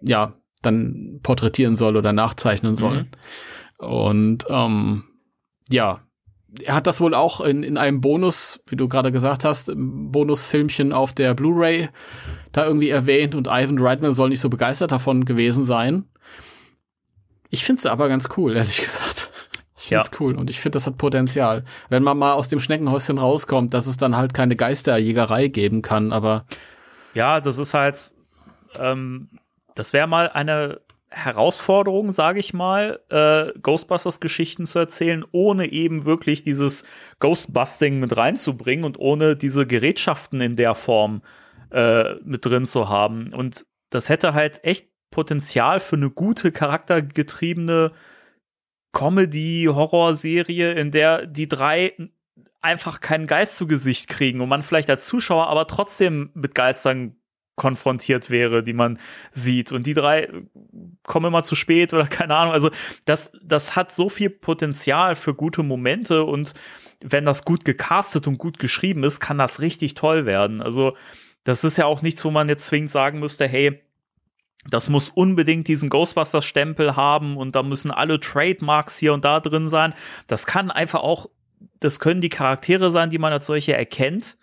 [0.00, 0.32] ja,
[0.62, 3.02] dann porträtieren soll oder nachzeichnen soll.
[3.02, 3.08] Mhm.
[3.78, 5.04] Und ähm,
[5.68, 6.00] ja,
[6.62, 10.92] er hat das wohl auch in, in einem Bonus, wie du gerade gesagt hast, Bonusfilmchen
[10.92, 11.88] auf der Blu-ray
[12.52, 16.06] da irgendwie erwähnt und Ivan Reitman soll nicht so begeistert davon gewesen sein.
[17.50, 19.32] Ich finde es aber ganz cool, ehrlich gesagt.
[19.76, 20.18] Ich finde es ja.
[20.20, 21.64] cool und ich finde, das hat Potenzial.
[21.90, 26.12] Wenn man mal aus dem Schneckenhäuschen rauskommt, dass es dann halt keine Geisterjägerei geben kann,
[26.12, 26.46] aber.
[27.14, 28.14] Ja, das ist halt,
[28.78, 29.28] ähm,
[29.74, 36.42] das wäre mal eine Herausforderung, sage ich mal, äh, Ghostbusters-Geschichten zu erzählen, ohne eben wirklich
[36.42, 36.84] dieses
[37.20, 41.22] Ghostbusting mit reinzubringen und ohne diese Gerätschaften in der Form
[41.70, 43.32] äh, mit drin zu haben.
[43.32, 47.92] Und das hätte halt echt Potenzial für eine gute, charaktergetriebene
[48.92, 51.94] Comedy-Horror-Serie, in der die drei
[52.60, 57.16] einfach keinen Geist zu Gesicht kriegen und man vielleicht als Zuschauer aber trotzdem mit Geistern
[57.56, 58.98] konfrontiert wäre, die man
[59.32, 59.72] sieht.
[59.72, 60.28] Und die drei
[61.02, 62.52] kommen immer zu spät oder keine Ahnung.
[62.52, 62.70] Also
[63.06, 66.54] das, das hat so viel Potenzial für gute Momente und
[67.02, 70.62] wenn das gut gecastet und gut geschrieben ist, kann das richtig toll werden.
[70.62, 70.96] Also
[71.44, 73.82] das ist ja auch nichts, wo man jetzt zwingend sagen müsste, hey,
[74.68, 79.68] das muss unbedingt diesen Ghostbusters-Stempel haben und da müssen alle Trademarks hier und da drin
[79.68, 79.94] sein.
[80.26, 81.28] Das kann einfach auch,
[81.78, 84.36] das können die Charaktere sein, die man als solche erkennt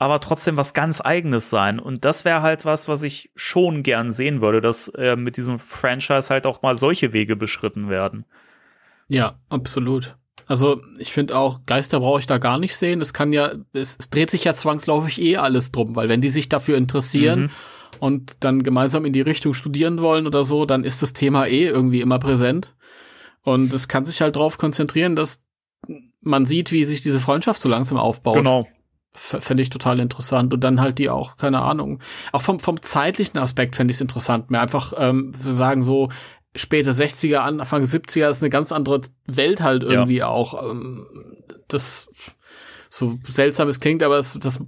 [0.00, 1.78] aber trotzdem was ganz eigenes sein.
[1.78, 5.58] Und das wäre halt was, was ich schon gern sehen würde, dass äh, mit diesem
[5.58, 8.24] Franchise halt auch mal solche Wege beschritten werden.
[9.08, 10.16] Ja, absolut.
[10.46, 13.02] Also ich finde auch, Geister brauche ich da gar nicht sehen.
[13.02, 16.28] Es kann ja, es, es, dreht sich ja zwangsläufig eh alles drum, weil wenn die
[16.28, 17.50] sich dafür interessieren mhm.
[18.00, 21.66] und dann gemeinsam in die Richtung studieren wollen oder so, dann ist das Thema eh
[21.66, 22.74] irgendwie immer präsent.
[23.42, 25.44] Und es kann sich halt darauf konzentrieren, dass
[26.22, 28.36] man sieht, wie sich diese Freundschaft so langsam aufbaut.
[28.36, 28.66] Genau.
[29.12, 30.54] Fände ich total interessant.
[30.54, 32.00] Und dann halt die auch, keine Ahnung.
[32.32, 36.10] Auch vom, vom zeitlichen Aspekt fände ich es interessant, mir einfach ähm, zu sagen, so
[36.54, 40.28] später 60er, Anfang 70er ist eine ganz andere Welt halt irgendwie ja.
[40.28, 40.70] auch.
[40.70, 41.06] Ähm,
[41.68, 42.08] das
[42.88, 44.60] so seltsam es klingt, aber es, das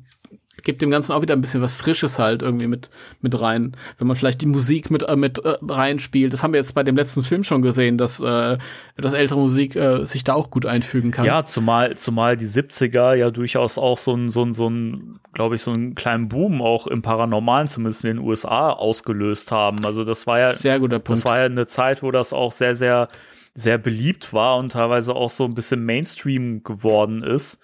[0.63, 2.91] gibt dem Ganzen auch wieder ein bisschen was Frisches halt irgendwie mit,
[3.21, 3.77] mit rein.
[3.99, 6.33] Wenn man vielleicht die Musik mit, äh, mit äh, reinspielt.
[6.33, 8.59] Das haben wir jetzt bei dem letzten Film schon gesehen, dass äh,
[8.97, 11.25] dass ältere Musik äh, sich da auch gut einfügen kann.
[11.25, 15.57] Ja, zumal, zumal die 70er ja durchaus auch so ein, so ein, so ein, glaube
[15.57, 19.85] ich, so einen kleinen Boom auch im Paranormalen, zumindest in den USA, ausgelöst haben.
[19.85, 21.19] Also das war ja, sehr guter Punkt.
[21.19, 23.09] Das war ja eine Zeit, wo das auch sehr, sehr,
[23.55, 27.59] sehr beliebt war und teilweise auch so ein bisschen Mainstream geworden ist.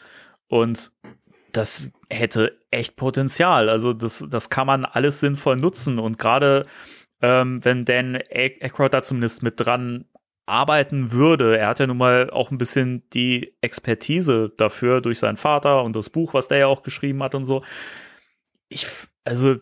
[0.49, 0.91] Und
[1.53, 3.69] das hätte echt Potenzial.
[3.69, 5.99] Also das, das kann man alles sinnvoll nutzen.
[5.99, 6.67] Und gerade
[7.21, 10.05] ähm, wenn Dan Aykroyd da zumindest mit dran
[10.47, 15.37] arbeiten würde, er hat ja nun mal auch ein bisschen die Expertise dafür durch seinen
[15.37, 17.63] Vater und das Buch, was der ja auch geschrieben hat und so.
[18.69, 18.87] Ich,
[19.25, 19.57] also,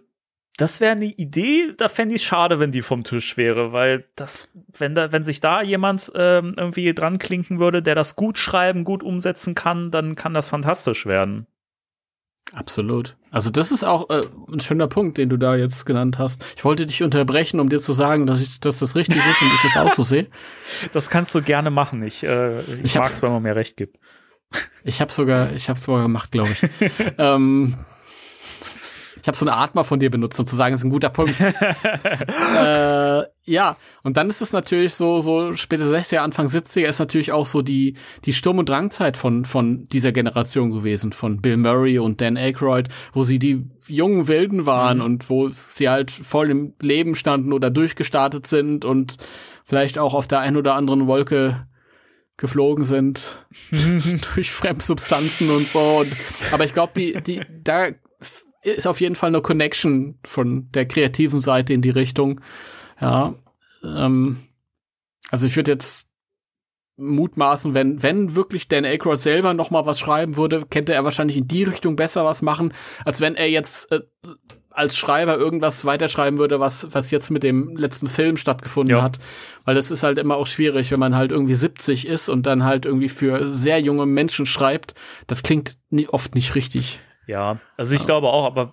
[0.56, 4.04] das wäre eine Idee, da fände ich es schade, wenn die vom Tisch wäre, weil
[4.16, 4.48] das,
[4.78, 8.84] wenn da, wenn sich da jemand ähm, irgendwie dran klinken würde, der das gut schreiben,
[8.84, 11.46] gut umsetzen kann, dann kann das fantastisch werden.
[12.52, 13.16] Absolut.
[13.30, 16.44] Also das ist auch äh, ein schöner Punkt, den du da jetzt genannt hast.
[16.56, 19.48] Ich wollte dich unterbrechen, um dir zu sagen, dass ich, dass das richtig ist und
[19.54, 20.28] ich das auch so sehe.
[20.92, 22.02] Das kannst du gerne machen.
[22.02, 23.98] Ich, äh, ich, ich mag es, wenn man mir recht gibt.
[24.84, 26.62] Ich habe sogar, ich habe sogar gemacht, glaube ich.
[27.18, 27.76] ähm,
[29.26, 31.34] ich habe so eine Atmer von dir benutzt, um zu sagen, ist ein guter Punkt.
[31.40, 37.32] äh, ja, und dann ist es natürlich so, so späte 60er, Anfang 70er ist natürlich
[37.32, 37.94] auch so die,
[38.24, 42.86] die Sturm- und Drangzeit von, von dieser Generation gewesen, von Bill Murray und Dan Aykroyd,
[43.14, 45.04] wo sie die jungen Wilden waren mhm.
[45.04, 49.16] und wo sie halt voll im Leben standen oder durchgestartet sind und
[49.64, 51.66] vielleicht auch auf der einen oder anderen Wolke
[52.36, 53.44] geflogen sind
[54.36, 55.80] durch Fremdsubstanzen und so.
[55.80, 56.12] Und,
[56.52, 57.88] aber ich glaube, die, die, da
[58.74, 62.40] ist auf jeden Fall eine Connection von der kreativen Seite in die Richtung.
[63.00, 63.34] Ja.
[63.82, 64.38] Ähm,
[65.30, 66.08] also ich würde jetzt
[66.96, 71.36] mutmaßen, wenn, wenn wirklich Dan Aykroyd selber noch mal was schreiben würde, könnte er wahrscheinlich
[71.36, 72.72] in die Richtung besser was machen,
[73.04, 74.00] als wenn er jetzt äh,
[74.70, 79.02] als Schreiber irgendwas weiterschreiben würde, was, was jetzt mit dem letzten Film stattgefunden ja.
[79.02, 79.18] hat.
[79.64, 82.64] Weil das ist halt immer auch schwierig, wenn man halt irgendwie 70 ist und dann
[82.64, 84.94] halt irgendwie für sehr junge Menschen schreibt.
[85.26, 87.00] Das klingt nie, oft nicht richtig.
[87.26, 88.06] Ja, also ich ja.
[88.06, 88.72] glaube auch, aber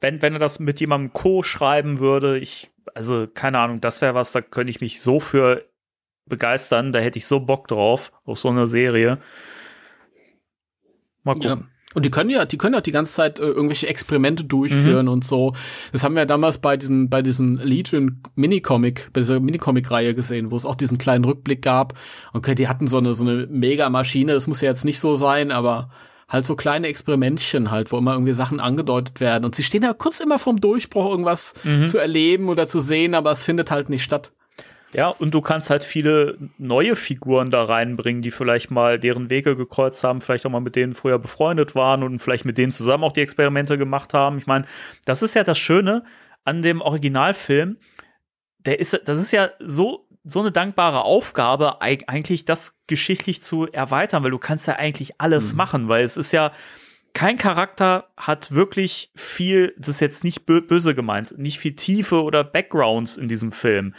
[0.00, 1.42] wenn, wenn er das mit jemandem Co.
[1.42, 5.64] schreiben würde, ich, also keine Ahnung, das wäre was, da könnte ich mich so für
[6.26, 9.18] begeistern, da hätte ich so Bock drauf, auf so eine Serie.
[11.24, 11.48] Mal gucken.
[11.48, 11.68] Ja.
[11.94, 15.12] Und die können ja, die können ja die ganze Zeit äh, irgendwelche Experimente durchführen mhm.
[15.12, 15.54] und so.
[15.90, 20.50] Das haben wir ja damals bei diesen, bei diesen Legion Minicomic, bei dieser Minicomic-Reihe gesehen,
[20.50, 21.94] wo es auch diesen kleinen Rückblick gab.
[22.34, 24.34] Okay, die hatten so eine, so eine Mega-Maschine.
[24.34, 25.90] Das muss ja jetzt nicht so sein, aber
[26.28, 29.44] halt so kleine Experimentchen halt, wo immer irgendwie Sachen angedeutet werden.
[29.44, 31.86] Und sie stehen ja kurz immer vorm Durchbruch, irgendwas mhm.
[31.86, 34.32] zu erleben oder zu sehen, aber es findet halt nicht statt.
[34.94, 39.54] Ja, und du kannst halt viele neue Figuren da reinbringen, die vielleicht mal deren Wege
[39.54, 43.04] gekreuzt haben, vielleicht auch mal mit denen früher befreundet waren und vielleicht mit denen zusammen
[43.04, 44.38] auch die Experimente gemacht haben.
[44.38, 44.64] Ich meine,
[45.04, 46.04] das ist ja das Schöne
[46.44, 47.76] an dem Originalfilm.
[48.60, 54.22] Der ist, das ist ja so so eine dankbare Aufgabe, eigentlich das geschichtlich zu erweitern,
[54.22, 55.56] weil du kannst ja eigentlich alles mhm.
[55.56, 56.52] machen, weil es ist ja,
[57.14, 62.44] kein Charakter hat wirklich viel, das ist jetzt nicht böse gemeint, nicht viel Tiefe oder
[62.44, 63.94] Backgrounds in diesem Film.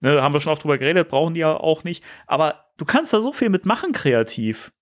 [0.00, 2.04] Ne, haben wir schon oft drüber geredet, brauchen die ja auch nicht.
[2.26, 4.72] Aber du kannst da so viel mitmachen kreativ.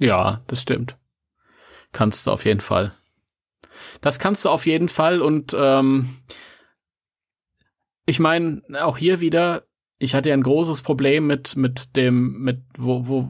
[0.00, 0.96] Ja, das stimmt.
[1.92, 2.92] Kannst du auf jeden Fall.
[4.00, 6.16] Das kannst du auf jeden Fall und ähm,
[8.06, 9.64] ich meine, auch hier wieder,
[9.98, 13.28] ich hatte ja ein großes Problem mit, mit dem, mit, wo, wo,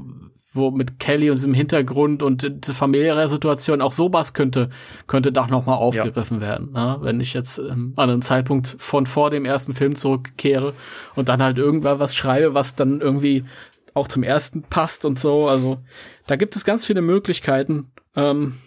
[0.52, 4.70] wo mit Kelly und diesem Hintergrund und diese familiäre Situation, auch sowas könnte,
[5.06, 6.46] könnte doch nochmal aufgegriffen ja.
[6.46, 6.72] werden.
[6.72, 6.98] Ne?
[7.00, 10.74] Wenn ich jetzt ähm, an einen Zeitpunkt von vor dem ersten Film zurückkehre
[11.14, 13.44] und dann halt irgendwann was schreibe, was dann irgendwie
[13.94, 15.48] auch zum ersten passt und so.
[15.48, 15.78] Also
[16.26, 18.58] da gibt es ganz viele Möglichkeiten, ähm,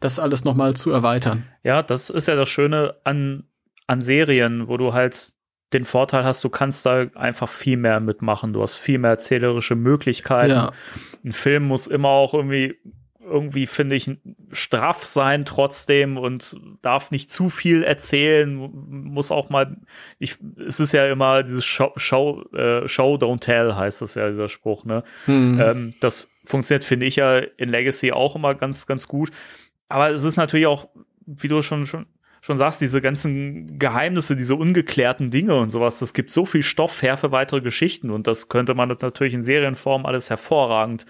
[0.00, 1.46] das alles nochmal zu erweitern.
[1.62, 3.44] Ja, das ist ja das Schöne an
[3.90, 5.32] an Serien, wo du halt
[5.72, 8.52] den Vorteil hast, du kannst da einfach viel mehr mitmachen.
[8.52, 10.50] Du hast viel mehr erzählerische Möglichkeiten.
[10.50, 10.72] Ja.
[11.24, 12.78] Ein Film muss immer auch irgendwie,
[13.20, 14.08] irgendwie finde ich,
[14.52, 18.54] straff sein trotzdem und darf nicht zu viel erzählen.
[18.54, 19.76] Muss auch mal,
[20.20, 24.28] ich, es ist ja immer dieses Show, Show, äh, Show don't tell heißt das ja,
[24.28, 25.02] dieser Spruch, ne?
[25.24, 25.60] Hm.
[25.60, 29.30] Ähm, das funktioniert, finde ich ja in Legacy auch immer ganz, ganz gut.
[29.88, 30.88] Aber es ist natürlich auch,
[31.26, 32.06] wie du schon, schon
[32.40, 37.02] schon sagst, diese ganzen Geheimnisse, diese ungeklärten Dinge und sowas, das gibt so viel Stoff
[37.02, 41.06] her für weitere Geschichten und das könnte man natürlich in Serienform alles hervorragend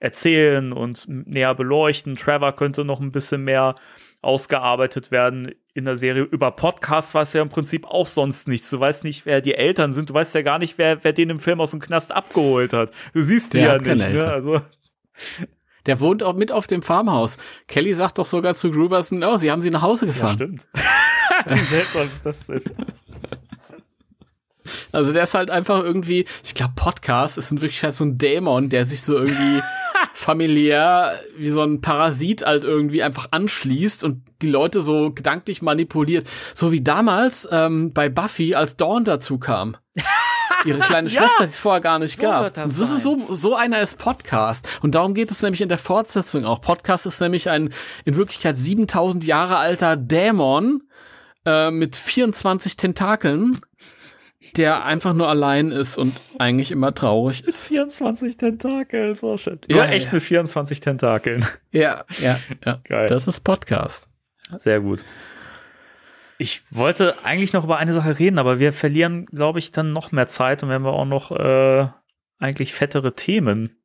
[0.00, 2.16] erzählen und näher beleuchten.
[2.16, 3.76] Trevor könnte noch ein bisschen mehr
[4.20, 6.22] ausgearbeitet werden in der Serie.
[6.22, 8.68] Über Podcast weißt du ja im Prinzip auch sonst nichts.
[8.70, 10.10] Du weißt nicht, wer die Eltern sind.
[10.10, 12.90] Du weißt ja gar nicht, wer, wer den im Film aus dem Knast abgeholt hat.
[13.12, 14.10] Du siehst die Der ja nicht.
[14.10, 14.24] Ne?
[14.24, 14.60] Also
[15.86, 17.36] der wohnt auch mit auf dem Farmhaus.
[17.68, 20.38] Kelly sagt doch sogar zu Gruberson, oh, sie haben sie nach Hause gefahren.
[20.38, 20.68] Ja, stimmt.
[21.46, 22.62] Wie seltsam ist das denn?
[24.92, 28.68] Also der ist halt einfach irgendwie, ich glaube, Podcast ist wirklich halt so ein Dämon,
[28.68, 29.60] der sich so irgendwie
[30.14, 36.26] familiär wie so ein Parasit halt irgendwie einfach anschließt und die Leute so gedanklich manipuliert.
[36.54, 39.76] So wie damals ähm, bei Buffy, als Dawn dazu kam.
[40.64, 42.54] ihre kleine Schwester, ja, die es vorher gar nicht so gab.
[42.54, 44.68] Das, das ist so, so einer ist Podcast.
[44.82, 46.60] Und darum geht es nämlich in der Fortsetzung auch.
[46.60, 47.70] Podcast ist nämlich ein
[48.04, 50.82] in Wirklichkeit 7000 Jahre alter Dämon
[51.44, 53.60] äh, mit 24 Tentakeln,
[54.56, 57.68] der einfach nur allein ist und eigentlich immer traurig ist.
[57.68, 59.60] 24 Tentakel, so schön.
[59.68, 60.14] Ja, echt ja.
[60.14, 61.44] mit 24 Tentakeln.
[61.70, 62.80] Ja, ja, ja.
[62.84, 63.06] Geil.
[63.06, 64.08] Das ist Podcast.
[64.56, 65.04] Sehr gut.
[66.42, 70.10] Ich wollte eigentlich noch über eine Sache reden, aber wir verlieren, glaube ich, dann noch
[70.10, 71.86] mehr Zeit und wenn wir auch noch äh,
[72.40, 73.80] eigentlich fettere Themen.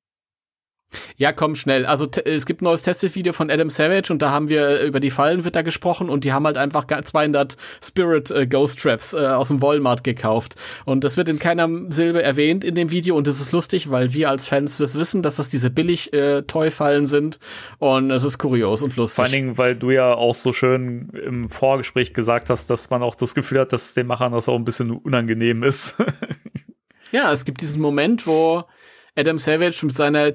[1.18, 1.86] Ja, komm schnell.
[1.86, 5.10] Also es gibt ein neues Testvideo von Adam Savage und da haben wir über die
[5.10, 9.50] Fallenwitter gesprochen und die haben halt einfach ga- 200 Spirit äh, Ghost Traps äh, aus
[9.50, 10.56] dem Walmart gekauft
[10.86, 14.14] und das wird in keiner Silbe erwähnt in dem Video und das ist lustig, weil
[14.14, 17.40] wir als Fans das wissen, dass das diese billig äh, Toy-Fallen sind
[17.80, 19.16] und es ist kurios und lustig.
[19.18, 23.04] Vor allen Dingen, weil du ja auch so schön im Vorgespräch gesagt hast, dass man
[23.04, 25.96] auch das Gefühl hat, dass den Machern das auch ein bisschen unangenehm ist.
[27.12, 28.66] Ja, es gibt diesen Moment, wo
[29.16, 30.34] Adam Savage mit seiner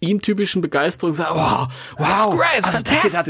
[0.00, 1.68] ihm typischen Begeisterung sagt, wow,
[1.98, 3.24] wow, also, dass ihr da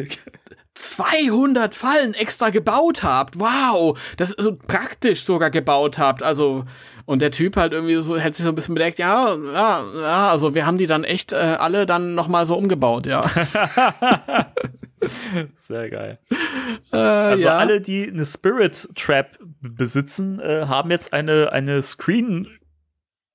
[0.75, 6.65] 200 Fallen extra gebaut habt, wow, das ist so praktisch sogar gebaut habt, also
[7.07, 10.31] und der Typ halt irgendwie so hätte sich so ein bisschen bedeckt, ja, ja, ja,
[10.31, 13.25] also wir haben die dann echt äh, alle dann noch mal so umgebaut, ja.
[15.55, 16.19] Sehr geil.
[16.93, 17.57] äh, Also ja.
[17.59, 22.49] alle, die eine Spirit Trap besitzen, äh, haben jetzt eine, eine Screen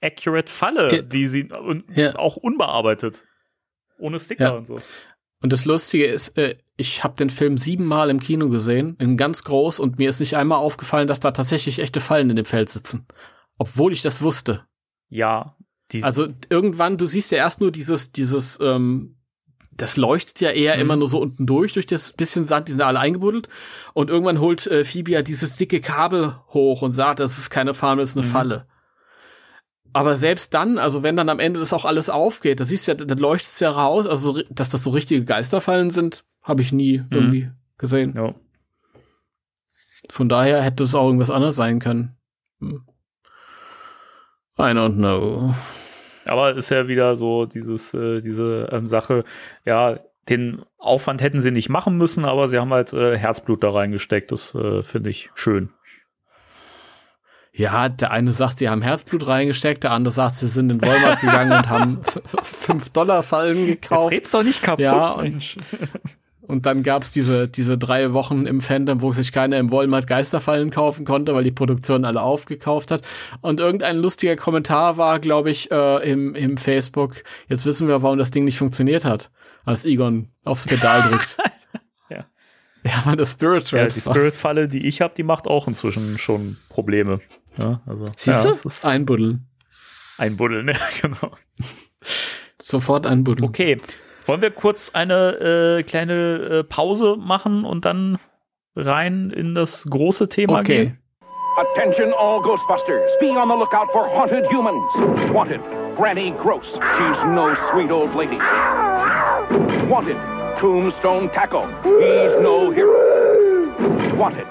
[0.02, 2.16] Accurate Falle, Ge- die sie und Ja.
[2.18, 3.26] auch unbearbeitet.
[4.00, 4.50] Ohne Sticker Ja.
[4.52, 4.80] und so.
[5.44, 9.44] Und das Lustige ist, äh, ich habe den Film siebenmal im Kino gesehen, in ganz
[9.44, 12.70] groß, und mir ist nicht einmal aufgefallen, dass da tatsächlich echte Fallen in dem Feld
[12.70, 13.06] sitzen.
[13.58, 14.66] Obwohl ich das wusste.
[15.10, 15.56] Ja.
[16.04, 19.18] Also irgendwann, du siehst ja erst nur dieses, dieses, ähm,
[19.72, 20.82] das leuchtet ja eher Mhm.
[20.82, 23.50] immer nur so unten durch, durch das bisschen Sand, die sind alle eingebuddelt.
[23.94, 27.74] Und irgendwann holt äh, Phoebe ja dieses dicke Kabel hoch und sagt, das ist keine
[27.74, 28.32] Farm, das ist eine Mhm.
[28.32, 28.68] Falle.
[29.94, 32.92] Aber selbst dann, also wenn dann am Ende das auch alles aufgeht, da siehst du
[32.94, 36.72] ja, dann leuchtet's ja raus, also so- dass das so richtige Geisterfallen sind, habe ich
[36.72, 38.14] nie irgendwie gesehen.
[38.16, 38.34] ja.
[40.10, 42.18] Von daher hätte es auch irgendwas anderes sein können.
[42.60, 42.84] Hm.
[44.58, 45.54] I don't know.
[46.26, 49.24] Aber ist ja wieder so dieses, äh, diese ähm, Sache,
[49.66, 50.00] ja,
[50.30, 54.32] den Aufwand hätten sie nicht machen müssen, aber sie haben halt äh, Herzblut da reingesteckt.
[54.32, 55.70] Das äh, finde ich schön.
[57.54, 61.20] Ja, der eine sagt, sie haben Herzblut reingesteckt, der andere sagt, sie sind in Walmart
[61.20, 62.00] gegangen und haben
[62.44, 64.12] 5 Dollar Fallen gekauft.
[64.12, 65.58] red's doch nicht kaputt, Ja, und- Mensch.
[66.48, 70.70] Und dann gab's diese, diese drei Wochen im Fandom, wo sich keiner im Walmart Geisterfallen
[70.70, 73.08] kaufen konnte, weil die Produktion alle aufgekauft hat.
[73.40, 78.18] Und irgendein lustiger Kommentar war, glaube ich, äh, im, im Facebook, jetzt wissen wir, warum
[78.18, 79.32] das Ding nicht funktioniert hat,
[79.64, 81.38] als Egon aufs Pedal drückt.
[82.10, 82.26] Ja.
[82.84, 84.02] Ja, weil das Spirit Ja, Traps die.
[84.02, 87.22] Spirit-Falle, die ich habe, die macht auch inzwischen schon Probleme.
[87.58, 88.88] Ja, also, Siehst ja, du?
[88.88, 89.48] Einbuddeln.
[90.18, 91.32] einbuddeln, ja, genau.
[92.62, 93.48] Sofort einbuddeln.
[93.50, 93.78] Okay.
[94.26, 98.20] Wollen wir kurz eine äh, kleine äh, Pause machen und dann
[98.76, 100.86] rein in das große Thema Okay.
[100.86, 100.98] gehen?
[101.58, 103.12] Attention all Ghostbusters.
[103.20, 104.82] Be on the lookout for haunted humans.
[105.34, 105.60] Wanted,
[105.98, 106.80] Granny Gross.
[106.98, 108.38] She's no sweet old lady.
[109.90, 110.16] Wanted,
[110.60, 111.68] Tombstone Tackle.
[111.84, 114.16] He's no hero.
[114.16, 114.48] Wanted,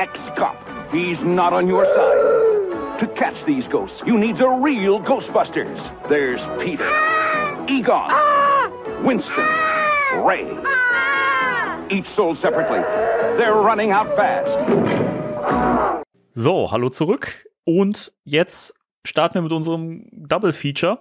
[0.00, 0.56] ex-cop.
[0.92, 2.98] He's not on your side.
[2.98, 5.78] To catch these ghosts, you need the real Ghostbusters.
[6.08, 6.90] There's Peter,
[7.68, 8.10] Egon,
[9.04, 9.46] Winston,
[10.26, 10.50] Ray.
[11.90, 12.80] Each sold separately.
[13.38, 14.50] They're running out fast.
[16.32, 17.46] So, hallo zurück.
[17.64, 20.98] Und jetzt starten wir mit unserem Double Feature.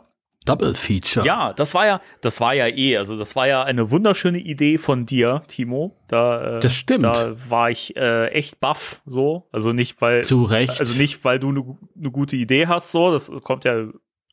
[0.50, 1.26] Double Feature.
[1.26, 4.78] Ja, das war ja, das war ja eh, also das war ja eine wunderschöne Idee
[4.78, 5.96] von dir, Timo.
[6.08, 7.04] Da, äh, Das stimmt.
[7.04, 9.48] Da war ich äh, echt baff, so.
[9.52, 10.80] Also nicht, weil, Zu Recht.
[10.80, 13.12] also nicht, weil du eine ne gute Idee hast, so.
[13.12, 13.86] Das kommt ja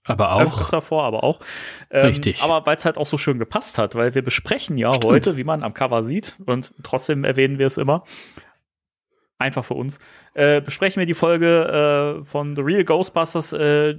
[0.04, 0.60] aber auch.
[0.62, 1.40] öfter vor, aber auch.
[1.90, 2.42] Ähm, Richtig.
[2.42, 5.44] Aber weil es halt auch so schön gepasst hat, weil wir besprechen ja heute, wie
[5.44, 8.04] man am Cover sieht, und trotzdem erwähnen wir es immer.
[9.38, 9.98] Einfach für uns.
[10.34, 13.98] Äh, besprechen wir die Folge äh, von The Real Ghostbusters äh,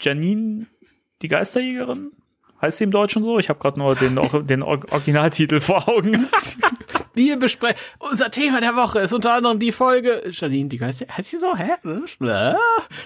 [0.00, 0.66] Janine,
[1.22, 2.12] die Geisterjägerin.
[2.60, 3.40] Heißt sie im Deutschen so?
[3.40, 6.28] Ich habe gerade nur den, den Or Originaltitel vor Augen.
[7.14, 7.76] Wir besprechen.
[7.98, 10.22] Unser Thema der Woche ist unter anderem die Folge.
[10.30, 11.06] Janine, die Geister.
[11.10, 11.56] Heißt sie so?
[11.56, 11.72] Hä?
[12.20, 12.56] Ja.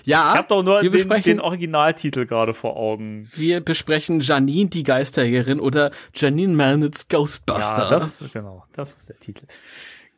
[0.05, 3.27] Ich habe doch nur wir den, besprechen, den Originaltitel gerade vor Augen.
[3.35, 7.85] wir besprechen Janine, die Geisterjägerin oder Janine Melnitz Ghostbuster.
[7.85, 9.47] Ja, das, genau, das ist der Titel.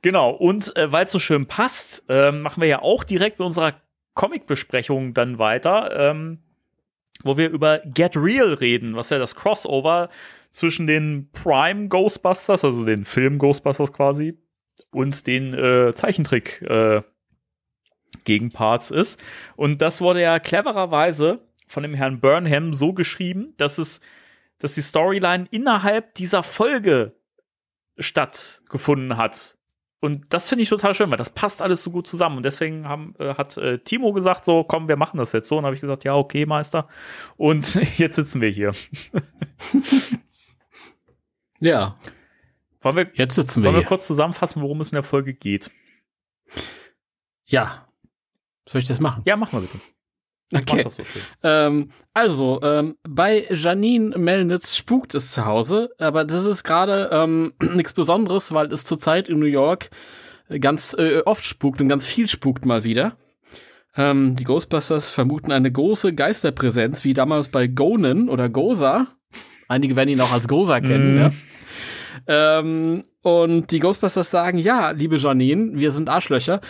[0.02, 3.46] Genau, und äh, weil es so schön passt, ähm, machen wir ja auch direkt mit
[3.46, 3.74] unserer
[4.14, 6.40] Comic-Besprechung dann weiter, ähm,
[7.24, 10.08] wo wir über Get Real reden, was ja das Crossover
[10.50, 14.38] zwischen den Prime Ghostbusters, also den Film Ghostbusters quasi,
[14.90, 17.02] und den äh, Zeichentrick äh,
[18.24, 19.22] Gegenparts ist.
[19.56, 24.00] Und das wurde ja clevererweise von dem Herrn Burnham so geschrieben, dass es,
[24.58, 27.12] dass die Storyline innerhalb dieser Folge
[27.98, 29.57] stattgefunden hat.
[30.00, 32.36] Und das finde ich total schön, weil das passt alles so gut zusammen.
[32.36, 35.58] Und deswegen haben, äh, hat äh, Timo gesagt, so, komm, wir machen das jetzt so.
[35.58, 36.86] Und habe ich gesagt, ja, okay, Meister.
[37.36, 38.72] Und jetzt sitzen wir hier.
[41.60, 41.96] ja,
[42.80, 43.88] Wollen wir, jetzt sitzen wir wollen wir hier.
[43.88, 45.70] kurz zusammenfassen, worum es in der Folge geht?
[47.44, 47.86] Ja.
[48.68, 49.22] Soll ich das machen?
[49.26, 49.78] Ja, machen wir bitte.
[50.54, 50.82] Okay.
[50.88, 51.22] so schön.
[51.42, 57.52] Ähm, also, ähm, bei Janine Melnitz spukt es zu Hause, aber das ist gerade ähm,
[57.74, 59.90] nichts Besonderes, weil es zurzeit in New York
[60.60, 63.16] ganz äh, oft spukt und ganz viel spukt mal wieder.
[63.96, 69.08] Ähm, die Ghostbusters vermuten eine große Geisterpräsenz, wie damals bei Gonen oder Goza.
[69.66, 71.20] Einige werden ihn auch als Goza kennen, Mhm.
[71.20, 71.32] ja.
[72.26, 76.60] Ähm, und die Ghostbusters sagen, ja, liebe Janine, wir sind Arschlöcher.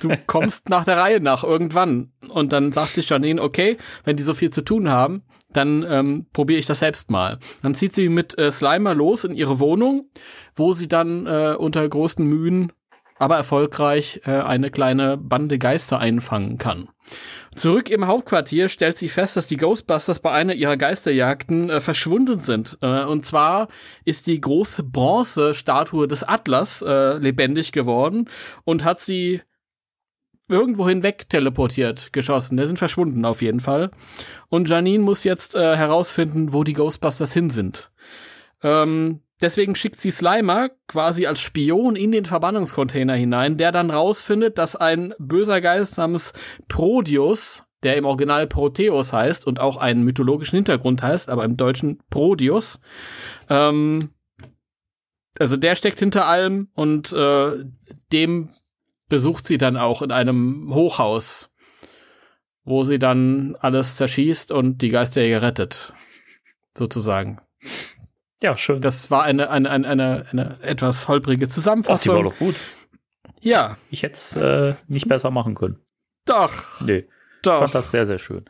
[0.00, 2.12] Du kommst nach der Reihe nach irgendwann.
[2.30, 5.22] Und dann sagt sich Janine, okay, wenn die so viel zu tun haben,
[5.52, 7.38] dann ähm, probiere ich das selbst mal.
[7.62, 10.08] Dann zieht sie mit äh, Slimer los in ihre Wohnung,
[10.56, 12.72] wo sie dann äh, unter großen Mühen,
[13.22, 16.88] aber erfolgreich, äh, eine kleine Bande Geister einfangen kann.
[17.54, 22.40] Zurück im Hauptquartier stellt sie fest, dass die Ghostbusters bei einer ihrer Geisterjagden äh, verschwunden
[22.40, 22.78] sind.
[22.80, 23.68] Äh, und zwar
[24.04, 28.28] ist die große Bronzestatue des Atlas äh, lebendig geworden
[28.64, 29.42] und hat sie
[30.48, 32.56] irgendwo hinweg teleportiert, geschossen.
[32.56, 33.92] Die sind verschwunden auf jeden Fall.
[34.48, 37.92] Und Janine muss jetzt äh, herausfinden, wo die Ghostbusters hin sind.
[38.64, 44.56] Ähm, deswegen schickt sie Slimer quasi als Spion in den Verbannungscontainer hinein, der dann rausfindet,
[44.56, 46.32] dass ein böser Geist namens
[46.68, 51.98] Prodius, der im Original Proteus heißt und auch einen mythologischen Hintergrund heißt, aber im Deutschen
[52.08, 52.80] Prodius,
[53.50, 54.10] ähm,
[55.38, 57.64] also der steckt hinter allem und äh,
[58.12, 58.48] dem
[59.08, 61.52] besucht sie dann auch in einem Hochhaus,
[62.64, 65.94] wo sie dann alles zerschießt und die Geisterjäger rettet.
[66.74, 67.40] Sozusagen.
[68.42, 68.80] Ja, schön.
[68.80, 72.24] Das war eine, eine, eine, eine, eine etwas holprige Ach, die war Zusammenfassung.
[72.24, 72.56] doch gut.
[73.40, 75.78] Ja, Ich hätte es äh, nicht besser machen können.
[76.26, 77.06] doch, Nee, ich
[77.42, 77.58] doch.
[77.60, 78.44] fand das sehr, sehr schön.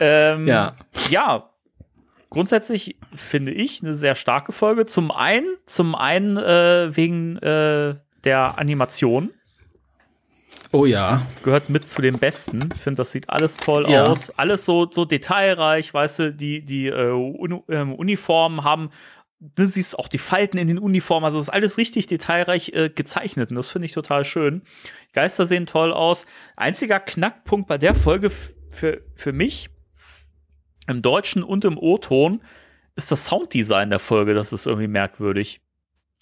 [0.00, 0.76] Ähm, Ja.
[1.10, 1.50] ja,
[2.30, 4.86] grundsätzlich finde ich eine sehr starke Folge.
[4.86, 9.30] Zum einen, zum einen äh, wegen äh, der Animation.
[10.72, 11.22] Oh ja.
[11.44, 12.70] Gehört mit zu den besten.
[12.74, 14.04] Ich finde, das sieht alles toll Ja.
[14.06, 14.30] aus.
[14.30, 18.90] Alles so, so detailreich, weißt du, die, die äh, Uni ähm, Uniformen haben.
[19.56, 22.90] Du siehst auch die Falten in den Uniformen, also es ist alles richtig detailreich äh,
[22.90, 24.62] gezeichnet und das finde ich total schön.
[25.12, 26.26] Geister sehen toll aus.
[26.56, 29.68] Einziger Knackpunkt bei der Folge für, für mich
[30.86, 32.40] im Deutschen und im O-Ton
[32.94, 34.32] ist das Sounddesign der Folge.
[34.34, 35.60] Das ist irgendwie merkwürdig.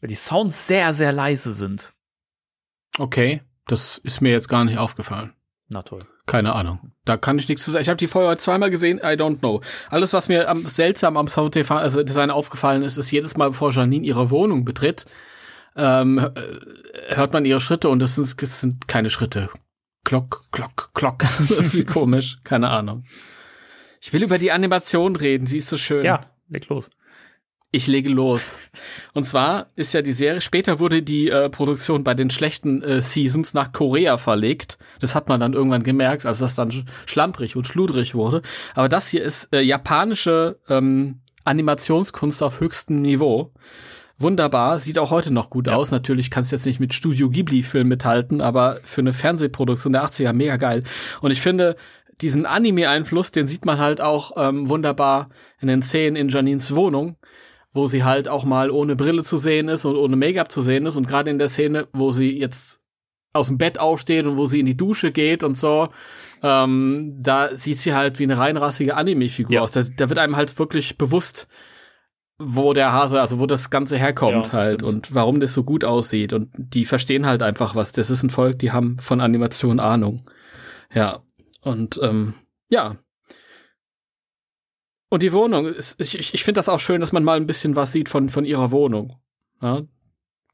[0.01, 1.93] Weil die Sounds sehr, sehr leise sind.
[2.99, 5.35] Okay, das ist mir jetzt gar nicht aufgefallen.
[5.69, 6.07] Na toll.
[6.31, 6.93] Keine Ahnung.
[7.05, 7.83] Da kann ich nichts zu sagen.
[7.83, 9.63] Ich habe die heute zweimal gesehen, I don't know.
[9.89, 13.73] Alles, was mir am seltsam am Sounddesign also Design aufgefallen ist, ist jedes Mal, bevor
[13.73, 15.07] Janine ihre Wohnung betritt,
[15.77, 16.31] ähm, äh,
[17.17, 19.49] hört man ihre Schritte und es sind, es sind keine Schritte.
[20.05, 21.19] Klock, klock, klock.
[21.23, 22.39] Das ist irgendwie komisch.
[22.45, 23.07] Keine Ahnung.
[24.01, 26.05] Ich will über die Animation reden, sie ist so schön.
[26.05, 26.91] Ja, leg los.
[27.73, 28.63] Ich lege los.
[29.15, 33.01] Und zwar ist ja die Serie, später wurde die äh, Produktion bei den schlechten äh,
[33.01, 34.77] Seasons nach Korea verlegt.
[34.99, 38.43] Das hat man dann irgendwann gemerkt, als das dann sch schlamprig und schludrig wurde.
[38.75, 43.53] Aber das hier ist äh, japanische ähm, Animationskunst auf höchstem Niveau.
[44.19, 45.77] Wunderbar, sieht auch heute noch gut Ja.
[45.77, 45.93] aus.
[45.93, 50.33] Natürlich kannst du jetzt nicht mit Studio Ghibli-Film mithalten, aber für eine Fernsehproduktion der 80er
[50.33, 50.83] mega geil.
[51.23, 51.77] Und ich finde,
[52.21, 55.31] diesen Anime-Einfluss, den sieht man halt auch ähm, wunderbar
[55.61, 57.17] in den Szenen in Janines Wohnung,
[57.73, 60.87] wo sie halt auch mal ohne Brille zu sehen ist und ohne Make-up zu sehen
[60.87, 60.97] ist.
[60.97, 62.81] Und gerade in der Szene, wo sie jetzt
[63.33, 65.89] aus dem Bett aufsteht und wo sie in die Dusche geht und so,
[66.43, 69.61] ähm, da sieht sie halt wie eine reinrassige Anime-Figur Ja.
[69.61, 69.71] aus.
[69.73, 71.47] Da, da wird einem halt wirklich bewusst,
[72.39, 74.93] wo der Hase, also wo das Ganze herkommt Ja, halt stimmt.
[74.95, 76.33] und warum das so gut aussieht.
[76.33, 77.93] Und die verstehen halt einfach was.
[77.93, 80.29] Das ist ein Volk, die haben von Animation Ahnung.
[80.93, 81.21] Ja.
[81.61, 82.35] Und ähm,
[82.71, 82.97] ja.
[85.11, 87.47] Und die Wohnung, ist, ich, ich ich finde das auch schön, dass man mal ein
[87.47, 89.17] bisschen was sieht von, von ihrer Wohnung.
[89.61, 89.83] Ja?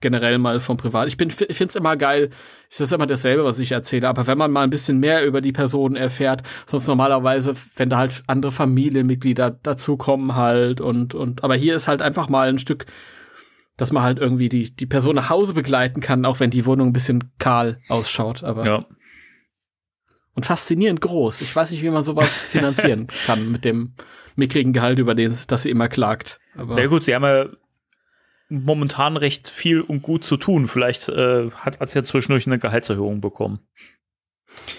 [0.01, 1.09] Generell mal vom Privat.
[1.09, 2.31] Ich bin, ich finde es immer geil.
[2.71, 4.09] Es ist immer dasselbe, was ich erzähle.
[4.09, 7.99] Aber wenn man mal ein bisschen mehr über die Person erfährt, sonst normalerweise, wenn da
[7.99, 12.87] halt andere Familienmitglieder dazukommen halt und, und, aber hier ist halt einfach mal ein Stück,
[13.77, 16.89] dass man halt irgendwie die, die Person nach Hause begleiten kann, auch wenn die Wohnung
[16.89, 18.43] ein bisschen kahl ausschaut.
[18.43, 18.87] Aber Ja.
[20.35, 21.41] und faszinierend groß.
[21.43, 23.95] Ich weiß nicht, wie man sowas finanzieren kann mit dem
[24.37, 26.39] mickrigen Gehalt, über den, das sie immer klagt.
[26.57, 27.47] Aber Na gut, sie haben ja
[28.49, 30.69] momentan recht viel und gut zu tun.
[30.69, 33.61] Vielleicht äh, hat hat sie ja zwischendurch eine Gehaltserhöhung bekommen.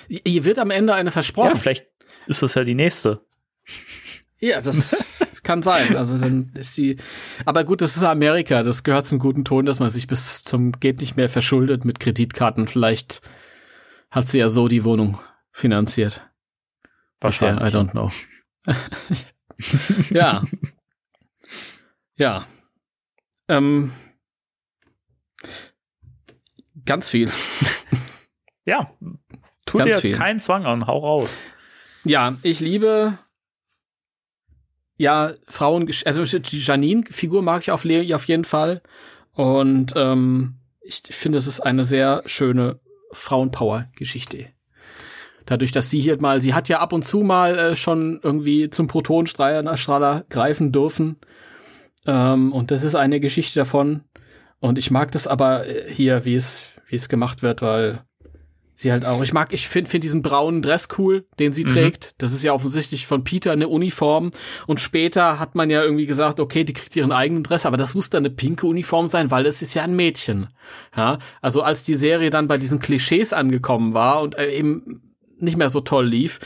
[0.07, 1.55] ihr wird am Ende eine Ja, versprochen.
[1.57, 1.88] vielleicht
[2.27, 3.21] ist das ja die nächste.
[4.39, 5.95] Ja, das kann sein.
[5.97, 6.97] Also dann ist die.
[7.45, 8.63] Aber gut, das ist Amerika.
[8.63, 11.99] Das gehört zum guten Ton, dass man sich bis zum geht nicht mehr verschuldet mit
[11.99, 12.67] Kreditkarten.
[12.67, 13.21] Vielleicht
[14.11, 15.19] hat sie ja so die Wohnung
[15.51, 16.29] finanziert.
[17.19, 18.11] Bisher, I don't know.
[20.09, 20.43] ja.
[22.19, 22.47] Ja.
[23.47, 23.91] Ähm,
[26.84, 27.31] ganz viel.
[28.65, 28.91] Ja.
[29.65, 30.15] Tu Ganz dir viel.
[30.15, 31.39] keinen Zwang an, hau raus.
[32.03, 33.17] Ja, ich liebe
[34.97, 38.81] ja Frauen, also die Janine-Figur mag ich auf, auf jeden Fall.
[39.34, 42.79] Und ähm, ich finde, es ist eine sehr schöne
[43.11, 44.51] Frauenpower-Geschichte.
[45.48, 48.69] Dadurch, dass sie hier mal, sie hat ja ab und zu mal äh, schon irgendwie
[48.69, 51.15] zum Protonenstrahler greifen dürfen.
[52.06, 54.02] Ähm, und das ist eine Geschichte davon.
[54.60, 58.02] Und ich mag das aber äh, hier, wie es, wie es gemacht wird, weil
[58.74, 59.24] sie halt auch.
[59.24, 61.69] Ich mag, ich finde find diesen braunen Dress cool, den sie mhm.
[61.69, 62.22] trägt.
[62.22, 64.32] Das ist ja offensichtlich von Peter eine Uniform.
[64.65, 67.95] Und später hat man ja irgendwie gesagt, okay, die kriegt ihren eigenen Dress, aber das
[67.95, 70.49] muss dann eine pinke Uniform sein, weil es ist ja ein Mädchen.
[70.95, 75.02] Ja, also als die Serie dann bei diesen Klischees angekommen war und äh, eben
[75.39, 76.39] nicht mehr so toll lief,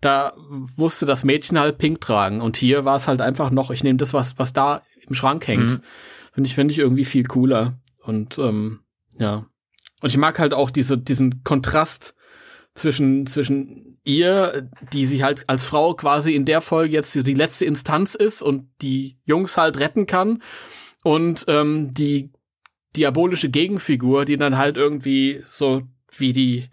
[0.00, 0.34] da
[0.76, 2.40] musste das Mädchen halt pink tragen.
[2.40, 5.46] Und hier war es halt einfach noch, ich nehme das, was, was da im Schrank
[5.46, 5.70] hängt.
[5.70, 5.80] Mhm.
[6.32, 7.78] Finde ich, finde ich irgendwie viel cooler.
[8.02, 8.80] Und ähm,
[9.18, 9.46] ja.
[10.02, 12.14] Und ich mag halt auch diese, diesen Kontrast
[12.74, 17.64] zwischen, zwischen ihr, die sie halt als Frau quasi in der Folge jetzt die letzte
[17.64, 20.42] Instanz ist und die Jungs halt retten kann
[21.02, 22.32] und ähm, die
[22.96, 26.68] diabolische Gegenfigur, die dann halt irgendwie so wie die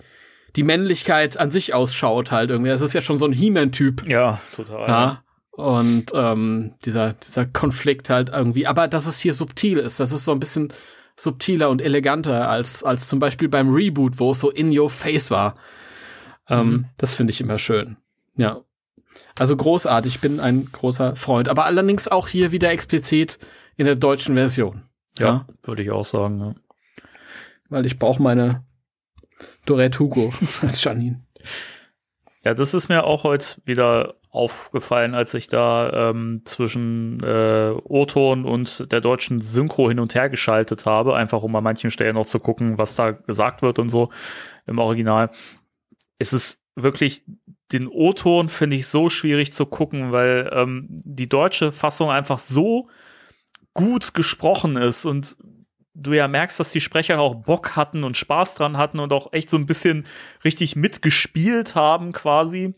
[0.56, 2.69] die Männlichkeit an sich ausschaut halt irgendwie.
[2.69, 4.07] Das ist ja schon so ein He-Man-Typ.
[4.07, 4.88] Ja, total.
[4.88, 5.23] Ja.
[5.52, 8.68] Und ähm, dieser, dieser Konflikt halt irgendwie.
[8.68, 10.73] Aber dass es hier subtil ist, das ist so ein bisschen
[11.15, 15.30] subtiler und eleganter als, als zum Beispiel beim Reboot, wo es so in your face
[15.30, 15.56] war.
[16.49, 16.86] Ähm, mhm.
[16.98, 17.98] Das finde ich immer schön.
[18.36, 18.61] Ja.
[19.38, 21.49] Also großartig, ich bin ein großer Freund.
[21.49, 23.40] Aber allerdings auch hier wieder explizit
[23.76, 24.84] in der deutschen Version.
[25.19, 25.48] Ja, ja.
[25.64, 26.40] würde ich auch sagen.
[26.40, 26.56] Ja.
[27.69, 28.64] Weil ich brauche meine
[29.65, 31.21] Dorette Hugo als Janine.
[32.43, 38.45] Ja, das ist mir auch heute wieder aufgefallen, als ich da ähm, zwischen äh, O-Ton
[38.45, 42.25] und der deutschen Synchro hin und her geschaltet habe, einfach um an manchen Stellen noch
[42.25, 44.09] zu gucken, was da gesagt wird und so
[44.65, 45.31] im Original.
[46.17, 47.23] Es ist wirklich
[47.71, 52.89] den O-Ton finde ich so schwierig zu gucken, weil ähm, die deutsche Fassung einfach so
[53.73, 55.38] gut gesprochen ist und
[55.93, 59.34] du ja merkst, dass die Sprecher auch Bock hatten und Spaß dran hatten und auch
[59.34, 60.05] echt so ein bisschen
[60.43, 62.76] richtig mitgespielt haben quasi.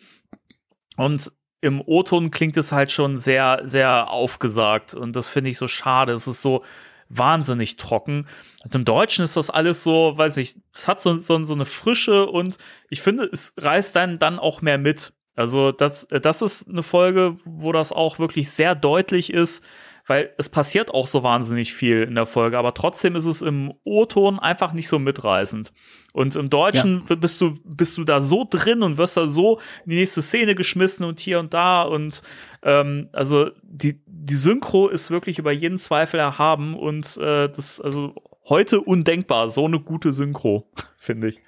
[0.97, 1.31] Und
[1.61, 4.93] im O-Ton klingt es halt schon sehr, sehr aufgesagt.
[4.93, 6.13] Und das finde ich so schade.
[6.13, 6.63] Es ist so
[7.09, 8.27] wahnsinnig trocken.
[8.63, 11.65] Und im Deutschen ist das alles so, weiß ich, es hat so, so, so eine
[11.65, 12.57] Frische und
[12.89, 15.13] ich finde, es reißt dann, dann auch mehr mit.
[15.35, 19.63] Also das, das ist eine Folge, wo das auch wirklich sehr deutlich ist,
[20.05, 23.73] weil es passiert auch so wahnsinnig viel in der Folge, aber trotzdem ist es im
[23.83, 25.71] O-Ton einfach nicht so mitreißend.
[26.11, 27.15] Und im Deutschen ja.
[27.15, 30.55] bist du bist du da so drin und wirst da so in die nächste Szene
[30.55, 32.21] geschmissen und hier und da und
[32.61, 38.13] ähm, also die die Synchro ist wirklich über jeden Zweifel erhaben und äh, das also
[38.47, 40.67] heute undenkbar so eine gute Synchro
[40.97, 41.39] finde ich.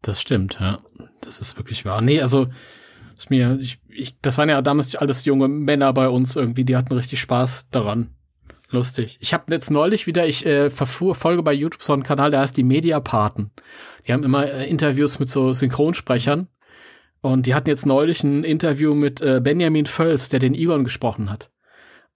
[0.00, 0.80] Das stimmt, ja.
[1.20, 2.00] Das ist wirklich wahr.
[2.00, 2.48] Nee, also
[3.16, 6.76] ist mir, ich, ich, das waren ja damals alles junge Männer bei uns irgendwie, die
[6.76, 8.10] hatten richtig Spaß daran.
[8.70, 9.18] Lustig.
[9.20, 12.40] Ich habe jetzt neulich wieder, ich äh, verfuhr, folge bei YouTube so einen Kanal, der
[12.40, 13.50] heißt die Mediapaten.
[14.06, 16.48] Die haben immer äh, Interviews mit so Synchronsprechern.
[17.20, 21.30] Und die hatten jetzt neulich ein Interview mit äh, Benjamin Völz, der den Egon gesprochen
[21.30, 21.50] hat.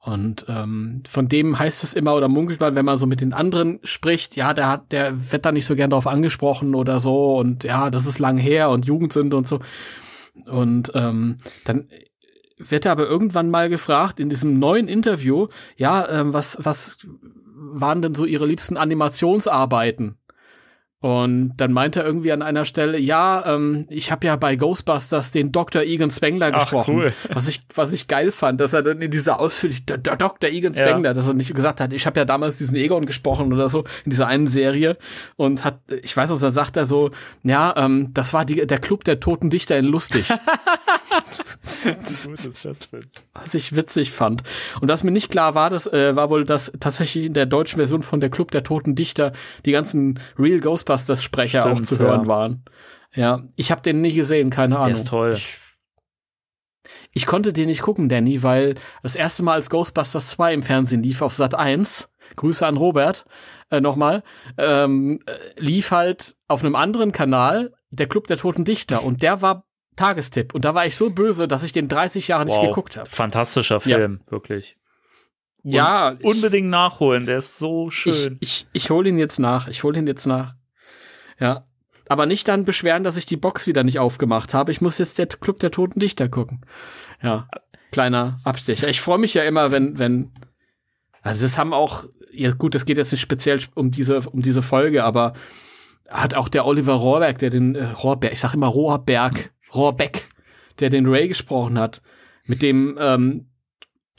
[0.07, 3.33] Und ähm, von dem heißt es immer oder munkelt man, wenn man so mit den
[3.33, 7.37] anderen spricht, ja, der hat, der wird da nicht so gern drauf angesprochen oder so
[7.37, 9.59] und ja, das ist lang her und Jugendsünde und so.
[10.45, 11.89] Und ähm, dann
[12.59, 16.99] wird er aber irgendwann mal gefragt in diesem neuen Interview, ja, ähm, was, was
[17.55, 20.19] waren denn so ihre liebsten Animationsarbeiten?
[21.01, 25.31] Und dann meint er irgendwie an einer Stelle, ja, ähm, ich habe ja bei Ghostbusters
[25.31, 25.83] den Dr.
[25.83, 26.97] Egan Spengler Ach, gesprochen.
[26.97, 27.13] Cool.
[27.29, 30.49] Was ich, was ich geil fand, dass er dann in dieser ausführlich, der, der Dr.
[30.49, 31.15] Egan Spengler, ja.
[31.15, 34.11] dass er nicht gesagt hat, ich habe ja damals diesen Egon gesprochen oder so in
[34.11, 34.97] dieser einen Serie
[35.37, 37.11] und hat, ich weiß noch, da sagt er so,
[37.43, 40.27] ja, ähm, das war die, der Club der toten Dichter in lustig.
[43.35, 44.43] was ich witzig fand.
[44.81, 47.77] Und was mir nicht klar war, das äh, war wohl, dass tatsächlich in der deutschen
[47.77, 49.33] Version von der Club der toten Dichter
[49.67, 52.29] die ganzen Real Ghostbusters Ghostbusters-Sprecher auch zu hören ja.
[52.29, 52.65] waren.
[53.15, 54.89] Ja, ich habe den nie gesehen, keine Ahnung.
[54.89, 55.33] Der ist toll.
[55.33, 55.59] Ich,
[57.13, 61.03] ich konnte den nicht gucken, Danny, weil das erste Mal als Ghostbusters 2 im Fernsehen
[61.03, 63.25] lief auf Sat 1, Grüße an Robert,
[63.71, 64.23] äh, nochmal,
[64.59, 69.43] ähm, äh, lief halt auf einem anderen Kanal der Club der Toten Dichter und der
[69.43, 69.65] war
[69.97, 72.97] Tagestipp und da war ich so böse, dass ich den 30 Jahre wow, nicht geguckt
[72.97, 73.09] habe.
[73.09, 74.31] Fantastischer Film, ja.
[74.31, 74.77] wirklich.
[75.65, 78.37] ja, unbedingt nachholen, der ist so schön.
[78.41, 80.55] Ich, ich, ich hole ihn jetzt nach, ich hole ihn jetzt nach.
[81.39, 81.67] Ja.
[82.09, 84.71] Aber nicht dann beschweren, dass ich die Box wieder nicht aufgemacht habe.
[84.71, 86.61] Ich muss jetzt der Club der Toten Dichter gucken.
[87.23, 87.49] Ja.
[87.91, 88.89] Kleiner Abstecher.
[88.89, 90.33] Ich freue mich ja immer, wenn, wenn,
[91.23, 94.63] also das haben auch, ja gut, das geht jetzt nicht speziell um diese, um diese
[94.63, 95.33] Folge, aber
[96.09, 100.29] hat auch der Oliver Rohrberg, der den, äh, Rohrberg, ich sag immer Rohrberg, Rohrbeck,
[100.79, 102.03] der den Ray gesprochen hat,
[102.45, 103.49] mit dem ähm,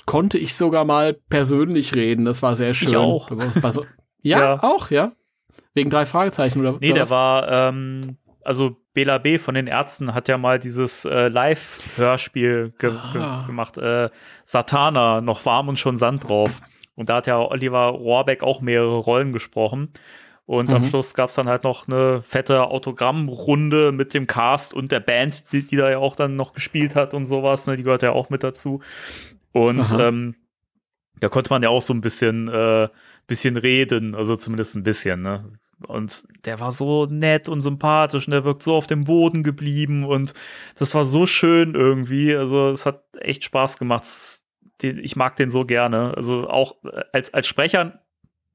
[0.05, 2.25] konnte ich sogar mal persönlich reden.
[2.25, 2.89] Das war sehr schön.
[2.89, 3.29] Ich auch.
[3.71, 3.85] So,
[4.21, 5.13] ja, ja, auch, ja.
[5.77, 7.11] Wegen drei Fragezeichen oder Nee, oder der was?
[7.11, 9.37] war, ähm, also Bela B.
[9.37, 13.11] von den Ärzten hat ja mal dieses äh, Live-Hörspiel ge ah.
[13.13, 14.09] ge gemacht, äh,
[14.43, 16.61] Satana, noch warm und schon Sand drauf.
[16.95, 19.93] Und da hat ja Oliver Rohrbeck auch mehrere Rollen gesprochen.
[20.47, 20.75] Und mhm.
[20.77, 25.01] am Schluss gab es dann halt noch eine fette Autogrammrunde mit dem Cast und der
[25.01, 27.75] Band, die, die da ja auch dann noch gespielt hat und sowas, ne?
[27.75, 28.81] Die gehört ja auch mit dazu.
[29.51, 30.35] Und ähm,
[31.19, 32.87] da konnte man ja auch so ein bisschen, äh,
[33.27, 35.51] bisschen reden, also zumindest ein bisschen, ne?
[35.85, 40.05] Und der war so nett und sympathisch und der wirkt so auf dem Boden geblieben
[40.05, 40.33] und
[40.75, 42.35] das war so schön irgendwie.
[42.35, 44.03] Also es hat echt Spaß gemacht.
[44.81, 46.15] Ich mag den so gerne.
[46.17, 46.77] Also auch
[47.13, 48.01] als, als Sprecher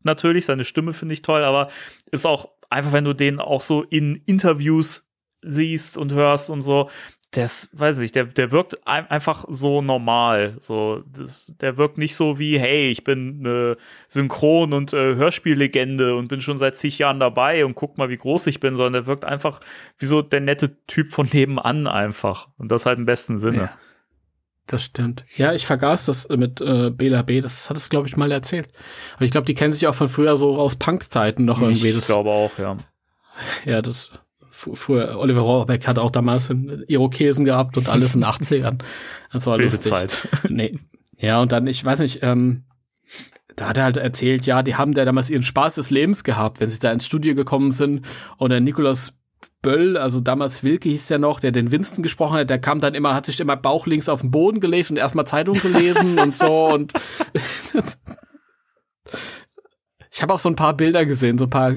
[0.03, 1.69] natürlich, seine Stimme finde ich toll, aber
[2.11, 5.09] ist auch einfach, wenn du den auch so in Interviews
[5.43, 6.91] siehst und hörst und so,
[7.33, 10.57] das weiß ich, der, der wirkt einfach so normal.
[10.61, 16.15] So, das, der wirkt nicht so wie, hey, ich bin eine Synchron- und äh, Hörspiellegende
[16.15, 18.93] und bin schon seit zig Jahren dabei und guck mal, wie groß ich bin, sondern
[18.93, 19.61] der wirkt einfach
[19.97, 22.49] wie so der nette Typ von nebenan einfach.
[22.59, 23.57] Und das halt im besten Sinne.
[23.57, 23.73] Ja,
[24.67, 25.25] das stimmt.
[25.35, 27.41] Ja, ich vergaß das mit äh, Bela B.
[27.41, 28.69] Das hat es, glaube ich, mal erzählt.
[29.17, 31.89] Aber ich glaube, die kennen sich auch von früher so aus Punk-Zeiten noch irgendwie.
[31.89, 32.77] Ich glaube auch, ja.
[33.65, 34.11] Ja, das
[34.53, 38.79] früher, Oliver Rohrbeck hat auch damals einen Irokesen gehabt und alles in den 80ern.
[39.33, 39.91] Das war Wilde lustig.
[39.91, 40.29] Zeit.
[40.49, 40.79] Nee.
[41.17, 42.65] Ja, und dann, ich weiß nicht, ähm,
[43.57, 46.61] da hat er halt erzählt, ja, die haben da damals ihren Spaß des Lebens gehabt,
[46.61, 48.05] wenn sie da ins Studio gekommen sind
[48.39, 49.15] und der Nikolaus
[49.61, 52.95] Böll, also damals Wilke hieß der noch, der den Winston gesprochen hat, der kam dann
[52.95, 56.67] immer, hat sich immer bauchlinks auf den Boden gelegt und erstmal Zeitung gelesen und so
[56.67, 56.93] und
[60.11, 61.75] ich habe auch so ein paar Bilder gesehen, so ein paar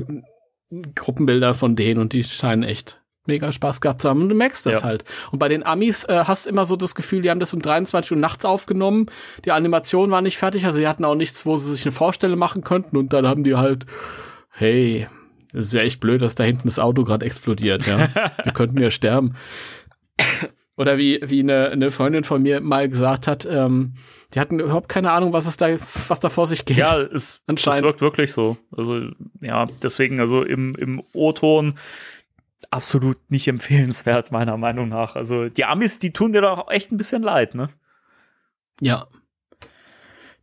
[0.95, 4.21] Gruppenbilder von denen und die scheinen echt mega Spaß gehabt zu haben.
[4.21, 4.87] Und du merkst das ja.
[4.87, 5.03] halt.
[5.31, 8.11] Und bei den Amis äh, hast immer so das Gefühl, die haben das um 23
[8.11, 9.07] Uhr nachts aufgenommen.
[9.45, 12.35] Die Animation war nicht fertig, also die hatten auch nichts, wo sie sich eine Vorstelle
[12.35, 12.97] machen könnten.
[12.97, 13.85] Und dann haben die halt,
[14.49, 15.07] hey,
[15.53, 18.09] das ist ja echt blöd, dass da hinten das Auto gerade explodiert, ja.
[18.43, 19.35] Wir könnten ja sterben.
[20.77, 23.93] Oder wie, wie eine, eine Freundin von mir mal gesagt hat, ähm,
[24.33, 26.77] die hatten überhaupt keine Ahnung, was es da, was da vor sich geht.
[26.77, 28.57] Ja, es, es wirkt wirklich so.
[28.75, 31.77] Also, ja, deswegen, also im, im O-Ton
[32.71, 35.15] absolut nicht empfehlenswert, meiner Meinung nach.
[35.15, 37.69] Also, die Amis, die tun mir doch echt ein bisschen leid, ne?
[38.81, 39.07] Ja.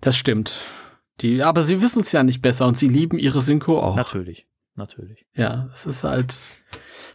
[0.01, 0.63] Das stimmt.
[1.21, 3.97] Die, aber sie wissen es ja nicht besser und sie lieben ihre Synchro auch.
[3.97, 5.27] Natürlich, natürlich.
[5.35, 6.37] Ja, es ist halt,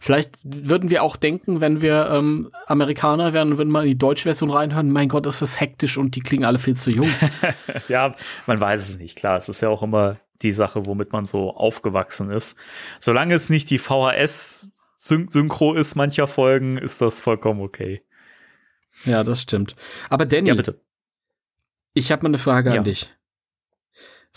[0.00, 4.24] Vielleicht würden wir auch denken, wenn wir ähm, Amerikaner wären, würden mal in die deutsche
[4.24, 7.08] Version reinhören, mein Gott, ist das hektisch und die klingen alle viel zu jung.
[7.88, 8.14] ja,
[8.46, 9.16] man weiß es nicht.
[9.16, 12.56] Klar, es ist ja auch immer die Sache, womit man so aufgewachsen ist.
[13.00, 18.02] Solange es nicht die VHS-Synchro ist mancher Folgen, ist das vollkommen okay.
[19.04, 19.74] Ja, das stimmt.
[20.10, 20.80] Aber Danny, ja, bitte.
[21.94, 22.76] ich habe mal eine Frage ja.
[22.76, 23.10] an dich.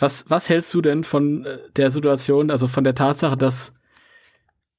[0.02, 3.74] Was, was hältst du denn von äh, der Situation, also von der Tatsache, dass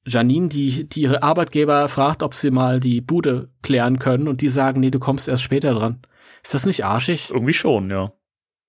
[0.05, 4.49] Janine, die, die ihre Arbeitgeber fragt, ob sie mal die Bude klären können und die
[4.49, 6.01] sagen, nee, du kommst erst später dran.
[6.43, 7.29] Ist das nicht arschig?
[7.29, 8.11] Irgendwie schon, ja.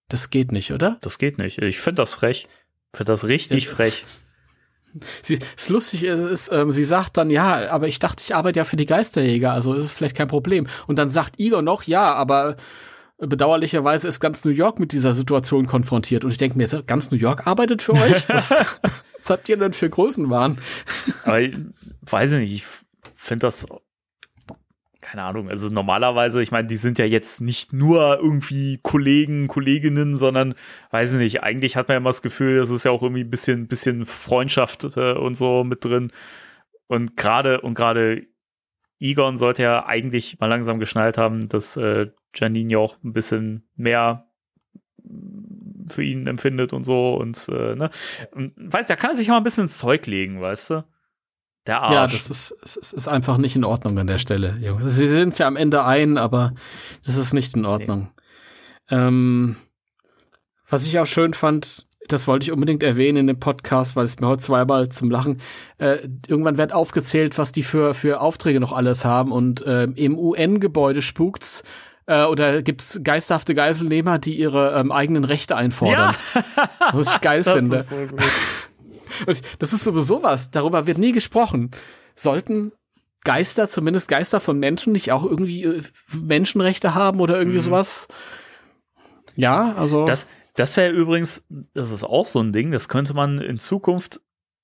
[0.08, 0.98] Das geht nicht, oder?
[1.00, 1.58] Das geht nicht.
[1.58, 2.46] Ich finde das frech.
[2.92, 4.04] Ich finde das richtig frech.
[5.22, 8.64] Sie, ist lustig, ist, ähm, sie sagt dann, ja, aber ich dachte, ich arbeite ja
[8.64, 10.68] für die Geisterjäger, also ist es vielleicht kein Problem.
[10.86, 12.54] Und dann sagt Igor noch, ja, aber
[13.18, 16.24] bedauerlicherweise ist ganz New York mit dieser Situation konfrontiert.
[16.24, 18.28] Und ich denke mir, ganz New York arbeitet für euch?
[18.28, 18.50] Was,
[19.18, 20.58] was habt ihr denn für Größenwahn?
[21.24, 21.56] Aber ich
[22.02, 22.64] weiß nicht, ich
[23.14, 23.66] finde das,
[25.00, 30.16] keine Ahnung, also normalerweise, ich meine, die sind ja jetzt nicht nur irgendwie Kollegen, Kolleginnen,
[30.16, 30.54] sondern,
[30.90, 33.24] weiß ich nicht, eigentlich hat man ja immer das Gefühl, das ist ja auch irgendwie
[33.24, 36.10] ein bisschen, bisschen Freundschaft äh, und so mit drin.
[36.86, 38.26] Und gerade, und gerade
[39.04, 43.68] Egon sollte ja eigentlich mal langsam geschnallt haben, dass äh, Janine ja auch ein bisschen
[43.76, 44.26] mehr
[45.90, 47.90] für ihn empfindet und so und äh, ne,
[48.32, 50.84] und, weißt, da kann er sich mal ein bisschen ins Zeug legen, weißt du?
[51.66, 51.92] Der Arsch.
[51.92, 54.56] Ja, das ist, es ist einfach nicht in Ordnung an der Stelle.
[54.80, 56.54] Sie sind ja am Ende ein, aber
[57.04, 58.10] das ist nicht in Ordnung.
[58.90, 58.96] Nee.
[58.96, 59.56] Ähm,
[60.68, 64.18] was ich auch schön fand, das wollte ich unbedingt erwähnen in dem Podcast, weil es
[64.18, 65.38] mir heute zweimal zum Lachen.
[65.78, 70.18] Äh, irgendwann wird aufgezählt, was die für, für Aufträge noch alles haben und äh, im
[70.18, 71.64] UN-Gebäude spukt's
[72.06, 76.14] äh, oder gibt's geisterhafte Geiselnehmer, die ihre ähm, eigenen Rechte einfordern.
[76.34, 76.68] Ja.
[76.92, 77.76] was ich geil das finde.
[77.78, 77.96] Ist so.
[79.26, 81.70] Und das ist sowieso was, darüber wird nie gesprochen.
[82.16, 82.72] Sollten
[83.22, 85.82] Geister, zumindest Geister von Menschen, nicht auch irgendwie äh,
[86.20, 87.62] Menschenrechte haben oder irgendwie mhm.
[87.62, 88.08] sowas?
[89.36, 90.04] Ja, also.
[90.04, 94.20] Das, das wäre übrigens, das ist auch so ein Ding, das könnte man in Zukunft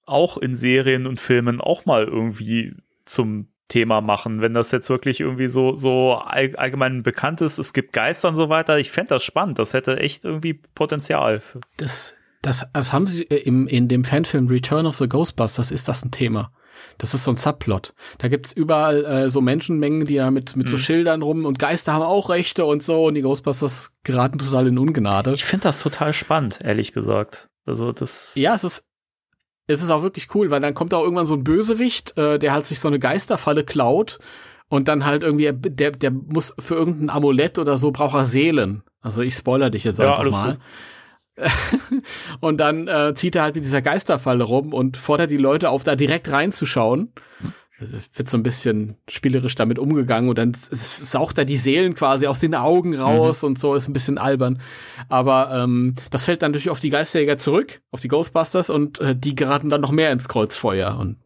[0.06, 5.20] auch in Serien und Filmen auch mal irgendwie zum Thema machen, wenn das jetzt wirklich
[5.20, 8.78] irgendwie so, so all, allgemein bekannt ist, es gibt Geister und so weiter.
[8.78, 9.58] Ich fände das spannend.
[9.58, 11.40] Das hätte echt irgendwie Potenzial.
[11.76, 15.88] Das, das, das haben sie äh, im, in dem Fanfilm Return of the Ghostbusters ist
[15.88, 16.52] das ein Thema.
[17.01, 17.94] Das ist so ein Subplot.
[18.18, 21.94] Da gibt's überall äh, so Menschenmengen, die da mit, mit so Schildern rum und Geister
[21.94, 25.32] haben auch Rechte und so und die Ghostbusters geraten total in Ungnade.
[25.32, 27.48] ich finde das total spannend, ehrlich gesagt.
[27.64, 28.35] Also das.
[28.35, 28.86] Ja, es ist,
[29.66, 32.52] es ist auch wirklich cool, weil dann kommt auch irgendwann so ein Bösewicht, äh, der
[32.52, 34.18] halt sich so eine Geisterfalle klaut
[34.68, 38.82] und dann halt irgendwie, der, der muss für irgendein Amulett oder so braucht er Seelen.
[39.01, 40.59] Also ich spoiler dich jetzt Ja, einfach mal.
[42.40, 45.84] und dann äh, zieht er halt mit dieser Geisterfalle rum und fordert die Leute auf,
[45.84, 47.12] da direkt reinzuschauen.
[47.82, 51.94] Es wird so ein bisschen spielerisch damit umgegangen und dann s- saugt er die Seelen
[51.94, 54.60] quasi aus den Augen raus und so ist ein bisschen albern.
[55.08, 59.16] Aber ähm, das fällt dann natürlich auf die Geisterjäger zurück, auf die Ghostbusters und äh,
[59.16, 60.98] die geraten dann noch mehr ins Kreuzfeuer.
[60.98, 61.16] Und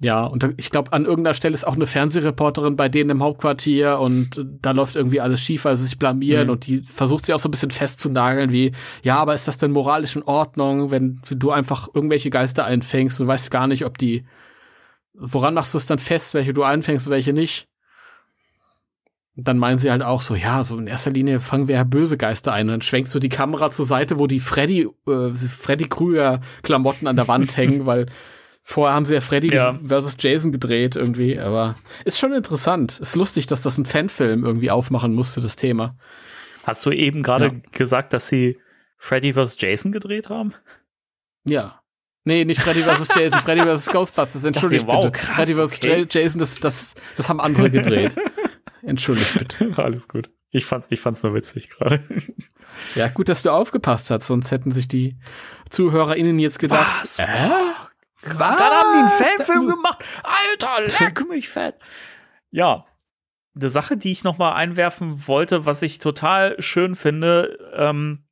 [0.00, 4.00] ja, und ich glaube, an irgendeiner Stelle ist auch eine Fernsehreporterin bei denen im Hauptquartier
[4.00, 6.52] und äh, da läuft irgendwie alles schief, weil sie sich blamieren Mhm.
[6.52, 8.72] und die versucht sie auch so ein bisschen festzunageln, wie,
[9.02, 13.28] ja, aber ist das denn moralisch in Ordnung, wenn du einfach irgendwelche Geister einfängst und
[13.28, 14.24] weißt gar nicht, ob die,
[15.14, 17.68] woran machst du es dann fest, welche du einfängst und welche nicht?
[19.36, 21.84] Und dann meinen sie halt auch so, ja, so in erster Linie fangen wir ja
[21.84, 22.66] böse Geister ein.
[22.68, 27.08] Und dann schwenkt so die Kamera zur Seite, wo die Freddy, äh, Freddy Krüger Klamotten
[27.08, 28.06] an der Wand hängen, weil
[28.66, 29.78] vorher haben sie ja Freddy Ja.
[29.86, 31.38] versus Jason gedreht irgendwie.
[31.38, 32.98] Aber ist schon interessant.
[32.98, 35.96] Ist lustig, dass das ein Fanfilm irgendwie aufmachen musste, das Thema.
[36.64, 37.52] Hast du eben gerade Ja.
[37.72, 38.58] gesagt, dass sie
[38.96, 39.56] Freddy vs.
[39.60, 40.54] Jason gedreht haben?
[41.44, 41.80] Ja.
[42.24, 43.08] Nee, nicht Freddy vs.
[43.14, 43.90] Jason, Freddy vs.
[43.90, 45.12] Ghostbusters, entschuldigt wow, bitte.
[45.18, 45.78] krass, Freddy vs.
[45.78, 46.06] okay.
[46.10, 48.16] Jason, das, das, das haben andere gedreht.
[48.82, 49.74] Entschuldigt bitte.
[49.76, 50.30] Alles gut.
[50.50, 52.02] Ich fand's, ich fand's nur witzig gerade.
[52.94, 55.16] Ja, gut, dass du aufgepasst hast, sonst hätten sich die
[55.70, 57.18] ZuhörerInnen jetzt gedacht, Was?
[57.18, 57.24] äh,
[58.22, 60.04] Dann haben die einen Fanfilm gemacht.
[60.22, 61.76] Alter, leck mich fett.
[62.50, 62.86] Ja.
[63.56, 68.24] Eine Sache, die ich noch mal einwerfen wollte, was ich total schön finde, ähm,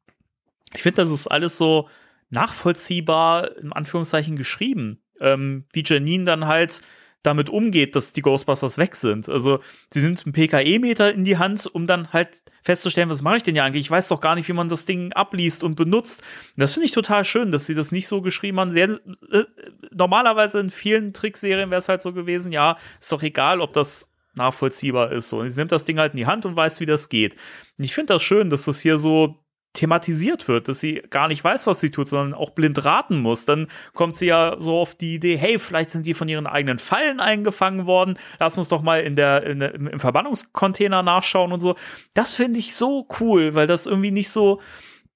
[0.75, 1.89] ich finde, das ist alles so
[2.31, 5.03] nachvollziehbar, in Anführungszeichen, geschrieben.
[5.21, 6.83] Ähm, wie Janine dann halt
[7.23, 9.29] damit umgeht, dass die Ghostbusters weg sind.
[9.29, 13.43] Also sie nimmt einen PKE-Meter in die Hand, um dann halt festzustellen, was mache ich
[13.43, 13.83] denn ja eigentlich?
[13.83, 16.23] Ich weiß doch gar nicht, wie man das Ding abliest und benutzt.
[16.57, 18.73] Und das finde ich total schön, dass sie das nicht so geschrieben haben.
[18.73, 19.01] Sehr,
[19.31, 19.45] äh,
[19.93, 24.13] normalerweise in vielen Trickserien wäre es halt so gewesen, ja, ist doch egal, ob das
[24.35, 25.29] nachvollziehbar ist.
[25.29, 25.41] So.
[25.41, 27.35] Und sie nimmt das Ding halt in die Hand und weiß, wie das geht.
[27.79, 29.42] Und ich finde das schön, dass das hier so
[29.73, 33.47] thematisiert wird, dass sie gar nicht weiß, was sie tut, sondern auch blind raten muss.
[33.47, 36.79] Dann kommt sie ja so auf die Idee, hey, vielleicht sind die von ihren eigenen
[36.79, 38.19] Fallen eingefangen worden.
[38.39, 41.77] Lass uns doch mal in der, in der im Verbannungscontainer nachschauen und so.
[42.15, 44.61] Das finde ich so cool, weil das irgendwie nicht so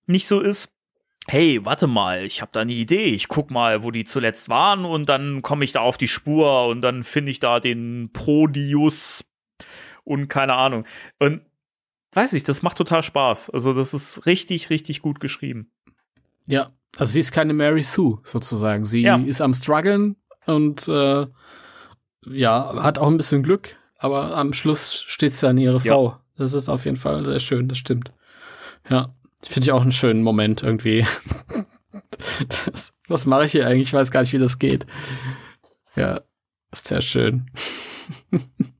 [0.07, 0.73] nicht so ist.
[1.28, 3.07] Hey, warte mal, ich habe da eine Idee.
[3.07, 6.69] Ich guck mal, wo die zuletzt waren und dann komme ich da auf die Spur
[6.69, 9.24] und dann finde ich da den Prodius
[10.05, 10.87] und keine Ahnung.
[11.19, 11.43] Und
[12.16, 13.51] weiß ich, das macht total Spaß.
[13.51, 15.70] Also das ist richtig, richtig gut geschrieben.
[16.47, 18.86] ja, also sie ist keine Mary Sue sozusagen.
[18.86, 19.16] Sie Ja.
[19.16, 20.16] ist am struggeln
[20.47, 21.26] und äh,
[22.28, 25.93] ja, hat auch ein bisschen Glück, aber am Schluss steht sie an ihre Ja.
[25.93, 26.16] Frau.
[26.38, 28.12] Das ist auf jeden Fall sehr schön, das stimmt.
[28.88, 31.05] Ja, finde ich auch einen schönen Moment irgendwie.
[32.70, 33.88] das, was mache ich hier eigentlich?
[33.88, 34.86] Ich weiß gar nicht, wie das geht.
[35.94, 36.20] Ja,
[36.72, 37.51] ist sehr schön.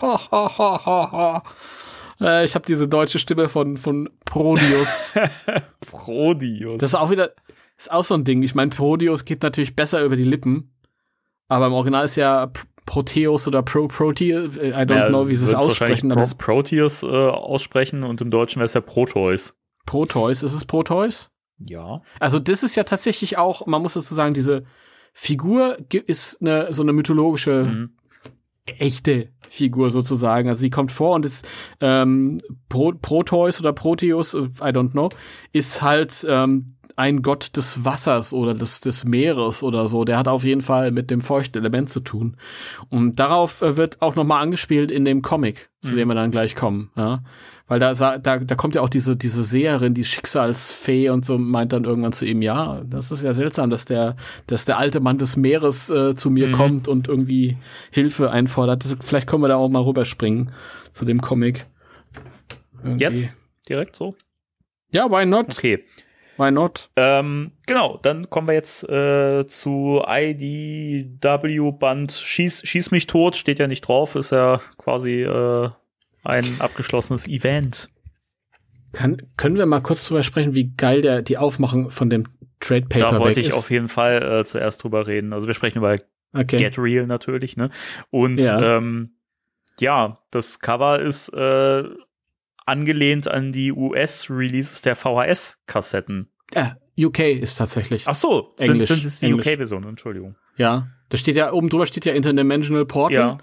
[2.20, 5.14] Äh, ich habe diese deutsche Stimme von, von Prodius.
[5.80, 6.78] Prodius.
[6.78, 7.30] Das ist auch wieder,
[7.78, 8.42] ist auch so ein Ding.
[8.42, 10.70] Ich meine, Prodius geht natürlich besser über die Lippen,
[11.48, 12.50] aber im Original ist ja
[12.84, 17.02] Proteus oder Pro Proteus, I don't Ja, know, wie sie es wahrscheinlich aussprechen, Pro Proteus
[17.02, 19.56] äh, aussprechen und im Deutschen wäre es ja Proteus.
[19.86, 20.42] Proteus.
[20.42, 21.30] Ist es Proteus?
[21.58, 22.02] Ja.
[22.18, 24.64] Also das ist ja tatsächlich auch, man muss dazu sagen, diese
[25.12, 27.96] Figur ist eine, so eine mythologische, Mhm.
[28.78, 30.48] Echte Figur sozusagen.
[30.48, 31.46] Also sie kommt vor und ist
[31.80, 35.08] ähm, Pro Proteus oder Proteus, äh, I don't know,
[35.52, 36.66] ist halt ähm,
[37.00, 40.04] ein Gott des Wassers oder des, des Meeres oder so.
[40.04, 42.36] Der hat auf jeden Fall mit dem feuchten Element zu tun.
[42.90, 46.54] Und darauf äh, wird auch nochmal angespielt in dem Comic, zu dem wir dann gleich
[46.54, 46.90] kommen.
[46.96, 47.22] Ja?
[47.66, 51.72] Weil da, da, da kommt ja auch diese, diese Seherin, die Schicksalsfee und so, meint
[51.72, 54.16] dann irgendwann zu ihm, ja, das ist ja seltsam, dass der,
[54.46, 56.52] dass der alte Mann des Meeres äh, zu mir Mhm.
[56.52, 57.56] kommt und irgendwie
[57.90, 58.84] Hilfe einfordert.
[58.84, 60.52] Das, vielleicht können wir da auch mal rüberspringen
[60.92, 61.66] zu dem Comic.
[62.82, 63.04] Irgendwie.
[63.04, 63.28] Jetzt?
[63.68, 64.14] Direkt so?
[64.92, 65.56] Ja, why not?
[65.56, 65.84] Okay.
[66.40, 66.88] Why not?
[66.96, 73.66] Ähm, genau, dann kommen wir jetzt äh, zu IDW-Band Schieß, Schieß mich tot, steht ja
[73.66, 75.68] nicht drauf, ist ja quasi äh,
[76.24, 77.88] ein abgeschlossenes Event.
[78.92, 82.26] Kann, können wir mal kurz drüber sprechen, wie geil der, die Aufmachung von dem
[82.58, 83.58] Trade Da Paperback wollte ich ist?
[83.58, 85.34] auf jeden Fall äh, zuerst drüber reden.
[85.34, 85.96] Also wir sprechen über
[86.32, 86.58] Okay.
[86.58, 87.70] Get Real natürlich, ne?
[88.10, 88.76] Und Ja.
[88.78, 89.16] ähm,
[89.80, 91.82] ja, das Cover ist äh,
[92.66, 96.29] angelehnt an die US-Releases der VHS-Kassetten.
[96.54, 98.06] Äh, UK ist tatsächlich.
[98.06, 99.32] Ach so, sind, Englisch, sind es die.
[99.32, 100.36] UK-Version, Entschuldigung.
[100.56, 100.88] Ja.
[101.08, 103.16] Da steht ja, oben drüber steht ja Interdimensional Portal.
[103.16, 103.38] Ja.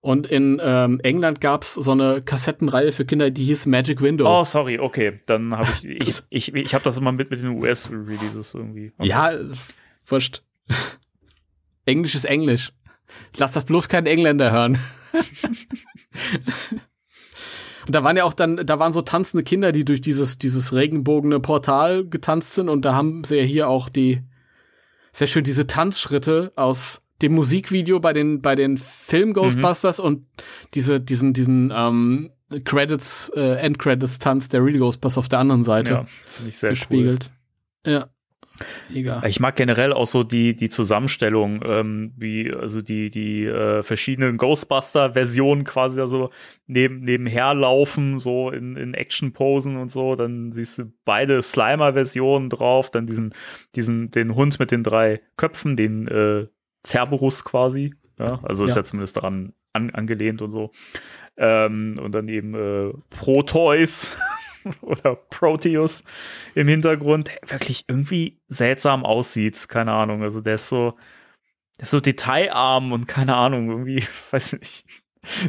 [0.00, 4.26] Und in ähm, England gab's so eine Kassettenreihe für Kinder, die hieß Magic Window.
[4.26, 7.50] Oh, sorry, okay, dann habe ich, ich, ich, ich habe das immer mit mit den
[7.50, 8.92] US-Releases irgendwie.
[8.98, 9.08] Okay.
[9.08, 9.30] Ja,
[10.06, 10.42] wurscht.
[11.86, 12.72] Englisch ist Englisch.
[13.36, 14.78] Lass das bloß kein Engländer hören.
[17.86, 20.72] Und da waren ja auch dann, da waren so tanzende Kinder, die durch dieses, dieses
[20.72, 24.22] regenbogene Portal getanzt sind und da haben sie ja hier auch die,
[25.12, 30.26] sehr schön diese Tanzschritte aus dem Musikvideo bei den, bei den Film Ghostbusters und
[30.74, 32.30] diese, diesen, diesen, ähm,
[32.64, 36.74] Credits, äh, End-Credits-Tanz der Real Ghostbusters auf der anderen Seite ja finde ich sehr cool.
[36.74, 37.30] gespiegelt.
[37.86, 38.08] Ja.
[38.92, 39.22] Egal.
[39.28, 44.36] Ich mag generell auch so die, die Zusammenstellung, ähm, wie, also die, die äh, verschiedenen
[44.36, 46.30] Ghostbuster-Versionen quasi da so
[46.66, 50.16] neben, nebenher laufen, so in, in Action-Posen und so.
[50.16, 53.30] Dann siehst du beide Slimer-Versionen drauf, dann diesen,
[53.74, 56.46] diesen, den Hund mit den drei Köpfen, den äh,
[56.86, 57.94] Cerberus quasi.
[58.18, 58.80] Ja, also ist Ja.
[58.80, 60.70] ja zumindest daran an, angelehnt und so.
[61.36, 64.14] Ähm, und dann eben äh, Proteus
[64.82, 66.04] oder Proteus
[66.54, 69.68] im Hintergrund, der wirklich irgendwie seltsam aussieht.
[69.68, 70.22] Keine Ahnung.
[70.22, 70.96] Also der ist so,
[71.78, 74.84] der ist so detailarm und keine Ahnung, irgendwie, weiß nicht.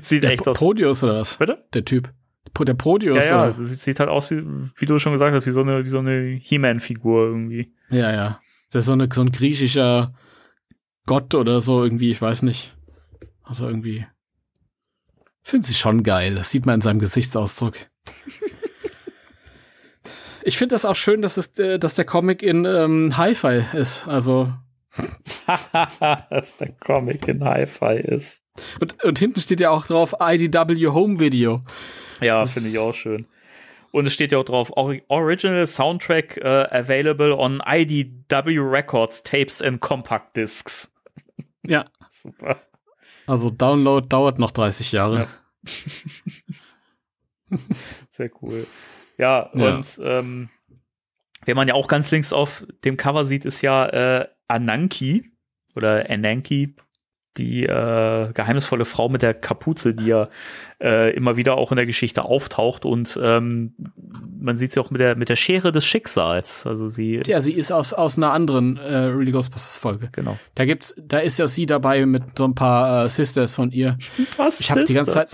[0.01, 0.57] Sieht Der echt aus.
[0.57, 1.37] Prodius oder was?
[1.37, 1.65] Bitte?
[1.73, 2.13] Der Typ.
[2.59, 3.63] Der Ja, Prodius ja, oder?
[3.65, 4.43] sieht halt aus, wie,
[4.75, 7.73] wie du schon gesagt hast, wie so eine, wie so eine He-Man-Figur irgendwie.
[7.89, 8.39] Ja, ja.
[8.71, 10.13] Das ist so, eine, so ein griechischer
[11.05, 12.77] Gott oder so irgendwie, ich weiß nicht.
[13.43, 14.05] Also irgendwie.
[15.41, 16.35] Finde sie schon geil.
[16.35, 17.75] Das sieht man in seinem Gesichtsausdruck.
[20.43, 24.07] ich finde das auch schön, dass, es, äh, dass der Comic in ähm, Hi-Fi ist.
[24.07, 24.53] Also,
[26.29, 28.41] Dass der Comic in Hi-Fi ist.
[28.79, 31.63] und, und hinten steht ja auch drauf IDW Home Video.
[32.21, 33.25] Ja, finde ich auch schön.
[33.91, 39.61] Und es steht ja auch drauf, Ori Original Soundtrack äh, available on IDW Records, Tapes
[39.61, 40.91] and Compact Discs.
[41.65, 41.85] Ja.
[42.09, 42.59] Super.
[43.27, 45.27] Also Download dauert noch 30 Jahre.
[48.09, 48.65] Sehr cool.
[49.17, 49.75] Ja, Ja.
[49.75, 50.49] und ähm,
[51.45, 53.87] wen man ja auch ganz links auf dem Cover sieht, ist ja
[54.21, 55.31] äh, Ananki
[55.75, 56.75] oder Ananki,
[57.37, 60.29] die äh, geheimnisvolle Frau mit der Kapuze, die ja
[60.79, 63.73] äh, immer wieder auch in der Geschichte auftaucht und ähm,
[64.39, 66.67] man sieht sie auch mit der mit der Schere des Schicksals.
[66.67, 70.09] Also sie Ja, sie ist aus, aus einer anderen äh, Really Ghostbusters Folge.
[70.11, 70.37] genau.
[70.53, 73.97] Da gibt's, da ist ja sie dabei mit so ein paar äh, Sisters von ihr.
[74.37, 75.13] Was Ich habe die ganze?
[75.13, 75.29] Zeit,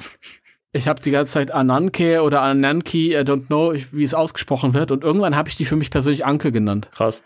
[0.71, 4.91] ich habe die ganze Zeit Ananke oder Ananki, I don't know, wie es ausgesprochen wird.
[4.91, 6.89] Und irgendwann habe ich die für mich persönlich Anke genannt.
[6.93, 7.23] Krass.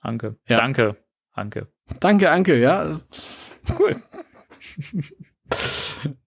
[0.00, 0.36] Anke.
[0.46, 0.56] Ja.
[0.56, 0.96] Danke.
[1.32, 1.68] Anke.
[2.00, 2.96] Danke, Anke, ja.
[3.78, 3.96] Cool.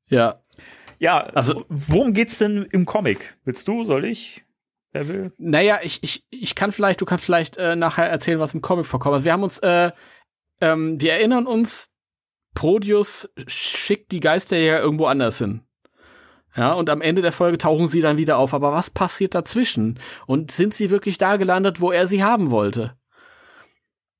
[0.07, 0.41] Ja.
[0.99, 3.37] Ja, Also- also worum geht's denn im Comic?
[3.43, 3.83] Willst du?
[3.83, 4.43] Soll ich?
[4.93, 5.33] Wer will?
[5.37, 8.85] Naja, ich, ich, ich kann vielleicht, du kannst vielleicht äh, nachher erzählen, was im Comic
[8.85, 9.13] vorkommt.
[9.13, 9.91] Also wir haben uns, äh,
[10.61, 11.91] ähm, wir erinnern uns,
[12.53, 15.64] Prodius schickt die Geister ja irgendwo anders hin.
[16.55, 18.53] Ja, und am Ende der Folge tauchen sie dann wieder auf.
[18.53, 19.99] Aber was passiert dazwischen?
[20.25, 22.95] Und sind sie wirklich da gelandet, wo er sie haben wollte?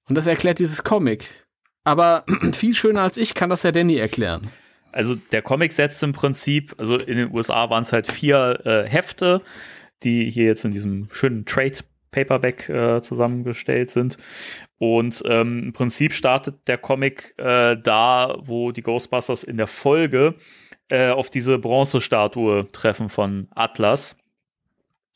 [0.08, 1.46] Und das erklärt dieses Comic.
[1.84, 4.50] Aber viel schöner als ich kann das der Danny erklären.
[4.92, 8.90] Also der Comic setzt im Prinzip, also in den USA waren es halt vier äh,
[8.90, 9.42] Hefte,
[10.04, 11.80] die hier jetzt in diesem schönen Trade
[12.12, 14.18] Paperback äh, zusammengestellt sind.
[14.78, 20.36] Und ähm, im Prinzip startet der Comic äh, da, wo die Ghostbusters in der Folge
[20.90, 24.18] äh, auf diese Bronzestatue treffen von Atlas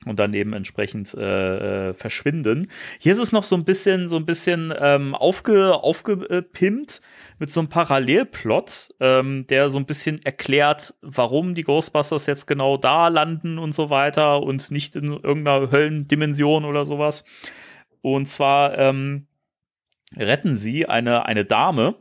[0.06, 2.72] und dann eben entsprechend äh, äh, verschwinden.
[3.00, 7.02] Hier ist es noch so ein bisschen, so ein bisschen ähm, aufge, aufgepimpt
[7.38, 12.78] mit so einem Parallelplot, ähm, der so ein bisschen erklärt, warum die Ghostbusters jetzt genau
[12.78, 17.26] da landen und so weiter und nicht in irgendeiner Höllendimension oder sowas.
[18.02, 19.28] Und zwar ähm,
[20.16, 21.96] retten sie eine, eine Dame,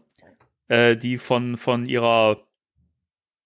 [0.69, 2.48] äh, die von, von ihrer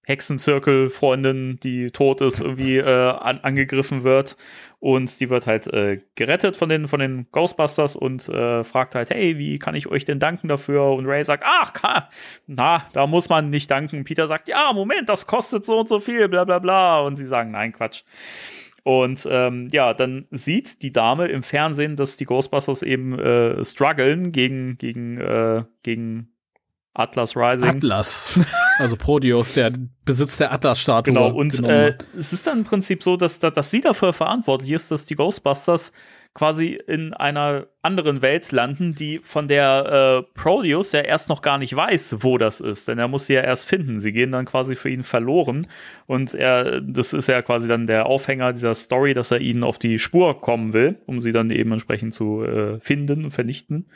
[0.04, 4.36] Hexenzirkel-Freundin, die tot ist, irgendwie äh, an, angegriffen wird.
[4.80, 9.10] Und die wird halt äh, gerettet von den, von den Ghostbusters und äh, fragt halt,
[9.10, 10.90] hey, wie kann ich euch denn danken dafür?
[10.90, 11.72] Und Ray sagt, ach,
[12.48, 14.02] na, da muss man nicht danken.
[14.02, 17.00] Peter sagt, ja, Moment, das kostet so und so viel, bla bla bla.
[17.02, 18.02] Und sie sagen, nein, Quatsch.
[18.82, 24.32] Und ähm, ja, dann sieht die Dame im Fernsehen, dass die Ghostbusters eben äh, strugglen
[24.32, 26.32] gegen, gegen, äh, gegen
[26.92, 27.68] Atlas Rising.
[27.68, 28.40] Atlas.
[28.78, 29.72] Also Prodius, der
[30.04, 31.14] Besitz der Atlas-Statue.
[31.14, 34.72] Genau, und äh, es ist dann im Prinzip so, dass, dass, dass sie dafür verantwortlich
[34.72, 35.92] ist, dass die Ghostbusters
[36.34, 41.58] quasi in einer anderen Welt landen, die von der äh, Proteus ja erst noch gar
[41.58, 44.00] nicht weiß, wo das ist, denn er muss sie ja erst finden.
[44.00, 45.66] Sie gehen dann quasi für ihn verloren
[46.06, 49.78] und er, das ist ja quasi dann der Aufhänger dieser Story, dass er ihnen auf
[49.78, 53.86] die Spur kommen will, um sie dann eben entsprechend zu äh, finden und vernichten.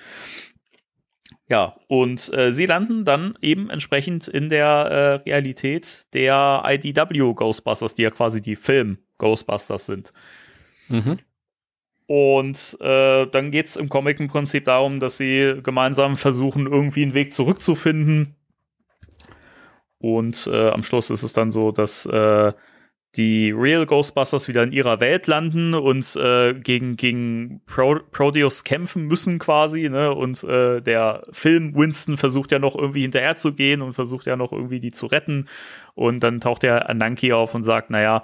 [1.48, 7.94] Ja, und äh, sie landen dann eben entsprechend in der äh, Realität der IDW Ghostbusters,
[7.94, 10.12] die ja quasi die Film Ghostbusters sind.
[10.89, 11.19] Mhm.
[12.07, 17.03] Und äh, dann geht es im Comic im Prinzip darum, dass sie gemeinsam versuchen, irgendwie
[17.03, 18.36] einen Weg zurückzufinden.
[19.98, 22.53] Und äh, am Schluss ist es dann so, dass äh,
[23.16, 29.06] die Real Ghostbusters wieder in ihrer Welt landen und äh, gegen, gegen Pro Proteus kämpfen
[29.06, 30.14] müssen quasi, ne?
[30.14, 34.36] Und äh, der Film Winston versucht ja noch irgendwie hinterher zu gehen und versucht ja
[34.36, 35.48] noch irgendwie die zu retten.
[35.94, 38.22] Und dann taucht der Ananki auf und sagt, naja,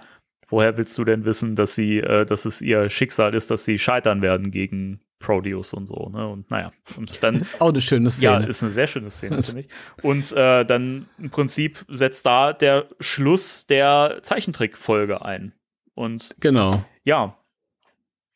[0.48, 3.78] woher willst du denn wissen, dass sie, äh, dass es ihr Schicksal ist, dass sie
[3.78, 6.28] scheitern werden gegen Proteus und so, ne?
[6.28, 7.46] Und naja, und dann.
[7.58, 8.42] Auch eine schöne Szene.
[8.42, 9.68] Ja, ist eine sehr schöne Szene, finde ich.
[10.02, 15.54] Und äh, dann im Prinzip setzt da der Schluss der Zeichentrickfolge ein.
[15.94, 16.84] Und genau.
[17.04, 17.36] ja,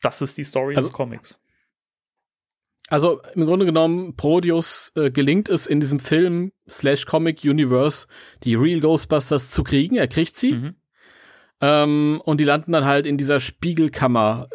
[0.01, 1.39] das ist die Story Also- des Comics.
[2.89, 8.07] Also im Grunde genommen, Proteus äh, gelingt es in diesem Film slash Comic Universe
[8.43, 9.97] die Real Ghostbusters zu kriegen.
[9.97, 10.53] Er kriegt sie.
[10.53, 10.75] Mhm.
[11.59, 14.47] Ähm, und die landen dann halt in dieser Spiegelkammer,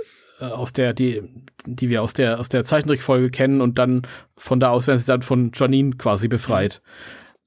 [0.43, 1.23] aus der, die,
[1.67, 4.03] die wir aus der, aus der Zeichentrickfolge kennen und dann
[4.37, 6.83] von da aus werden sie dann von Janine quasi befreit.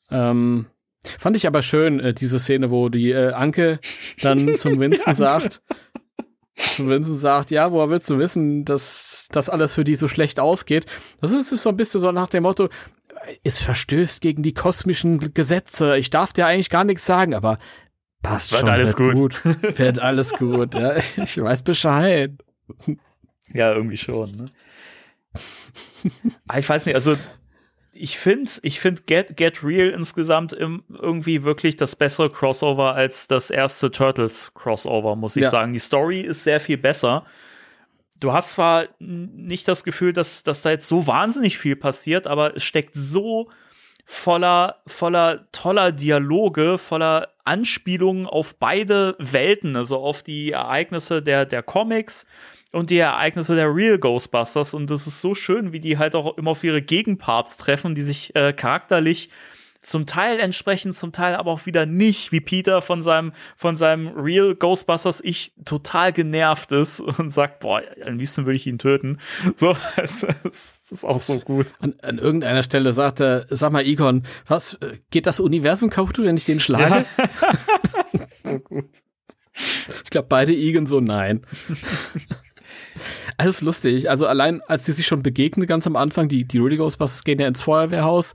[0.09, 0.67] Ähm,
[1.19, 3.79] fand ich aber schön, äh, diese Szene, wo die äh, Anke
[4.21, 5.61] dann zum Winston sagt,
[6.55, 10.39] zum Vincent sagt, ja, woher willst du wissen, dass das alles für die so schlecht
[10.39, 10.85] ausgeht?
[11.19, 12.69] Das ist so ein bisschen so nach dem Motto,
[13.43, 15.97] es verstößt gegen die kosmischen Gesetze.
[15.97, 17.57] Ich darf dir eigentlich gar nichts sagen, aber
[18.23, 18.69] passt Wird schon.
[18.69, 19.41] alles wird gut.
[19.77, 20.75] Wird alles gut.
[20.75, 22.31] Ja, ich weiß Bescheid.
[23.53, 24.31] Ja, irgendwie schon.
[24.31, 24.45] Ne?
[26.47, 27.15] Ah, ich weiß nicht, also
[27.93, 33.27] ich finde, ich finde Get, Get Real insgesamt im, irgendwie wirklich das bessere Crossover als
[33.27, 35.49] das erste Turtles Crossover, muss ich Ja.
[35.49, 35.73] sagen.
[35.73, 37.25] Die Story ist sehr viel besser.
[38.19, 42.55] Du hast zwar nicht das Gefühl, dass, dass da jetzt so wahnsinnig viel passiert, aber
[42.55, 43.49] es steckt so
[44.05, 51.63] voller, voller toller Dialoge, voller Anspielungen auf beide Welten, also auf die Ereignisse der, der
[51.63, 52.25] Comics
[52.75, 54.73] und die Ereignisse der Real Ghostbusters.
[54.73, 58.01] Und das ist so schön, wie die halt auch immer auf ihre Gegenparts treffen, die
[58.01, 59.29] sich äh, charakterlich
[59.79, 64.07] zum Teil entsprechen, zum Teil aber auch wieder nicht, wie Peter von seinem, von seinem
[64.07, 69.19] Real Ghostbusters Ich total genervt ist und sagt, boah, am liebsten würde ich ihn töten.
[69.55, 71.67] So, es, es, das ist auch so gut.
[71.79, 76.17] An, an irgendeiner Stelle sagt er, sag mal, Egon, was, äh, geht das Universum kaputt,
[76.17, 77.05] wenn ich den schlage?
[78.43, 78.89] So gut.
[80.03, 81.45] Ich glaube, beide Egan so, nein.
[83.37, 84.09] Alles lustig.
[84.09, 87.39] Also allein, als die sich schon begegnen, ganz am Anfang, die, die Rudy Ghostbusters gehen
[87.39, 88.33] ja ins Feuerwehrhaus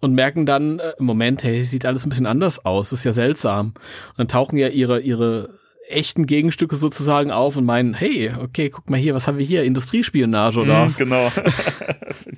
[0.00, 3.68] und merken dann, äh, Moment, hey, sieht alles ein bisschen anders aus, ist ja seltsam.
[3.68, 5.50] Und dann tauchen ja ihre, ihre
[5.88, 9.64] echten Gegenstücke sozusagen auf und meinen, hey, okay, guck mal hier, was haben wir hier?
[9.64, 10.96] Industriespionage oder was?
[10.96, 11.32] Genau.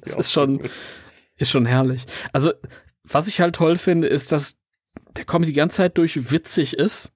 [0.02, 0.60] Das ist schon,
[1.36, 2.06] ist schon herrlich.
[2.32, 2.52] Also,
[3.04, 4.56] was ich halt toll finde, ist, dass
[5.16, 7.12] der Comic die ganze Zeit durch witzig ist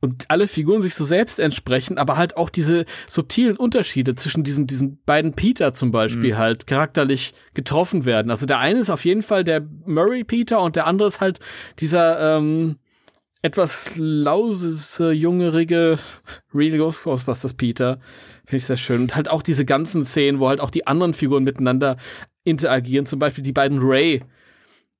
[0.00, 4.66] und alle Figuren sich so selbst entsprechen, aber halt auch diese subtilen Unterschiede zwischen diesen,
[4.66, 8.30] diesen beiden Peter zum Beispiel halt charakterlich getroffen werden.
[8.30, 11.40] Also der eine ist auf jeden Fall der Murray Peter und der andere ist halt
[11.80, 12.76] dieser, ähm,
[13.42, 15.98] etwas lausese, jungerige
[16.52, 18.00] Real Ghostbusters Peter.
[18.44, 19.02] Finde ich sehr schön.
[19.02, 21.96] Und halt auch diese ganzen Szenen, wo halt auch die anderen Figuren miteinander
[22.44, 23.06] interagieren.
[23.06, 24.22] Zum Beispiel die beiden Ray,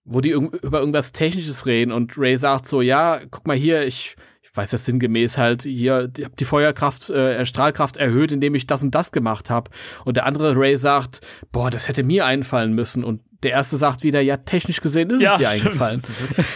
[0.04, 4.14] wo die über irgendwas Technisches reden und Ray sagt so, ja, guck mal hier, ich,
[4.50, 8.82] ich weiß das sinngemäß halt, hier, ich die Feuerkraft, äh, Strahlkraft erhöht, indem ich das
[8.82, 9.70] und das gemacht habe.
[10.04, 11.20] Und der andere Ray sagt,
[11.52, 13.04] boah, das hätte mir einfallen müssen.
[13.04, 15.66] Und der erste sagt wieder, ja, technisch gesehen ist es dir stimmt.
[15.66, 16.02] eingefallen.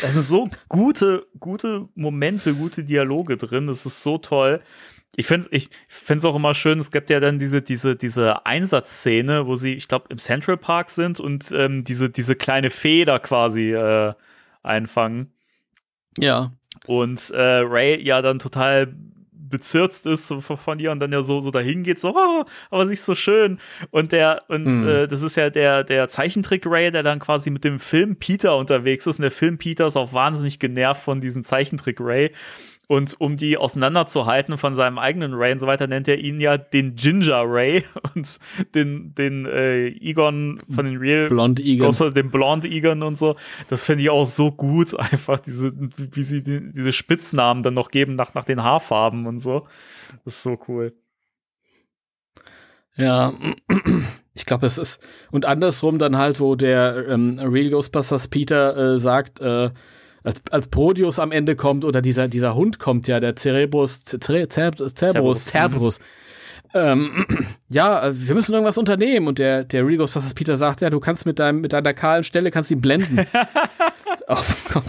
[0.01, 3.67] Da sind so gute, gute Momente, gute Dialoge drin.
[3.67, 4.61] Das ist so toll.
[5.15, 9.47] Ich finde ich find's auch immer schön, es gibt ja dann diese, diese, diese Einsatzszene,
[9.47, 12.71] wo sie, ich glaube, im Central Park sind und ähm, diese, diese kleine
[13.05, 14.15] da quasi äh,
[14.63, 15.33] einfangen.
[16.17, 16.53] Ja.
[16.87, 18.93] Und äh, Ray ja dann total
[19.33, 22.95] bezirzt ist von ihr und dann ja so so dahin geht so oh, aber sie
[22.95, 23.59] ist so schön.
[23.91, 24.89] Und der und Mhm.
[24.89, 28.57] äh, das ist ja der der Zeichentrick Ray der dann quasi mit dem Film Peter
[28.57, 29.19] unterwegs ist.
[29.19, 32.33] Und der Film Peter ist auch wahnsinnig genervt von diesem Zeichentrick Ray
[32.89, 36.59] und um die auseinanderzuhalten von seinem eigenen Ray und so weiter, nennt er ihn ja
[36.59, 37.85] den Ginger Ray
[38.15, 38.39] und
[38.75, 41.87] den, den äh, Egon von den Real Blond Egon.
[41.87, 43.37] Außer dem Blond Egon und so.
[43.71, 47.91] Das finde ich auch so gut, einfach diese, wie sie die, diese Spitznamen dann noch
[47.91, 49.67] geben nach, nach den Haarfarben und so.
[50.25, 50.93] Das ist so cool.
[52.95, 53.33] Ja,
[54.35, 55.01] ich glaube, es ist
[55.31, 59.71] und andersrum dann halt, wo der ähm, Real Ghostbusters Peter äh, sagt, äh,
[60.23, 64.49] als, als Prodius am Ende kommt oder dieser dieser Hund kommt ja, der Cerebrus, Cer
[64.49, 66.01] Cer Cerberus, Cerberus.
[66.75, 67.27] Ähm,
[67.73, 71.01] ja, äh, wir müssen irgendwas unternehmen und der der Real Ghostbusters Peter sagt, ja, du
[71.01, 73.27] kannst mit deinem mit deiner kahlen Stelle kannst ihn blenden.
[74.27, 74.83] auf,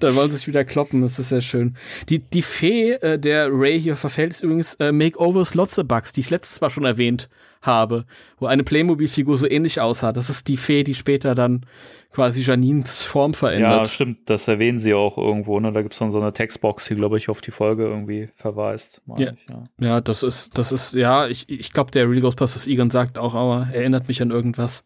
[0.00, 1.76] dann wollen sie sich wieder kloppen, das ist sehr schön.
[2.08, 6.30] Die, die Fee, äh, der Ray hier verfällt, ist übrigens äh, Makeovers Lotzebugs, die ich
[6.30, 7.28] letztes Mal schon erwähnt
[7.62, 8.04] habe,
[8.38, 10.12] wo eine Playmobil-Figur so ähnlich aussah.
[10.12, 11.66] Das ist die Fee, die später dann
[12.12, 13.70] quasi Janines Form verändert.
[13.70, 15.72] Ja, stimmt, das erwähnen sie auch irgendwo, ne?
[15.72, 19.02] Da gibt's dann so eine Textbox, die, glaube ich, auf die Folge irgendwie verweist.
[19.18, 19.32] Ja.
[19.32, 19.64] Ich, ja.
[19.80, 23.34] ja, das ist, das ist, ja, ich, ich glaube, der Real Ghostbusters Egon sagt auch,
[23.34, 24.84] aber erinnert mich an irgendwas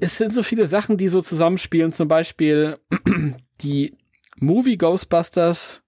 [0.00, 1.92] es sind so viele Sachen, die so zusammenspielen.
[1.92, 2.78] Zum Beispiel
[3.60, 3.96] die
[4.38, 5.82] Movie Ghostbusters,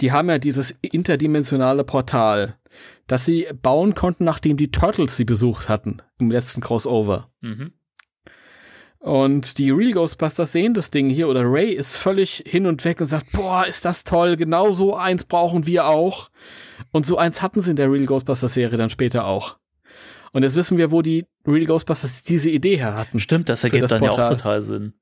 [0.00, 2.56] die haben ja dieses interdimensionale Portal,
[3.06, 7.30] das sie bauen konnten, nachdem die Turtles sie besucht hatten im letzten Crossover.
[7.40, 7.72] Mhm.
[9.00, 13.00] Und die Real Ghostbusters sehen das Ding hier oder Ray ist völlig hin und weg
[13.00, 16.30] und sagt, boah, ist das toll, genau so eins brauchen wir auch.
[16.90, 19.56] Und so eins hatten sie in der Real Ghostbusters Serie dann später auch.
[20.32, 23.20] Und jetzt wissen wir, wo die Real Ghostbusters diese Idee her hatten.
[23.20, 24.18] Stimmt, das ergibt das dann Portal.
[24.18, 24.94] ja auch total Sinn.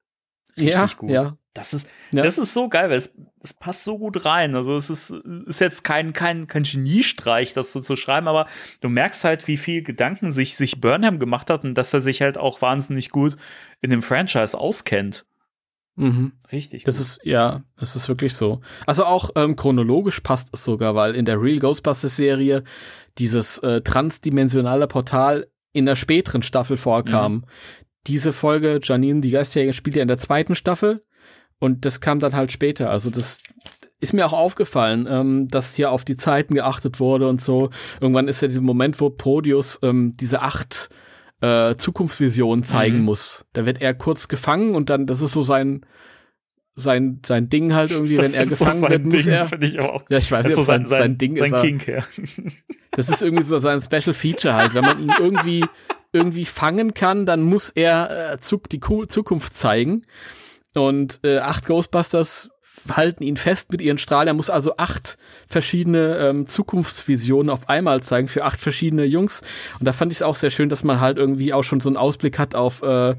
[0.59, 1.11] Richtig ja, gut.
[1.11, 1.37] Ja.
[1.57, 2.23] Das ist, ja.
[2.23, 3.11] das ist so geil, weil es,
[3.43, 4.55] es passt so gut rein.
[4.55, 8.47] Also es ist, ist jetzt kein, kein, kein Geniestreich, das so zu schreiben, aber
[8.81, 12.21] du merkst halt, wie viel Gedanken sich, sich Burnham gemacht hat und dass er sich
[12.21, 13.37] halt auch wahnsinnig gut
[13.81, 15.27] in dem Franchise auskennt.
[15.97, 16.33] Mhm.
[16.53, 16.85] Richtig.
[16.85, 18.61] Das ist, ja, das ist wirklich so.
[18.87, 22.65] Also auch ähm, chronologisch passt es sogar, weil in der Real Ghostbusters Serie
[23.17, 27.33] dieses äh, transdimensionale Portal in der späteren Staffel vorkam.
[27.33, 27.45] Mhm.
[28.07, 31.03] Diese Folge, Janine, die Geistjäger, spielt ja in der zweiten Staffel
[31.59, 32.91] und das kam dann halt später.
[32.91, 33.41] Also das
[34.01, 37.71] ist mir auch aufgefallen, ähm, dass hier auf die Zeiten geachtet wurde und so.
[38.01, 40.91] Irgendwann ist ja dieser Moment, wo Prodius ähm, diese acht
[41.41, 43.05] äh, Zukunftsvisionen zeigen mhm.
[43.05, 43.47] muss.
[43.53, 45.85] Da wird er kurz gefangen und dann, das ist so sein
[46.79, 49.63] sein, sein Ding halt irgendwie, das wenn er gefangen so wird, muss Ding, er.
[49.63, 50.05] Ich auch.
[50.11, 51.61] Ja, ich weiß nicht, so sein, sein, sein Ding sein ist.
[51.63, 52.05] Kink, ja.
[52.93, 54.73] Das ist irgendwie so sein Special Feature halt.
[54.73, 55.65] Wenn man ihn irgendwie,
[56.13, 58.39] irgendwie fangen kann, dann muss er äh,
[58.71, 60.03] die Zukunft zeigen.
[60.77, 62.51] Und äh, acht Ghostbusters
[62.91, 64.29] halten ihn fest mit ihren Strahlen.
[64.29, 65.17] Er muss also acht
[65.47, 69.43] verschiedene ähm, Zukunftsvisionen auf einmal zeigen für acht verschiedene Jungs.
[69.81, 71.89] Und da fand ich es auch sehr schön, dass man halt irgendwie auch schon so
[71.89, 73.17] einen Ausblick hat auf äh,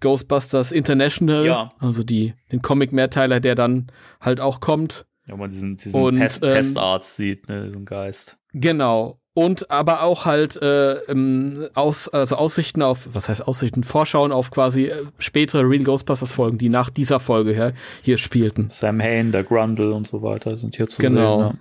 [0.00, 1.72] Ghostbusters International, ja.
[1.78, 5.06] also die den Comic-Mehrteiler, der dann halt auch kommt.
[5.26, 8.38] Ja, man diesen, diesen und, Pest, ähm, Pestarzt sieht, ne, so ein Geist.
[8.52, 9.19] Genau.
[9.32, 14.50] Und aber auch halt äh, ähm, aus, also Aussichten auf, was heißt Aussichten, Vorschauen auf
[14.50, 18.70] quasi äh, spätere Real Ghostbusters Folgen, die nach dieser Folge her hier spielten.
[18.70, 21.42] Sam Hain, der Grundle und so weiter sind hier zu genau.
[21.42, 21.48] sehen.
[21.50, 21.58] Genau.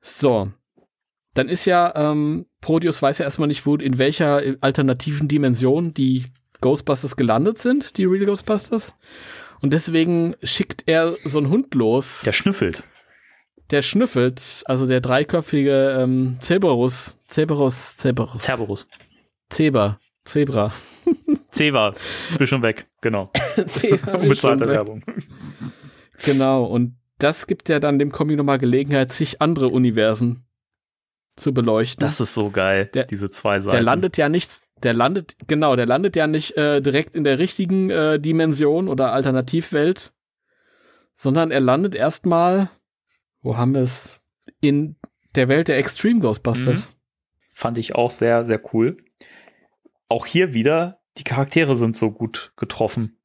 [0.00, 0.48] So.
[1.34, 6.22] Dann ist ja, ähm, Prodius weiß ja erstmal nicht, wo, in welcher alternativen Dimension die
[6.60, 8.96] Ghostbusters gelandet sind, die Real Ghostbusters.
[9.60, 12.22] Und deswegen schickt er so einen Hund los.
[12.24, 12.84] Der schnüffelt.
[13.70, 18.42] Der schnüffelt, also der dreiköpfige ähm, Cerberus, Cerberus, Cerberus.
[18.42, 18.86] Cerberus.
[19.50, 19.98] Zebra.
[20.24, 20.72] Zebra.
[21.50, 21.94] Zebra.
[22.36, 23.30] Bin schon weg, genau.
[23.66, 24.16] Zebra.
[24.16, 25.02] Unbezahlte Werbung.
[26.24, 30.46] Genau, und das gibt ja dann dem Comic nochmal Gelegenheit, sich andere Universen
[31.36, 32.00] zu beleuchten.
[32.00, 33.74] Das ist so geil, der, diese zwei Seiten.
[33.74, 37.38] Der landet ja nicht, der landet, genau, der landet ja nicht äh, direkt in der
[37.38, 40.12] richtigen äh, Dimension oder Alternativwelt,
[41.14, 42.70] sondern er landet erstmal,
[43.42, 44.22] wo haben wir es?
[44.60, 44.96] In
[45.34, 46.88] der Welt der Extreme Ghostbusters.
[46.88, 46.94] Mhm.
[47.50, 48.98] Fand ich auch sehr, sehr cool.
[50.08, 53.18] Auch hier wieder, die Charaktere sind so gut getroffen.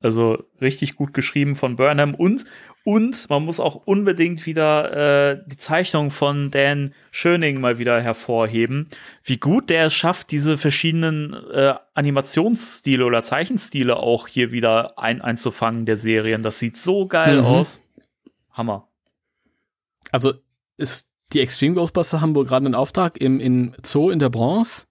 [0.00, 2.44] Also richtig gut geschrieben von Burnham und
[2.84, 8.88] und man muss auch unbedingt wieder äh, die Zeichnung von Dan Schöning mal wieder hervorheben,
[9.24, 15.20] wie gut der es schafft, diese verschiedenen äh, Animationsstile oder Zeichenstile auch hier wieder ein
[15.20, 16.42] einzufangen der Serien.
[16.42, 17.46] Das sieht so geil mhm.
[17.46, 17.80] aus.
[18.52, 18.88] Hammer.
[20.12, 20.34] Also
[20.76, 24.86] ist die Extreme Ghostbusters haben wohl gerade einen Auftrag im in Zoo in der Bronze.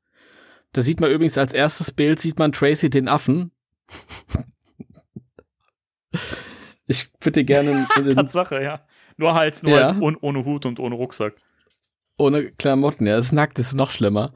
[0.74, 3.52] Da sieht man übrigens als erstes Bild sieht man Tracy den Affen.
[6.88, 7.86] Ich würde gerne.
[8.16, 8.86] Tatsache, ja.
[9.18, 9.88] Nur halt, nur ja.
[9.94, 11.36] halt ohne, ohne Hut und ohne Rucksack.
[12.18, 13.18] Ohne Klamotten, ja.
[13.18, 14.34] Das ist nackt, das ist noch schlimmer.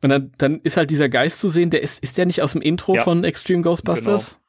[0.00, 2.52] Und dann, dann ist halt dieser Geist zu sehen, der ist, ist der nicht aus
[2.52, 3.02] dem Intro ja.
[3.02, 4.34] von Extreme Ghostbusters?
[4.34, 4.47] Genau.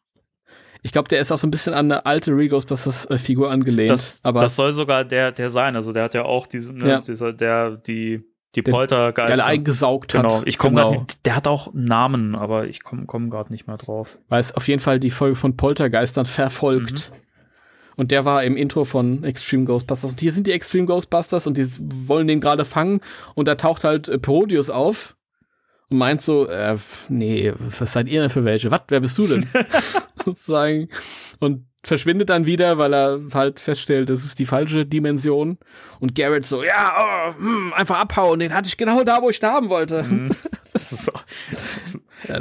[0.81, 3.51] Ich glaube, der ist auch so ein bisschen an eine alte Real Ghostbusters äh, Figur
[3.51, 3.91] angelehnt.
[3.91, 5.75] Das, aber das soll sogar der, der sein.
[5.75, 7.01] Also der hat ja auch diesen, ne, ja.
[7.01, 8.23] dieser, der, die,
[8.55, 9.37] die Poltergeist.
[9.37, 10.23] Der eingesaugt hat.
[10.23, 10.41] Genau.
[10.45, 10.91] Ich komm genau.
[10.91, 14.17] Grad, der hat auch Namen, aber ich komme komm gerade nicht mehr drauf.
[14.29, 17.11] Weil es auf jeden Fall die Folge von Poltergeistern verfolgt.
[17.11, 17.17] Mhm.
[17.97, 20.11] Und der war im Intro von Extreme Ghostbusters.
[20.11, 21.67] Und hier sind die Extreme Ghostbusters und die
[22.07, 23.01] wollen den gerade fangen.
[23.35, 25.17] Und da taucht halt äh, Parodius auf
[25.89, 26.77] und meint so, äh,
[27.09, 28.69] nee, was seid ihr denn für welche?
[28.71, 29.47] Was, wer bist du denn?
[30.23, 30.89] Sozusagen.
[31.39, 35.57] Und verschwindet dann wieder, weil er halt feststellt, das ist die falsche Dimension.
[35.99, 39.39] Und Garrett so, ja, oh, hm, einfach abhauen, den hatte ich genau da, wo ich
[39.39, 40.03] da haben wollte.
[40.03, 40.29] Mhm.
[40.71, 41.13] Das ist so,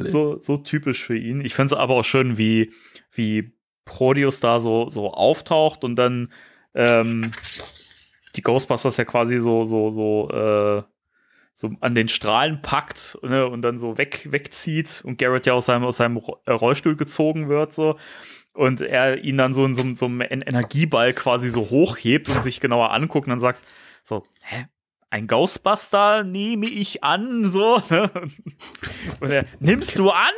[0.04, 1.40] so, so typisch für ihn.
[1.40, 2.72] Ich finde es aber auch schön, wie,
[3.10, 3.52] wie
[3.86, 6.30] Proteus da so, so auftaucht und dann
[6.74, 7.32] ähm,
[8.36, 10.82] die Ghostbusters ja quasi so, so, so, äh,
[11.60, 15.66] so an den Strahlen packt ne, und dann so weg, wegzieht und Garrett ja aus
[15.66, 17.98] seinem, aus seinem äh, Rollstuhl gezogen wird, so
[18.52, 22.60] und er ihn dann so in so, so einem Energieball quasi so hochhebt und sich
[22.60, 23.64] genauer anguckt und dann sagst,
[24.04, 24.66] so, hä?
[25.10, 28.10] Ein Ghostbuster nehme ich an, so, ne?
[29.20, 30.34] Und er, nimmst du an?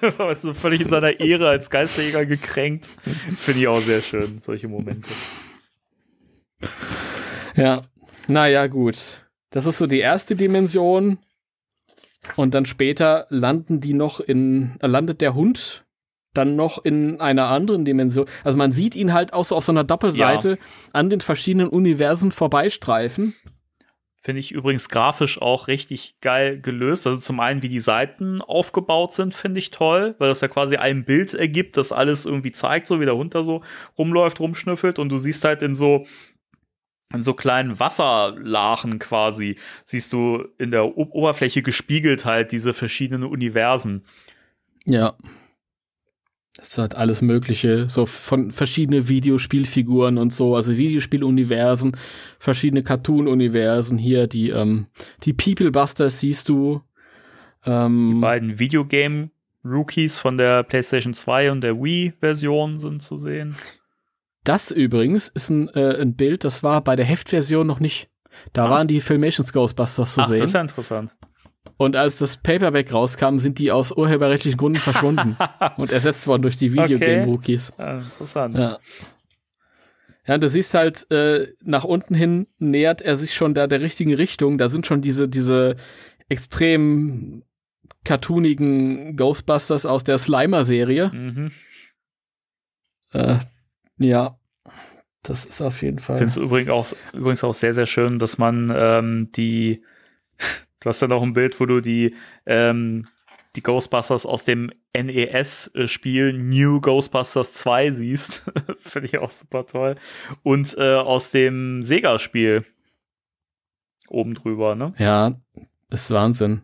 [0.00, 2.86] ist so völlig in seiner Ehre als Geisterjäger gekränkt.
[2.86, 5.10] Finde ich auch sehr schön, solche Momente.
[7.54, 7.82] Ja,
[8.26, 9.25] naja, gut.
[9.50, 11.18] Das ist so die erste Dimension.
[12.34, 15.86] Und dann später landen die noch in, landet der Hund
[16.36, 18.26] dann noch in einer anderen Dimension.
[18.44, 20.56] Also man sieht ihn halt auch so auf so einer Doppelseite ja.
[20.92, 23.34] an den verschiedenen Universen vorbeistreifen.
[24.20, 27.06] Finde ich übrigens grafisch auch richtig geil gelöst.
[27.06, 30.76] Also zum einen, wie die Seiten aufgebaut sind, finde ich toll, weil das ja quasi
[30.76, 33.62] ein Bild ergibt, das alles irgendwie zeigt, so wie der Hund da so
[33.96, 36.06] rumläuft, rumschnüffelt und du siehst halt in so
[37.12, 43.24] in so kleinen Wasserlachen quasi, siehst du in der o Oberfläche gespiegelt halt diese verschiedenen
[43.24, 44.04] Universen.
[44.86, 45.16] Ja.
[46.56, 51.96] Das hat alles Mögliche, so von verschiedene Videospielfiguren und so, also Videospieluniversen,
[52.38, 53.98] verschiedene Cartoon-Universen.
[53.98, 54.86] Hier die, ähm,
[55.24, 56.80] die People Busters siehst du.
[57.66, 63.54] Ähm, die beiden Videogame-Rookies von der PlayStation 2 und der Wii-Version sind zu sehen.
[64.46, 68.08] Das übrigens ist ein, äh, ein Bild, das war bei der Heftversion noch nicht.
[68.52, 68.70] Da ah.
[68.70, 70.38] waren die Filmations Ghostbusters zu Ach, sehen.
[70.38, 71.16] Das ist ja interessant.
[71.76, 75.36] Und als das Paperback rauskam, sind die aus urheberrechtlichen Gründen verschwunden
[75.76, 77.72] und ersetzt worden durch die Videogame-Rookies.
[77.72, 77.82] Okay.
[77.82, 78.56] Ja, interessant.
[78.56, 78.78] Ja.
[80.28, 84.14] Ja, du siehst halt, äh, nach unten hin nähert er sich schon da der richtigen
[84.14, 84.58] Richtung.
[84.58, 85.74] Da sind schon diese, diese
[86.28, 87.42] extrem
[88.04, 91.10] cartoonigen Ghostbusters aus der Slimer-Serie.
[91.12, 91.50] Mhm.
[93.12, 93.38] Äh,
[93.98, 94.38] ja,
[95.22, 96.16] das ist auf jeden Fall.
[96.16, 99.82] Ich finde es übrigens auch, übrigens auch sehr, sehr schön, dass man ähm, die,
[100.80, 102.14] du hast ja noch ein Bild, wo du die,
[102.46, 103.06] ähm,
[103.56, 108.44] die Ghostbusters aus dem NES-Spiel New Ghostbusters 2 siehst.
[108.78, 109.96] finde ich auch super toll.
[110.42, 112.64] Und äh, aus dem Sega-Spiel
[114.08, 114.94] oben drüber, ne?
[114.98, 115.34] Ja,
[115.90, 116.62] ist Wahnsinn.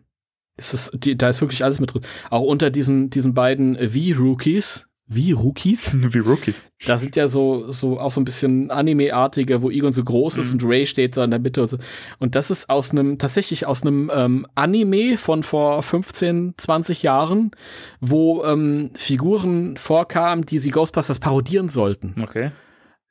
[0.55, 2.03] Es ist, die, da ist wirklich alles mit drin.
[2.29, 5.97] Auch unter diesen, diesen beiden Wii-Rookies, wie Rookies?
[6.13, 6.63] Wie Rookies.
[6.85, 10.47] Da sind ja so, so auch so ein bisschen Anime-artige, wo Egon so groß ist
[10.47, 10.53] mhm.
[10.53, 11.77] und Ray steht da in der Mitte und so.
[12.19, 17.51] Und das ist aus einem, tatsächlich aus einem ähm, Anime von vor 15, 20 Jahren,
[17.99, 22.15] wo ähm, Figuren vorkamen, die sie Ghostbusters parodieren sollten.
[22.21, 22.51] Okay.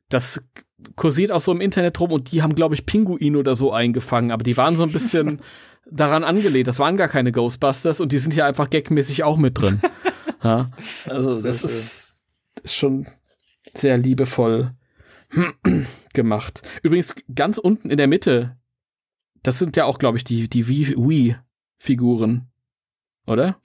[0.09, 0.43] Das
[0.97, 4.33] kursiert auch so im Internet rum und die haben, glaube ich, Pinguin oder so eingefangen,
[4.33, 5.41] aber die waren so ein bisschen
[5.91, 6.69] daran angelehnt.
[6.69, 9.81] Das waren gar keine Ghostbusters und die sind hier einfach gagmäßig auch mit drin.
[10.43, 10.71] Ja,
[11.07, 11.69] also sehr das schön.
[11.69, 12.21] ist,
[12.65, 13.07] ist schon
[13.75, 14.73] sehr liebevoll
[16.15, 16.63] gemacht.
[16.83, 18.57] Übrigens ganz unten in der Mitte,
[19.43, 22.49] das sind ja auch, glaube ich, die die Wii-Figuren,
[23.27, 23.61] oder?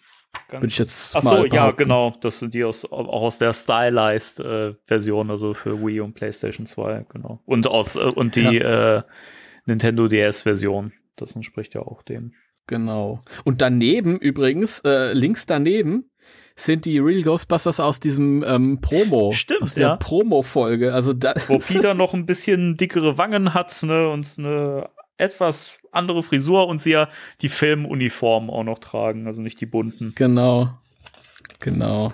[0.50, 2.14] Würde ich jetzt Ach so, ja, genau.
[2.22, 7.06] Das sind die aus, auch aus der Stylized-Version, äh, also für Wii und PlayStation 2,
[7.10, 7.42] genau.
[7.46, 8.98] Und aus äh, und die ja.
[8.98, 9.04] äh,
[9.66, 10.94] Nintendo DS-Version.
[11.16, 12.34] Das entspricht ja auch dem.
[12.68, 13.24] Genau.
[13.44, 16.10] Und daneben übrigens, äh, links daneben,
[16.58, 19.32] sind die Real Ghostbusters aus diesem ähm, Promo.
[19.32, 19.96] Stimmt, aus der ja.
[19.96, 20.94] Promo-Folge.
[20.94, 26.68] Also Wo Peter noch ein bisschen dickere Wangen hat, ne, und eine etwas andere Frisur
[26.68, 27.10] und sie ja
[27.42, 30.14] die Filmuniform auch noch tragen, also nicht die bunten.
[30.16, 30.72] Genau.
[31.60, 32.14] Genau.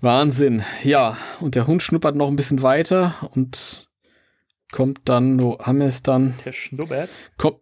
[0.00, 0.64] Wahnsinn.
[0.82, 3.88] Ja, und der Hund schnuppert noch ein bisschen weiter und
[4.72, 6.34] kommt dann, wo haben wir es dann?
[6.44, 7.10] Der schnuppert.
[7.36, 7.58] Kommt,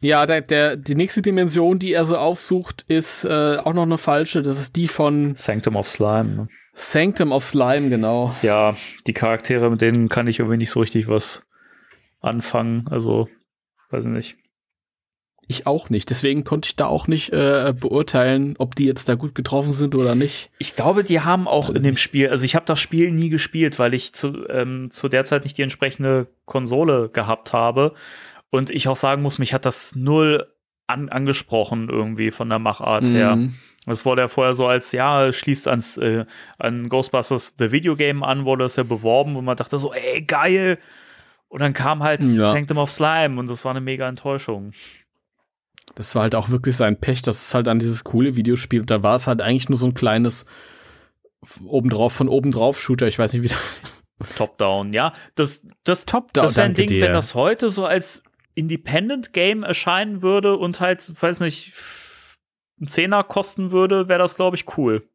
[0.00, 3.98] ja, der, der, die nächste Dimension, die er so aufsucht, ist äh, auch noch eine
[3.98, 4.42] falsche.
[4.42, 6.28] Das ist die von Sanctum of Slime.
[6.28, 6.48] Ne?
[6.74, 8.34] Sanctum of Slime, genau.
[8.42, 11.42] Ja, die Charaktere, mit denen kann ich irgendwie nicht so richtig was
[12.20, 12.86] anfangen.
[12.90, 13.28] Also,
[13.90, 14.36] weiß ich nicht.
[15.50, 16.08] Ich auch nicht.
[16.10, 19.96] Deswegen konnte ich da auch nicht äh, beurteilen, ob die jetzt da gut getroffen sind
[19.96, 20.50] oder nicht.
[20.58, 23.80] Ich glaube, die haben auch in dem Spiel, also ich habe das Spiel nie gespielt,
[23.80, 27.94] weil ich zu, ähm, zu der Zeit nicht die entsprechende Konsole gehabt habe.
[28.50, 30.52] Und ich auch sagen muss, mich hat das null
[30.86, 33.14] an, angesprochen irgendwie von der Machart mhm.
[33.14, 33.38] her.
[33.86, 36.26] Das wurde ja vorher so als, ja, schließt ans, äh,
[36.58, 40.22] an Ghostbusters The Video Game an, wurde das ja beworben und man dachte so, ey,
[40.22, 40.78] geil.
[41.48, 42.50] Und dann kam halt Ja.
[42.50, 44.72] Sanctum of Slime und das war eine mega Enttäuschung.
[45.94, 49.02] Das war halt auch wirklich sein Pech, dass es halt an dieses coole Videospiel, da
[49.02, 50.46] war es halt eigentlich nur so ein kleines
[51.64, 53.54] obendrauf von obendrauf Shooter, ich weiß nicht wie.
[54.36, 55.12] Top-Down, ja.
[55.34, 57.00] Das, das, Top-Down, das wäre ein Ding, dir.
[57.00, 58.22] wenn das heute so als
[58.60, 61.72] Independent-Game erscheinen würde und halt, weiß nicht,
[62.78, 65.06] einen Zehner kosten würde, wäre das, glaube ich, cool.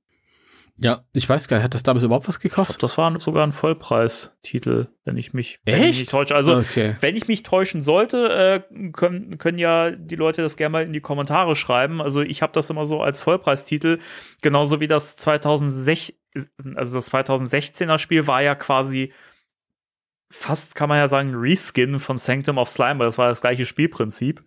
[0.78, 2.84] Ja, ich weiß gar nicht, hat das damals überhaupt was Ich glaub, gekostet?
[2.84, 5.90] das war sogar ein Vollpreistitel, wenn ich mich, wenn ich Echt?
[5.90, 6.36] mich nicht täusche.
[6.36, 6.98] Also, okay.
[7.00, 10.92] wenn ich mich täuschen sollte, äh, können, können ja die Leute das gerne mal in
[10.92, 12.02] die Kommentare schreiben.
[12.02, 14.00] Also ich habe das immer so als Vollpreistitel,
[14.42, 16.14] genauso wie das 2006,
[16.76, 19.14] also das 2016er Spiel war ja quasi
[20.30, 23.66] fast, kann man ja sagen, Reskin von Sanctum of Slime, weil das war das gleiche
[23.66, 24.44] Spielprinzip.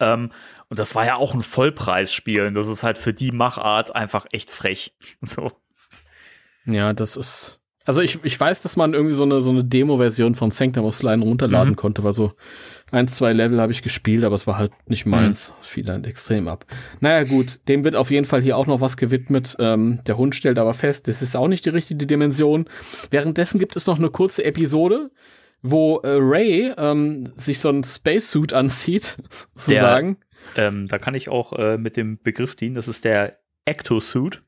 [0.00, 0.30] Ähm,
[0.68, 2.46] und das war ja auch ein Vollpreisspiel.
[2.46, 4.94] Und das ist halt für die Machart einfach echt frech.
[5.22, 5.52] So.
[6.64, 7.60] Ja, das ist.
[7.88, 10.94] Also ich, ich weiß, dass man irgendwie so eine, so eine Demo-Version von Sanctum of
[10.94, 11.76] Slime runterladen Mhm.
[11.76, 12.32] konnte, war so
[12.92, 15.54] ein, zwei Level habe ich gespielt, aber es war halt nicht meins.
[15.62, 16.66] Es fiel halt extrem ab.
[17.00, 19.56] Naja, gut, dem wird auf jeden Fall hier auch noch was gewidmet.
[19.58, 22.66] Ähm, der Hund stellt aber fest, das ist auch nicht die richtige Dimension.
[23.10, 25.10] Währenddessen gibt es noch eine kurze Episode,
[25.62, 29.16] wo äh, Ray ähm, sich so ein Spacesuit anzieht,
[29.56, 30.18] sozusagen.
[30.56, 32.74] Ähm, da kann ich auch äh, mit dem Begriff dienen.
[32.74, 34.42] Das ist der Ectosuit.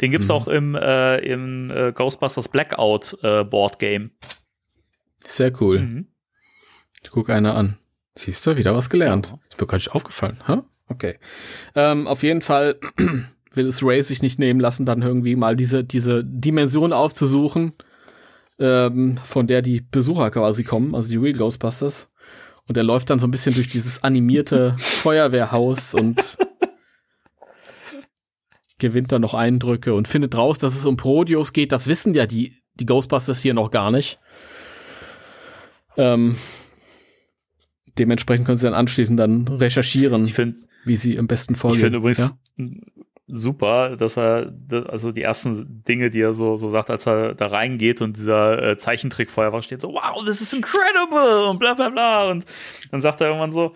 [0.00, 0.34] Den gibt's Mhm.
[0.34, 4.10] auch im, äh, im äh, Ghostbusters Blackout äh, Board Game.
[5.26, 5.80] Sehr cool.
[5.80, 6.06] Mhm.
[7.02, 7.76] Ich guck einer an.
[8.16, 9.36] Siehst du, wieder was gelernt.
[9.50, 10.38] Ist mir gar nicht aufgefallen.
[10.48, 10.64] Ha?
[10.88, 11.18] Okay.
[11.74, 12.78] Ähm, auf jeden Fall
[13.52, 17.72] will es Ray sich nicht nehmen lassen, dann irgendwie mal diese, diese Dimension aufzusuchen,
[18.58, 22.10] ähm, von der die Besucher quasi kommen, also die Real Ghostbusters.
[22.66, 26.36] Und er läuft dann so ein bisschen durch dieses animierte Feuerwehrhaus und
[28.78, 31.72] gewinnt dann noch Eindrücke und findet raus, dass es um Prodios geht.
[31.72, 34.18] Das wissen ja die, die Ghostbusters hier noch gar nicht.
[35.96, 36.36] Ähm,
[37.98, 41.82] dementsprechend können sie dann anschließend dann recherchieren, Ich finde wie sie am besten ich vorgehen.
[41.82, 42.66] find übrigens ja?
[43.26, 44.52] super, dass er,
[44.88, 48.62] also die ersten Dinge, die er so, so sagt, als er da reingeht und dieser
[48.62, 52.30] äh, Zeichentrick-Feuerwehr steht, so, wow, this is incredible und bla bla bla.
[52.30, 52.44] Und
[52.90, 53.74] dann sagt er irgendwann so,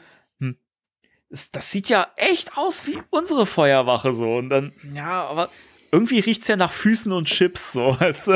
[1.53, 4.37] das sieht ja echt aus wie unsere Feuerwache so.
[4.37, 5.49] Und dann, ja, aber
[5.91, 7.97] irgendwie riecht's ja nach Füßen und Chips so.
[8.01, 8.33] Weißt du?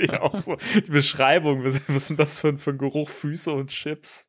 [0.00, 3.50] ja, auch so die Beschreibung, was ist denn das für, ein- für ein Geruch, Füße
[3.52, 4.26] und Chips?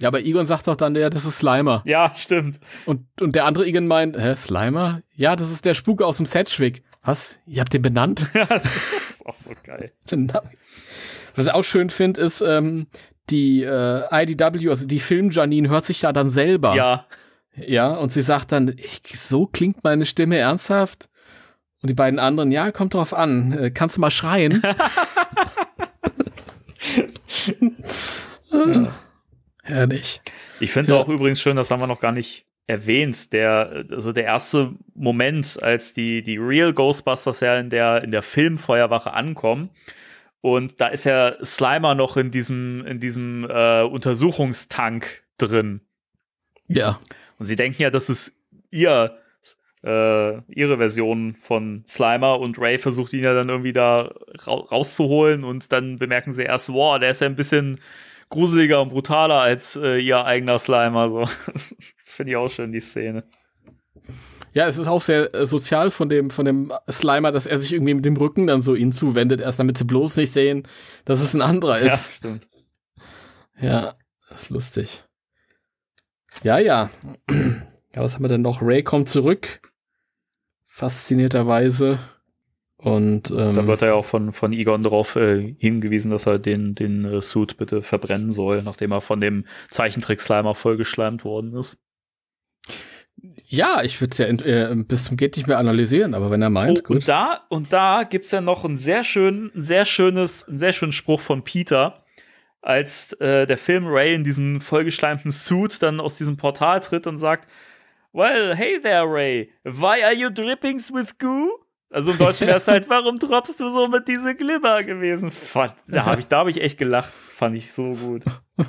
[0.00, 1.82] ja, aber Egon sagt doch dann, ja, das ist Slimer.
[1.84, 2.58] Ja, stimmt.
[2.86, 5.02] Und, und der andere Egon meint, hä, Slimer?
[5.14, 6.82] Ja, das ist der Spuk aus dem Sedgwick.
[7.02, 7.40] Was?
[7.46, 8.26] Ihr habt den benannt?
[8.34, 8.64] das
[9.10, 9.92] ist auch so geil.
[11.36, 12.86] Was ich auch schön finde, ist, ähm,
[13.30, 16.74] die äh, IDW, also die Film-Janine, hört sich ja dann selber.
[16.74, 17.06] Ja,
[17.54, 21.08] Ja, und sie sagt dann, ich, so klingt meine Stimme ernsthaft.
[21.82, 23.52] Und die beiden anderen, ja, kommt drauf an.
[23.52, 24.62] Äh, kannst du mal schreien?
[28.50, 28.92] Ah,
[29.62, 30.20] Herrlich.
[30.60, 30.98] Ich finde Ja.
[31.00, 35.62] auch übrigens schön, das haben wir noch gar nicht erwähnt, der, also der erste Moment,
[35.62, 39.70] als die, die Real Ghostbusters ja in der, in der Filmfeuerwache ankommen.
[40.40, 45.80] Und da ist ja Slimer noch in diesem, in diesem äh, Untersuchungstank drin.
[46.68, 47.00] Ja.
[47.38, 48.36] Und sie denken ja, das ist
[48.70, 49.18] ihr,
[49.82, 55.44] äh, ihre Version von Slimer und Ray versucht ihn ja dann irgendwie da ra rauszuholen
[55.44, 57.80] und dann bemerken sie erst, wow, der ist ja ein bisschen
[58.28, 61.08] gruseliger und brutaler als äh, ihr eigener Slimer.
[61.08, 61.24] So.
[62.04, 63.24] Finde ich auch schön, die Szene.
[64.52, 67.72] Ja, es ist auch sehr äh, sozial von dem, von dem Slimer, dass er sich
[67.72, 70.66] irgendwie mit dem Rücken dann so ihnen zuwendet, erst damit sie bloß nicht sehen,
[71.04, 72.12] dass es ein anderer Ja, ist.
[72.14, 72.48] stimmt.
[73.60, 73.94] Ja,
[74.34, 75.04] ist lustig.
[76.42, 76.90] Ja, ja.
[77.30, 78.62] Ja, was haben wir denn noch?
[78.62, 79.60] Ray kommt zurück.
[80.66, 81.98] Faszinierterweise.
[82.76, 86.38] Und ähm, Da wird er ja auch von, von Egon darauf äh, hingewiesen, dass er
[86.38, 91.78] den, den äh, Suit bitte verbrennen soll, nachdem er von dem Zeichentrick-Slimer vollgeschleimt worden ist.
[93.50, 96.50] Ja, ich würde es ja äh, bis zum geht nicht mehr analysieren, aber wenn er
[96.50, 96.96] meint, Oh, gut.
[96.96, 100.72] und da, und da gibt's ja noch ein sehr schön, ein sehr schönes, einen sehr
[100.72, 102.04] schönen Spruch von Peter,
[102.60, 107.18] als äh, der Film Ray in diesem vollgeschleimten Suit dann aus diesem Portal tritt und
[107.18, 107.48] sagt,
[108.12, 109.50] Well, hey there, Ray.
[109.64, 111.50] Why are you drippings with goo?
[111.90, 115.30] Also im Deutschen wäre es halt, warum droppst du so mit diese Glimmer gewesen?
[115.30, 117.12] Fand, da habe ich, da hab ich echt gelacht.
[117.34, 118.24] Fand ich so gut.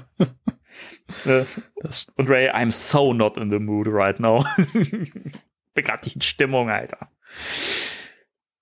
[2.16, 4.46] Und Ray, I'm so not in the mood right now.
[4.74, 7.10] Bin grad nicht in Stimmung, Alter.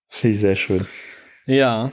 [0.10, 0.88] Finde ich sehr schön.
[1.45, 1.91] ja.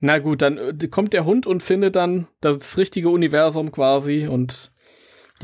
[0.00, 4.70] Na gut, dann äh, kommt der Hund und findet dann das richtige Universum quasi und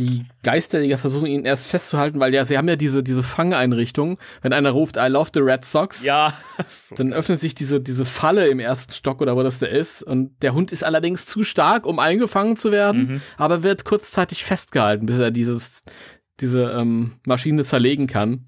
[0.00, 4.18] die Geisterjäger versuchen ihn erst festzuhalten, weil ja, sie haben ja diese, diese Fangeinrichtung.
[4.40, 6.32] Wenn einer ruft, I love the Red Sox, Ja.
[6.96, 10.02] dann öffnet sich diese, diese Falle im ersten Stock oder wo das da ist.
[10.02, 15.04] Und der Hund ist allerdings zu stark, um eingefangen zu werden, aber wird kurzzeitig festgehalten,
[15.04, 15.84] bis er dieses,
[16.40, 18.46] diese ähm, Maschine zerlegen kann.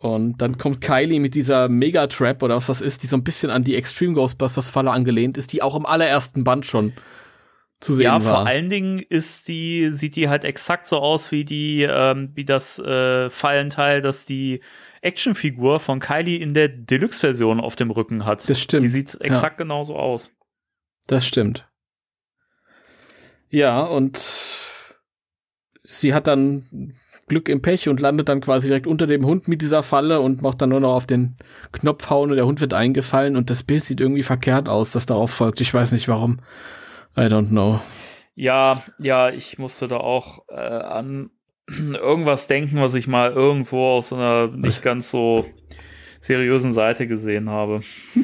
[0.00, 3.50] Und dann kommt Kylie mit dieser Megatrap oder was das ist, die so ein bisschen
[3.50, 6.92] an die Extreme Ghostbusters Falle angelehnt ist, die auch im allerersten Band schon
[7.80, 8.20] zu sehen Ja, war.
[8.20, 12.44] vor allen Dingen ist die, sieht die halt exakt so aus wie die, ähm, wie
[12.44, 14.60] das äh, Fallenteil, das die
[15.02, 18.48] Actionfigur von Kylie in der Deluxe-Version auf dem Rücken hat.
[18.48, 18.84] Das stimmt.
[18.84, 20.30] Die sieht exakt genauso aus.
[21.06, 21.68] Das stimmt.
[23.50, 24.18] Ja, und
[25.82, 26.94] sie hat dann
[27.26, 30.42] Glück im Pech und landet dann quasi direkt unter dem Hund mit dieser Falle und
[30.42, 31.36] macht dann nur noch auf den
[31.72, 35.06] Knopf hauen und der Hund wird eingefallen und das Bild sieht irgendwie verkehrt aus, das
[35.06, 35.60] darauf folgt.
[35.60, 36.40] Ich weiß nicht warum.
[37.16, 37.80] I don't know.
[38.34, 41.30] Ja, ja, ich musste da auch äh, an
[41.68, 45.46] irgendwas denken, was ich mal irgendwo auf so einer nicht ganz so
[46.20, 47.82] seriösen Seite gesehen habe.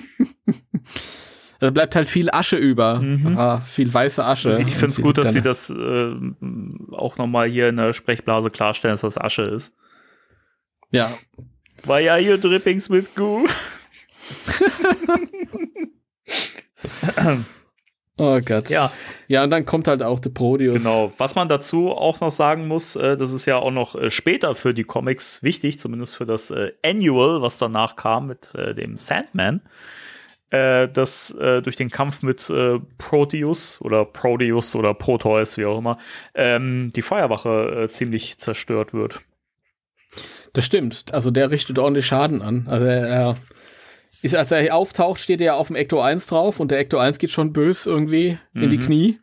[1.62, 3.00] Da bleibt halt viel Asche über.
[3.00, 3.36] Mhm.
[3.36, 4.48] Ah, viel weiße Asche.
[4.48, 6.14] Also ich finde es gut, dass sie das äh,
[6.92, 9.74] auch nochmal hier in der Sprechblase klarstellen, dass das Asche ist.
[10.88, 11.12] Ja,
[11.84, 13.46] Why are you drippings with goo?
[18.20, 18.70] oh Gott.
[18.70, 18.92] Ja.
[19.28, 20.74] Ja, und dann kommt halt auch der Prodius.
[20.74, 21.12] Genau.
[21.18, 24.54] Was man dazu auch noch sagen muss, äh, das ist ja auch noch äh, später
[24.54, 28.98] für die Comics wichtig, zumindest für das äh, Annual, was danach kam mit äh, dem
[28.98, 29.60] Sandman,
[30.50, 32.52] äh, dass äh, durch den Kampf mit
[32.98, 35.98] Proteus oder Proteus oder Proteus, wie auch immer,
[36.34, 39.20] ähm, die Feuerwache ziemlich zerstört wird.
[40.52, 41.12] Das stimmt.
[41.12, 42.66] Also der richtet ordentlich Schaden an.
[42.68, 43.36] Also er
[44.22, 46.98] ist, als er auftaucht, steht er ja auf dem Ecto 1 drauf und der Ecto
[46.98, 48.82] 1 geht schon bös irgendwie in die Mhm.
[48.82, 49.20] Knie.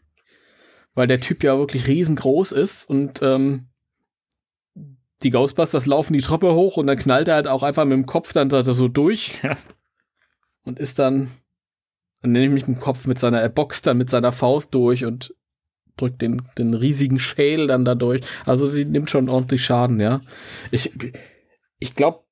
[0.93, 3.67] Weil der Typ ja wirklich riesengroß ist und ähm,
[5.23, 8.05] die Ghostbusters laufen die Treppe hoch und dann knallt er halt auch einfach mit dem
[8.05, 9.55] Kopf dann da so durch Ja.
[10.63, 11.29] und ist dann,
[12.21, 15.33] dann nehme ich dem Kopf mit seiner, er boxt dann mit seiner Faust durch und
[15.97, 18.23] drückt den, den riesigen Schädel dann da durch.
[18.45, 20.21] Also sie nimmt schon ordentlich Schaden, ja.
[20.69, 20.91] Ich,
[21.79, 22.23] ich glaube,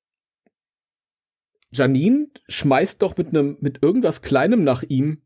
[1.72, 5.22] Janine schmeißt doch mit einem, mit irgendwas Kleinem nach ihm.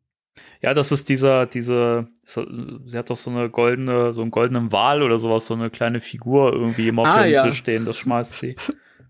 [0.62, 5.02] Ja, das ist dieser, diese, sie hat doch so eine goldene, so einen goldenen Wal
[5.02, 7.44] oder sowas, so eine kleine Figur irgendwie immer auf Ah, dem ja.
[7.44, 8.56] Tisch stehen, das schmeißt sie.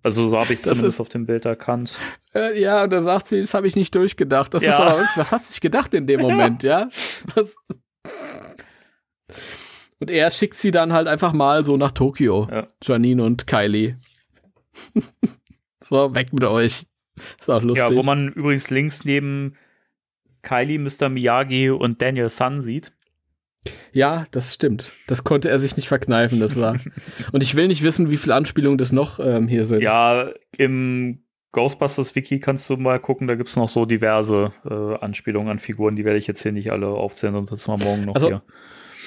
[0.03, 1.97] Also so habe ich es zumindest ist- auf dem Bild erkannt.
[2.35, 4.53] Äh, ja, und da sagt sie, das habe ich nicht durchgedacht.
[4.55, 4.71] Das Ja.
[4.71, 6.89] ist aber wirklich, was hat sie sich gedacht in dem Moment, ja?
[7.35, 7.55] Was?
[9.99, 12.49] Und er schickt sie dann halt einfach mal so nach Tokio.
[12.51, 12.67] Ja.
[12.83, 13.99] Janine und Kylie.
[15.85, 16.87] so, weg mit euch.
[17.39, 17.91] Ist auch lustig.
[17.91, 19.57] Ja, wo man übrigens links neben
[20.43, 21.09] Kylie, Mr.
[21.09, 22.93] Miyagi und Daniel Sun sieht.
[23.93, 24.95] Ja, das stimmt.
[25.07, 26.79] Das konnte er sich nicht verkneifen, das war.
[27.33, 29.83] Und ich will nicht wissen, wie viele Anspielungen das noch ähm, hier sind.
[29.83, 35.51] Ja, im Ghostbusters Wiki kannst du mal gucken, da gibt's noch so diverse äh, Anspielungen
[35.51, 38.15] an Figuren, die werde ich jetzt hier nicht alle aufzählen, sonst sitzen wir morgen noch
[38.15, 38.43] Also, hier.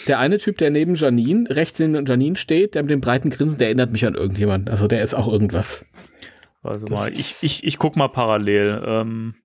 [0.07, 3.57] Der eine Typ, der neben Janine, rechts neben Janine steht, der mit dem breiten Grinsen,
[3.57, 4.69] der erinnert mich an irgendjemand.
[4.69, 5.85] Also der ist auch irgendwas.
[6.63, 8.81] Also das mal, ich, ich, ich guck mal parallel.
[8.85, 9.35] Ähm,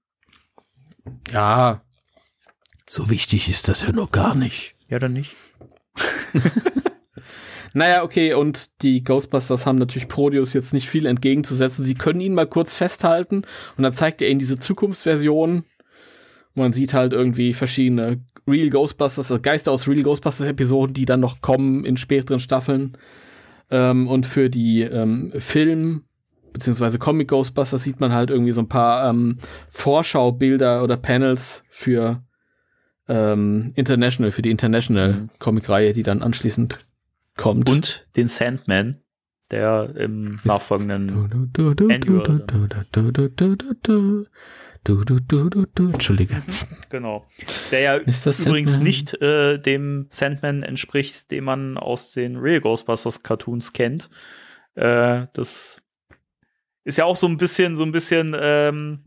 [1.30, 1.82] Ja.
[2.88, 4.74] So wichtig ist das ja noch gar nicht.
[4.88, 5.34] ja, dann nicht.
[7.74, 11.84] Naja, okay, und die Ghostbusters haben natürlich Proteus jetzt nicht viel entgegenzusetzen.
[11.84, 13.42] Sie können ihn mal kurz festhalten
[13.76, 15.64] und dann zeigt er ihnen diese Zukunftsversion.
[16.54, 21.20] Man sieht halt irgendwie verschiedene Real Ghostbusters, also Geister aus Real Ghostbusters Episoden, die dann
[21.20, 22.96] noch kommen in späteren Staffeln.
[23.70, 26.04] Ähm, und für die ähm, Film-
[26.58, 32.22] beziehungsweise Comic Ghostbusters sieht man halt irgendwie so ein paar ähm, Vorschaubilder oder Panels für
[33.08, 36.80] ähm, International, für die International Comic-Reihe, die dann anschließend
[37.36, 37.70] kommt.
[37.70, 39.00] Und den Sandman,
[39.50, 41.08] der im nachfolgenden
[44.84, 45.88] Du, du, du, du, du.
[45.90, 46.42] Entschuldige.
[46.90, 47.26] Genau.
[47.70, 48.82] Der ja übrigens Sandman?
[48.82, 54.08] nicht äh, dem Sandman entspricht, den man aus den Real Ghostbusters Cartoons kennt.
[54.74, 55.82] Äh, das
[56.88, 59.04] ist ja auch so ein bisschen, so ein bisschen ähm,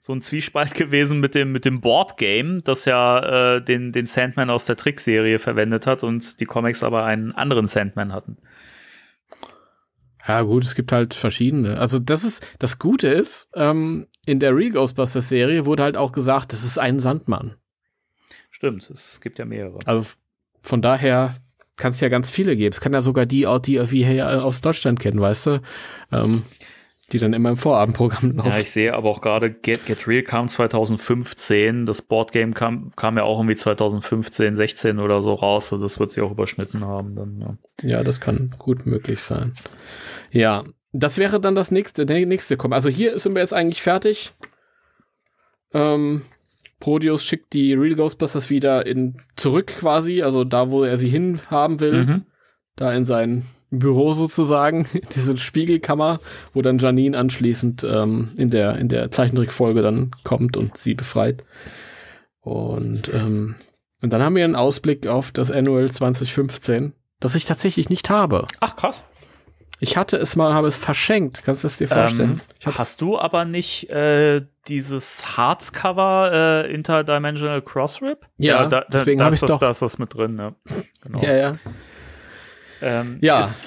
[0.00, 4.06] so ein Zwiespalt gewesen mit dem, mit dem Board Game, das ja äh, den, den
[4.06, 8.38] Sandman aus der Trickserie verwendet hat und die Comics aber einen anderen Sandman hatten.
[10.26, 11.78] Ja, gut, es gibt halt verschiedene.
[11.78, 16.10] Also, das ist, das Gute ist, ähm, in der Real Ghostbusters Serie wurde halt auch
[16.10, 17.54] gesagt, das ist ein Sandmann.
[18.50, 19.78] Stimmt, es gibt ja mehrere.
[19.84, 20.14] Also,
[20.62, 21.36] von daher
[21.76, 22.72] kann es ja ganz viele geben.
[22.72, 25.62] Es kann ja sogar die, die wir hier aus Deutschland kennen, weißt du?
[26.12, 26.44] Ähm,
[27.12, 28.50] Die dann immer im Vorabendprogramm laufen.
[28.50, 33.18] Ja, ich sehe aber auch gerade Get, Get Real kam 2015, das Boardgame kam, kam
[33.18, 37.14] ja auch irgendwie 2015, 16 oder so raus, also das wird sich auch überschnitten haben
[37.14, 37.40] dann.
[37.82, 39.52] Ja, ja das kann gut möglich sein.
[40.30, 42.72] Ja, das wäre dann das nächste, der nächste kommen.
[42.72, 44.32] Also hier sind wir jetzt eigentlich fertig.
[45.72, 46.22] Ähm,
[46.80, 51.40] Proteus schickt die Real Ghostbusters wieder in zurück quasi, also da, wo er sie hin
[51.50, 52.22] haben will, mhm.
[52.76, 53.44] da in sein
[53.78, 56.20] Büro sozusagen, diese Spiegelkammer,
[56.52, 61.44] wo dann Janine anschließend ähm, in der in der Zeichentrickfolge dann kommt und sie befreit.
[62.40, 63.56] Und ähm,
[64.02, 68.46] und dann haben wir einen Ausblick auf das Annual 2015, das ich tatsächlich nicht habe.
[68.60, 69.06] Ach krass.
[69.80, 71.42] Ich hatte es mal, habe es verschenkt.
[71.44, 72.40] Kannst du es dir vorstellen?
[72.64, 78.18] Ähm, hast du aber nicht äh, dieses Hardcover äh, Interdimensional Crossrip?
[78.36, 79.58] Ja, ja da, deswegen habe ich doch.
[79.58, 80.38] Da ist das mit drin.
[80.38, 80.54] Ja,
[81.02, 81.22] genau.
[81.22, 81.36] ja.
[81.36, 81.52] ja.
[82.84, 83.40] Ähm, ja.
[83.40, 83.58] Ist,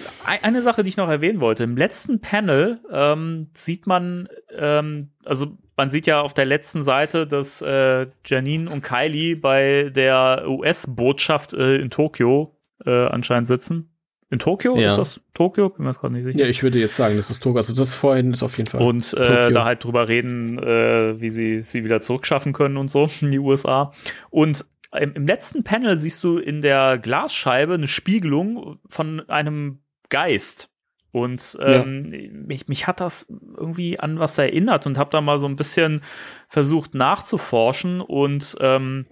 [0.44, 1.64] eine Sache, die ich noch erwähnen wollte.
[1.64, 7.26] Im letzten Panel ähm, sieht man, ähm, also man sieht ja auf der letzten Seite,
[7.26, 13.89] dass äh, Janine und Kylie bei der US-Botschaft äh, in Tokio äh, anscheinend sitzen.
[14.30, 14.76] In Tokio?
[14.76, 14.88] Ja.
[14.88, 15.69] Ist das Tokio?
[15.69, 16.38] Bin mir gerade nicht sicher.
[16.38, 17.57] Ja, ich würde jetzt sagen, das ist Tokio.
[17.57, 18.81] Also das vorhin ist auf jeden Fall.
[18.81, 23.10] Und äh, da halt drüber reden, äh, wie sie sie wieder zurückschaffen können und so
[23.22, 23.94] in die USA.
[24.30, 30.69] Und im, im letzten Panel siehst du in der Glasscheibe eine Spiegelung von einem Geist.
[31.11, 32.30] Und ähm, ja.
[32.31, 33.27] mich, mich hat das
[33.57, 36.01] irgendwie an was erinnert und habe da mal so ein bisschen
[36.47, 39.07] versucht nachzuforschen und ähm,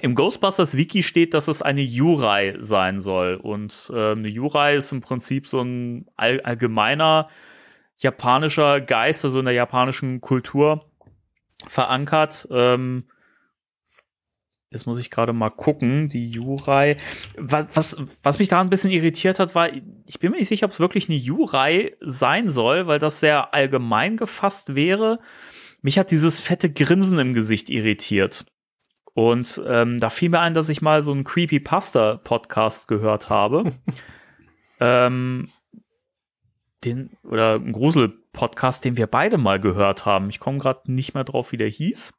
[0.00, 3.34] im Ghostbusters Wiki steht, dass es eine Jurai sein soll.
[3.34, 7.28] Und äh, eine Jurai ist im Prinzip so ein all allgemeiner
[7.98, 10.86] japanischer Geist, also in der japanischen Kultur
[11.66, 12.48] verankert.
[12.50, 13.04] Ähm,
[14.72, 16.96] jetzt muss ich gerade mal gucken, die Jurai.
[17.36, 19.70] Was, was, was mich da ein bisschen irritiert hat, war,
[20.06, 23.54] ich bin mir nicht sicher, ob es wirklich eine Jurai sein soll, weil das sehr
[23.54, 25.20] allgemein gefasst wäre.
[25.82, 28.46] Mich hat dieses fette Grinsen im Gesicht irritiert.
[29.14, 33.72] Und ähm, da fiel mir ein, dass ich mal so einen Creepypasta-Podcast gehört habe.
[34.80, 35.48] ähm,
[36.84, 40.30] den, oder einen Grusel-Podcast, den wir beide mal gehört haben.
[40.30, 42.14] Ich komme gerade nicht mehr drauf, wie der hieß.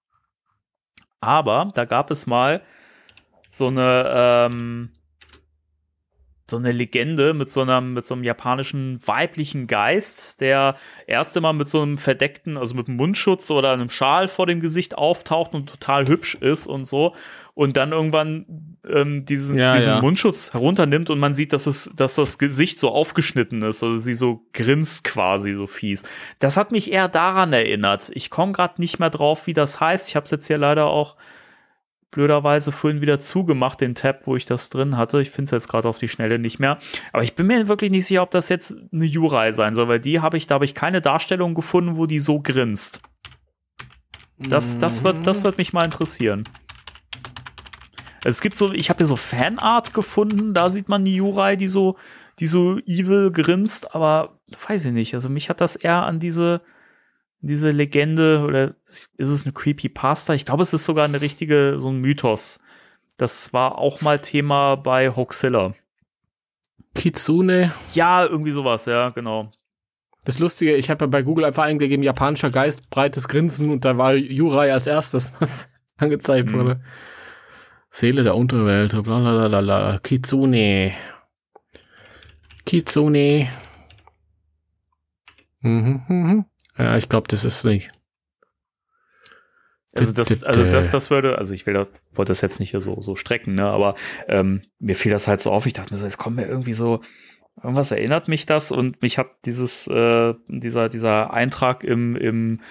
[1.23, 2.61] Aber da gab es mal
[3.47, 4.89] so eine, ähm,
[6.49, 10.75] so eine Legende mit so einem, mit so einem japanischen weiblichen Geist, der
[11.07, 14.59] erst immer mit so einem verdeckten, also mit einem Mundschutz oder einem Schal vor dem
[14.59, 17.15] Gesicht auftaucht und total hübsch ist und so.
[17.53, 20.01] Und dann irgendwann ähm, diesen, ja, diesen ja.
[20.01, 24.13] Mundschutz herunternimmt und man sieht, dass es, dass das Gesicht so aufgeschnitten ist, also sie
[24.13, 26.03] so grinst quasi so fies.
[26.39, 28.11] Das hat mich eher daran erinnert.
[28.13, 30.09] Ich komme gerade nicht mehr drauf, wie das heißt.
[30.09, 31.15] Ich habe es jetzt hier leider auch
[32.11, 35.21] blöderweise vorhin wieder zugemacht, den Tab, wo ich das drin hatte.
[35.21, 36.77] Ich finde es jetzt gerade auf die Schnelle nicht mehr.
[37.11, 39.99] Aber ich bin mir wirklich nicht sicher, ob das jetzt eine Jurai sein soll, weil
[39.99, 43.01] die habe ich, da habe ich keine Darstellung gefunden, wo die so grinst.
[44.37, 46.43] Das, das, wird, das wird mich mal interessieren.
[48.23, 51.67] Es gibt so, ich habe hier so Fanart gefunden, da sieht man die Jurai, die
[51.67, 51.97] so,
[52.39, 55.13] die so evil grinst, aber weiß ich nicht.
[55.13, 56.61] Also mich hat das eher an diese,
[57.41, 60.33] diese Legende oder ist es eine Creepypasta?
[60.33, 62.59] Ich glaube, es ist sogar eine richtige, so ein Mythos.
[63.17, 65.73] Das war auch mal Thema bei Hoaxilla.
[66.95, 67.71] Kitsune.
[67.93, 69.51] Ja, irgendwie sowas, ja, genau.
[70.25, 73.97] Das Lustige, ich habe ja bei Google einfach eingegeben, japanischer Geist, breites Grinsen und da
[73.97, 76.53] war Jurai als erstes, was angezeigt Mhm.
[76.57, 76.81] wurde.
[77.95, 80.93] Seele der Unterwelt, bla bla bla bla, Kitsune.
[82.65, 83.49] Kitsune.
[85.61, 86.45] Mhm, mhm.
[86.75, 87.91] Ja, ich glaube, das ist nicht.
[89.93, 92.99] Also das, also das, das würde, also ich will, wollte das jetzt nicht hier so,
[93.01, 93.93] so strecken, ne, aber
[94.27, 95.67] ähm, mir fiel das halt so auf.
[95.67, 97.01] Ich dachte mir so, es kommt mir irgendwie so,
[97.61, 102.61] irgendwas erinnert mich das und mich hat dieses, äh, dieser, dieser Eintrag im, im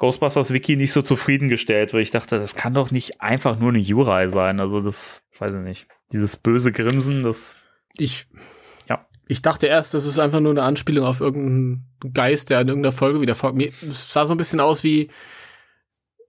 [0.00, 3.80] Ghostbusters Wiki nicht so zufriedengestellt, weil ich dachte, das kann doch nicht einfach nur eine
[3.80, 4.58] Jurai sein.
[4.58, 5.88] Also das, weiß ich nicht.
[6.10, 7.58] Dieses böse Grinsen, das,
[7.98, 8.26] Ich,
[8.88, 9.06] Ja.
[9.28, 12.92] Ich dachte erst, das ist einfach nur eine Anspielung auf irgendeinen Geist, der in irgendeiner
[12.92, 13.52] Folge wieder vor.
[13.52, 15.10] Mir es sah so ein bisschen aus wie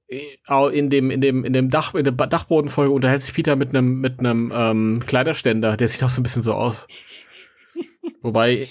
[0.10, 3.70] äh, in dem in dem in dem Dach in der Dachbodenfolge unterhält sich Peter mit
[3.70, 5.78] einem mit einem ähm, Kleiderständer.
[5.78, 6.88] Der sieht auch so ein bisschen so aus.
[8.22, 8.68] Wobei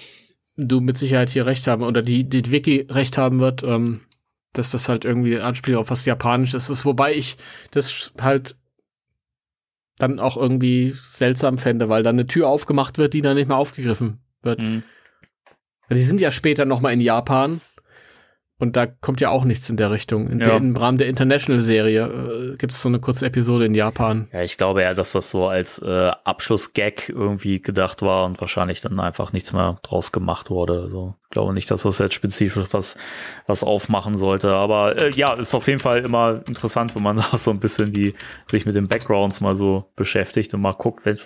[0.59, 4.03] du mit Sicherheit hier recht haben oder die die Wiki recht haben wird, ähm,
[4.53, 6.85] dass das halt irgendwie eine Anspielung auf was Japanisches ist.
[6.85, 7.37] Wobei ich
[7.71, 8.57] das halt
[9.99, 13.57] dann auch irgendwie seltsam fände, weil dann eine Tür aufgemacht wird, die dann nicht mehr
[13.57, 14.61] aufgegriffen wird.
[14.61, 14.83] hm.
[15.93, 17.61] Die sind ja später noch mal in Japan
[18.61, 20.29] Und da kommt ja auch nichts in der Richtung.
[20.29, 20.47] In Ja.
[20.49, 24.29] der, Im Rahmen der International-Serie äh, gibt es so eine kurze Episode in Japan.
[24.33, 28.81] Ja, ich glaube eher, dass das so als äh, Abschlussgag irgendwie gedacht war und wahrscheinlich
[28.83, 30.83] dann einfach nichts mehr draus gemacht wurde.
[30.83, 32.97] Also ich glaube nicht, dass das jetzt spezifisch was,
[33.47, 34.51] was aufmachen sollte.
[34.53, 37.93] Aber äh, ja, ist auf jeden Fall immer interessant, wenn man da so ein bisschen
[37.93, 38.15] die
[38.45, 41.17] sich mit den Backgrounds mal so beschäftigt und mal guckt, wenn,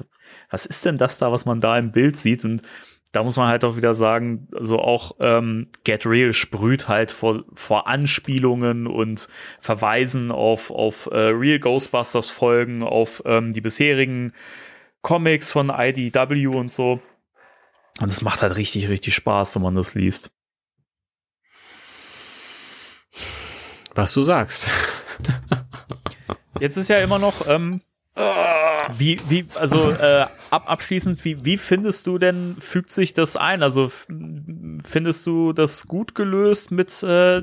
[0.50, 2.62] was ist denn das da, was man da im Bild sieht und
[3.14, 7.44] da muss man halt auch wieder sagen, so auch ähm, Get Real sprüht halt vor,
[7.54, 9.28] vor Anspielungen und
[9.60, 14.32] Verweisen auf, auf äh, Real Ghostbusters Folgen, auf ähm, die bisherigen
[15.02, 17.00] Comics von IDW und so.
[18.00, 20.32] Und es macht halt richtig, richtig Spaß, wenn man das liest.
[23.94, 24.68] Was du sagst.
[26.58, 27.80] Jetzt ist ja immer noch, ähm,
[28.16, 33.62] wie, wie, also äh, ab, abschließend, wie, wie findest du denn, fügt sich das ein?
[33.62, 33.90] Also
[34.84, 37.42] findest du das gut gelöst mit äh,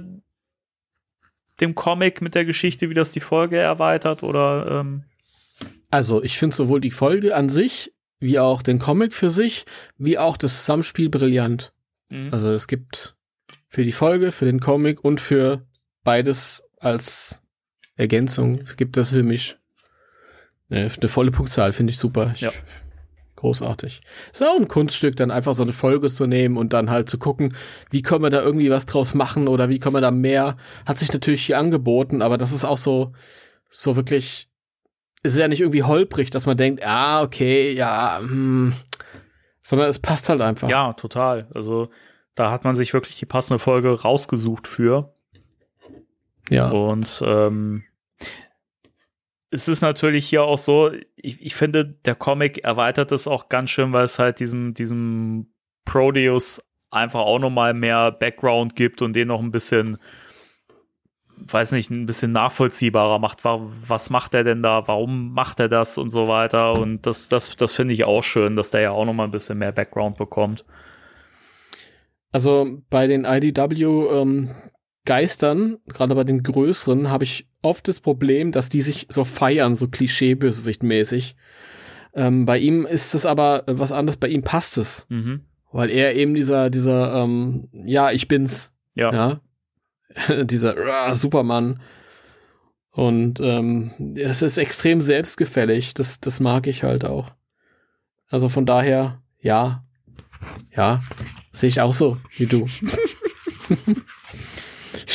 [1.60, 4.24] dem Comic, mit der Geschichte, wie das die Folge erweitert?
[4.24, 5.04] Oder ähm,
[5.90, 9.66] Also, ich finde sowohl die Folge an sich, wie auch den Comic für sich,
[9.98, 11.74] wie auch das Zusammenspiel brillant.
[12.10, 12.30] mhm.
[12.32, 13.18] Also es gibt
[13.68, 15.66] für die Folge, für den Comic und für
[16.04, 17.42] beides als
[17.96, 19.58] Ergänzung gibt das für mich
[20.72, 22.32] eine, eine volle Punktzahl, finde ich super.
[22.34, 22.52] Ich, Ja.
[23.42, 24.02] Großartig.
[24.32, 27.18] Ist auch ein Kunststück, dann einfach so eine Folge zu nehmen und dann halt zu
[27.18, 27.56] gucken,
[27.90, 30.58] wie können wir da irgendwie was draus machen oder wie können wir da mehr.
[30.86, 33.14] Hat sich natürlich hier angeboten, aber das ist auch so,
[33.68, 34.48] so wirklich,
[35.24, 38.74] ist ja nicht irgendwie holprig, dass man denkt, ah, okay, ja, hm,
[39.64, 40.70] sondern es passt halt einfach.
[40.70, 41.48] Ja, total.
[41.56, 41.90] Also
[42.36, 45.16] da hat man sich wirklich die passende Folge rausgesucht für.
[46.50, 46.70] ja.
[46.70, 47.86] Und ähm,
[49.52, 53.70] es ist natürlich hier auch so, ich, ich finde, der Comic erweitert es auch ganz
[53.70, 55.52] schön, weil es halt diesem, diesem
[55.86, 59.98] Prodeus einfach auch nochmal mehr Background gibt und den noch ein bisschen,
[61.38, 63.44] weiß nicht, ein bisschen nachvollziehbarer macht.
[63.46, 64.88] Wa- Was macht er denn da?
[64.88, 66.74] Warum macht er das und so weiter?
[66.74, 69.58] Und das, das, das finde ich auch schön, dass der ja auch nochmal ein bisschen
[69.58, 70.66] mehr Background bekommt.
[72.32, 74.52] Also bei den IDW ähm,
[75.06, 79.76] Geistern, gerade bei den größeren, habe ich oft das Problem, dass die sich so feiern,
[79.76, 81.36] so Klischee-Bösewicht-mäßig.
[82.14, 85.06] Ähm, bei ihm ist es aber äh, was anderes, bei ihm passt es.
[85.10, 85.42] Mhm.
[85.72, 89.12] Weil er eben dieser, dieser, ähm, ja, ich bin's, Ja.
[89.14, 91.82] ja, dieser äh, Superman.
[92.92, 97.32] Und ähm, es ist extrem selbstgefällig, das, das mag ich halt auch.
[98.28, 99.86] Also von daher, ja,
[100.76, 101.02] ja,
[101.54, 102.68] sehe ich auch so wie du.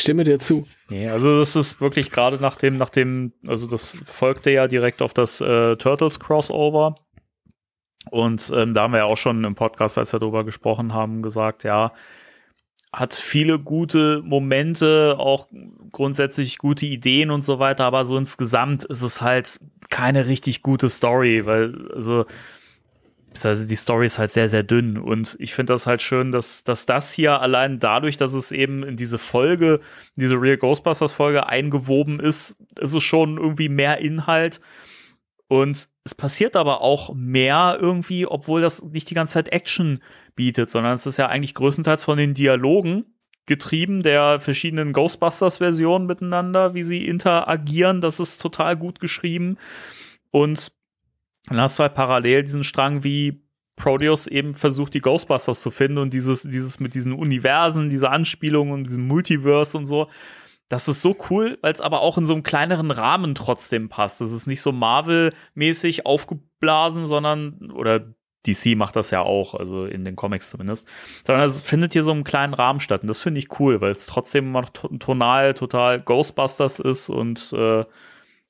[0.00, 0.66] stimme dir zu.
[0.88, 5.02] Nee, also das ist wirklich gerade nach dem, nach dem, also das folgte ja direkt
[5.02, 6.96] auf das äh, Turtles Crossover.
[8.10, 11.22] Und ähm, da haben wir ja auch schon im Podcast, als wir darüber gesprochen haben,
[11.22, 11.92] gesagt, ja,
[12.92, 15.48] hat viele gute Momente, auch
[15.92, 19.60] grundsätzlich gute Ideen und so weiter, aber so insgesamt ist es halt
[19.90, 22.26] keine richtig gute Story, weil, also,
[23.44, 24.96] also die Story ist halt sehr, sehr dünn.
[24.96, 28.82] Und ich finde das halt schön, dass, dass das hier allein dadurch, dass es eben
[28.82, 29.80] in diese Folge,
[30.14, 34.60] in diese Real Ghostbusters Folge eingewoben ist, ist es schon irgendwie mehr Inhalt.
[35.48, 40.02] Und es passiert aber auch mehr irgendwie, obwohl das nicht die ganze Zeit Action
[40.34, 43.06] bietet, sondern es ist ja eigentlich größtenteils von den Dialogen
[43.46, 48.00] getrieben, der verschiedenen Ghostbusters-Versionen miteinander, wie sie interagieren.
[48.00, 49.56] Das ist total gut geschrieben.
[50.32, 50.72] Und
[51.48, 53.46] dann hast du halt parallel diesen Strang, wie
[53.76, 58.72] Proteus eben versucht, die Ghostbusters zu finden und dieses, dieses mit diesen Universen, diese Anspielungen
[58.72, 60.08] und diesem Multiverse und so.
[60.68, 64.20] Das ist so cool, weil es aber auch in so einem kleineren Rahmen trotzdem passt.
[64.20, 68.14] Das ist nicht so Marvel-mäßig aufgeblasen, sondern, oder
[68.46, 70.88] DC macht das ja auch, also in den Comics zumindest,
[71.24, 73.02] sondern es findet hier so im kleinen Rahmen statt.
[73.02, 77.84] Und das finde ich cool, weil es trotzdem immer tonal total Ghostbusters ist und äh,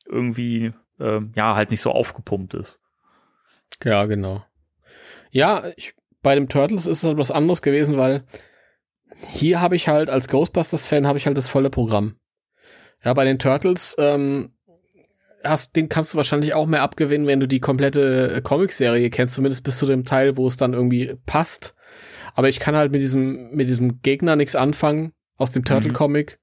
[0.06, 2.80] irgendwie, äh, ja, halt nicht so aufgepumpt ist.
[3.84, 4.44] Ja, genau.
[5.30, 8.24] Ja, ich, bei dem Turtles ist es was anderes gewesen, weil
[9.32, 12.16] hier habe ich halt als Ghostbusters-Fan habe ich halt das volle Programm.
[13.04, 14.56] Ja, bei den Turtles ähm,
[15.44, 19.34] hast, den kannst du wahrscheinlich auch mehr abgewinnen, wenn du die komplette äh, Comicserie kennst,
[19.34, 21.74] zumindest bis zu dem Teil, wo es dann irgendwie passt.
[22.34, 26.38] Aber ich kann halt mit diesem mit diesem Gegner nichts anfangen aus dem Turtle-Comic.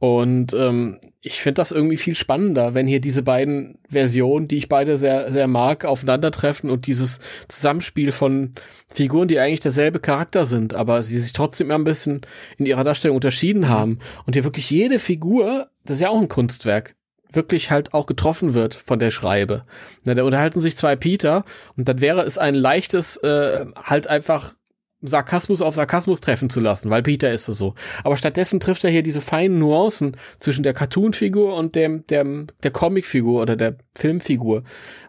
[0.00, 4.70] Und ähm, ich finde das irgendwie viel spannender, wenn hier diese beiden Versionen, die ich
[4.70, 8.54] beide sehr, sehr mag, aufeinandertreffen und dieses Zusammenspiel von
[8.88, 12.22] Figuren, die eigentlich derselbe Charakter sind, aber sie sich trotzdem immer ein bisschen
[12.56, 13.98] in ihrer Darstellung unterschieden haben.
[14.24, 16.96] Und hier wirklich jede Figur, das ist ja auch ein Kunstwerk,
[17.30, 19.66] wirklich halt auch getroffen wird von der Schreibe.
[20.04, 21.44] Na, da unterhalten sich zwei Peter
[21.76, 24.54] und dann wäre es ein leichtes, äh, halt einfach
[25.02, 27.74] Sarkasmus auf Sarkasmus treffen zu lassen, weil Peter ist so.
[28.04, 32.70] Aber stattdessen trifft er hier diese feinen Nuancen zwischen der Cartoon-Figur und dem, dem, der
[32.70, 34.62] Comic-Figur oder der Filmfigur.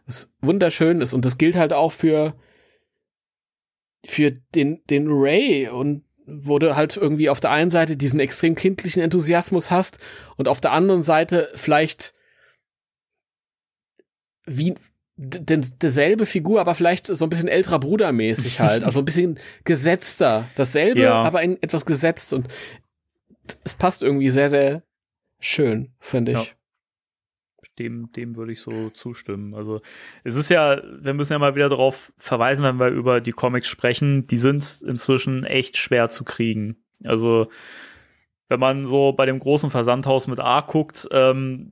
[0.05, 1.13] Was wunderschön ist.
[1.13, 2.35] Und das gilt halt auch für,
[4.05, 9.01] für den, den Ray und du halt irgendwie auf der einen Seite diesen extrem kindlichen
[9.01, 9.99] Enthusiasmus hast
[10.37, 12.13] und auf der anderen Seite vielleicht
[14.45, 14.75] wie
[15.23, 19.37] denn derselbe Figur, aber vielleicht so ein bisschen älterer Bruder mäßig halt, also ein bisschen
[19.65, 21.21] gesetzter, dasselbe, Ja.
[21.21, 22.47] aber in etwas gesetzt und
[23.63, 24.83] es passt irgendwie sehr sehr
[25.39, 26.37] schön, finde ich.
[26.37, 26.53] Ja.
[27.79, 29.55] Dem, dem würde ich so zustimmen.
[29.55, 29.81] Also
[30.23, 33.67] es ist ja, wir müssen ja mal wieder darauf verweisen, wenn wir über die Comics
[33.67, 36.83] sprechen, die sind inzwischen echt schwer zu kriegen.
[37.03, 37.49] Also
[38.49, 41.71] wenn man so bei dem großen Versandhaus mit A guckt, ähm,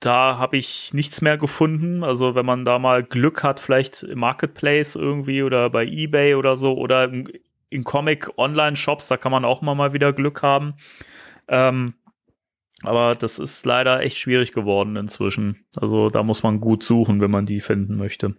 [0.00, 2.04] da habe ich nichts mehr gefunden.
[2.04, 6.56] Also wenn man da mal Glück hat, vielleicht im Marketplace irgendwie oder bei eBay oder
[6.56, 7.32] so oder in,
[7.70, 10.74] in Comic-Online-Shops, da kann man auch mal, mal wieder Glück haben.
[11.48, 11.94] Ähm,
[12.82, 15.64] aber das ist leider echt schwierig geworden inzwischen.
[15.76, 18.36] Also da muss man gut suchen, wenn man die finden möchte.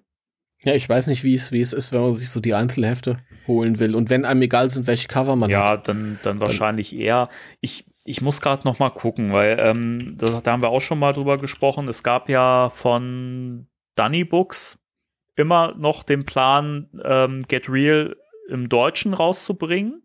[0.64, 3.20] Ja, ich weiß nicht, wie es wie es ist, wenn man sich so die Einzelhefte
[3.46, 5.88] holen will und wenn einem egal sind, welche Cover man ja, hat.
[5.88, 7.30] dann, dann wahrscheinlich eher.
[7.62, 10.98] Ich, ich muss gerade noch mal gucken, weil ähm, da, da haben wir auch schon
[10.98, 11.90] mal drüber gesprochen.
[11.90, 14.82] Es gab ja von Dunny Books
[15.36, 18.16] immer noch den Plan, ähm, Get Real
[18.48, 20.04] im Deutschen rauszubringen.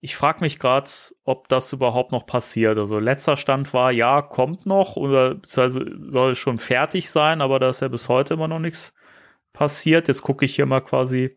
[0.00, 0.88] Ich frage mich gerade,
[1.24, 2.78] ob das überhaupt noch passiert.
[2.78, 7.68] Also letzter Stand war, ja, kommt noch oder beziehungsweise soll schon fertig sein, aber da
[7.68, 8.94] ist ja bis heute immer noch nichts
[9.52, 10.06] passiert.
[10.06, 11.36] Jetzt gucke ich hier mal quasi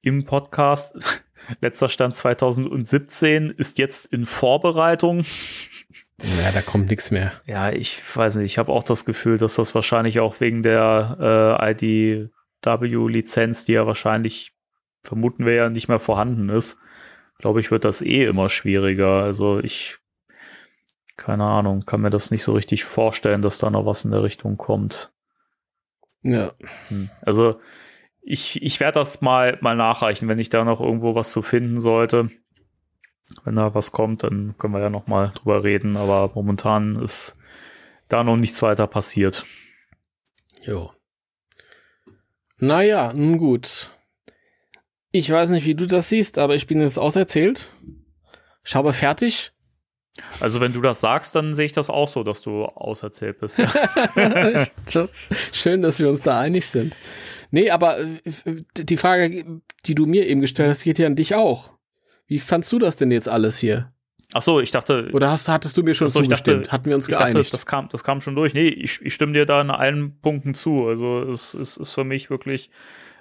[0.00, 0.96] im Podcast.
[1.60, 5.24] Letzter Stand 2017 ist jetzt in Vorbereitung.
[6.20, 7.32] Ja, da kommt nichts mehr.
[7.46, 11.58] Ja, ich weiß nicht, ich habe auch das Gefühl, dass das wahrscheinlich auch wegen der
[11.60, 11.70] äh,
[12.64, 14.52] IDW-Lizenz, die ja wahrscheinlich,
[15.04, 16.78] vermuten wir ja, nicht mehr vorhanden ist,
[17.38, 19.22] glaube ich, wird das eh immer schwieriger.
[19.22, 19.98] Also ich,
[21.16, 24.24] keine Ahnung, kann mir das nicht so richtig vorstellen, dass da noch was in der
[24.24, 25.12] Richtung kommt.
[26.22, 26.52] Ja.
[26.88, 27.10] Hm.
[27.22, 27.60] Also
[28.30, 31.80] ich, ich werde das mal, mal nachreichen, wenn ich da noch irgendwo was zu finden
[31.80, 32.28] sollte.
[33.44, 35.96] Wenn da was kommt, dann können wir ja noch mal drüber reden.
[35.96, 37.38] Aber momentan ist
[38.10, 39.46] da noch nichts weiter passiert.
[40.62, 40.92] Jo.
[42.58, 43.92] Naja, nun gut.
[45.10, 47.72] Ich weiß nicht, wie du das siehst, aber ich bin jetzt auserzählt.
[48.62, 49.52] Ich habe fertig.
[50.40, 53.58] Also wenn du das sagst, dann sehe ich das auch so, dass du auserzählt bist.
[53.58, 53.72] Ja.
[54.92, 55.14] das,
[55.52, 56.94] schön, dass wir uns da einig sind.
[57.50, 58.14] Nee, aber äh,
[58.76, 61.74] die Frage, die du mir eben gestellt hast, geht ja an dich auch.
[62.26, 63.92] Wie fandst du das denn jetzt alles hier?
[64.34, 66.64] Ach so, ich dachte, Oder hast, hattest du mir schon so, zugestimmt?
[66.66, 67.54] dachte- Hatten wir uns ich dachte, geeinigt?
[67.54, 68.52] das kam, das kam schon durch.
[68.52, 70.86] Nee, ich, ich stimme dir da in allen Punkten zu.
[70.86, 72.68] Also es, es ist für mich wirklich,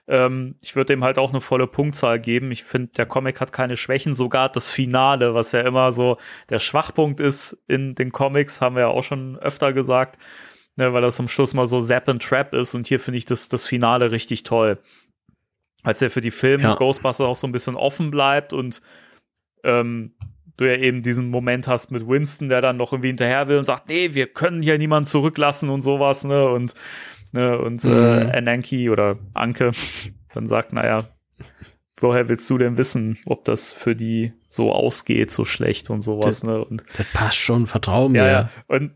[0.09, 2.51] ähm, ich würde dem halt auch eine volle Punktzahl geben.
[2.51, 6.17] Ich finde, der Comic hat keine Schwächen, sogar das Finale, was ja immer so
[6.49, 10.19] der Schwachpunkt ist in den Comics, haben wir ja auch schon öfter gesagt,
[10.77, 13.25] ne, weil das zum Schluss mal so Zap and Trap ist und hier finde ich
[13.25, 14.79] das, das Finale richtig toll.
[15.83, 16.75] Als der für die Filme Ja.
[16.75, 18.81] Ghostbusters auch so ein bisschen offen bleibt und
[19.63, 20.13] ähm,
[20.57, 23.65] du ja eben diesen Moment hast mit Winston, der dann noch irgendwie hinterher will und
[23.65, 26.47] sagt, nee, wir können hier niemanden zurücklassen und sowas, ne?
[26.49, 26.73] Und,
[27.31, 27.91] ne, und Mhm.
[27.93, 29.71] äh, Ananki oder Anke
[30.33, 31.05] dann sagt, naja,
[32.01, 36.25] woher willst du denn wissen, ob das für die so ausgeht, so schlecht und sowas,
[36.41, 36.63] Das- ne?
[36.65, 38.17] Und das passt schon, vertrau mir.
[38.23, 38.49] ja, ja.
[38.67, 38.91] Und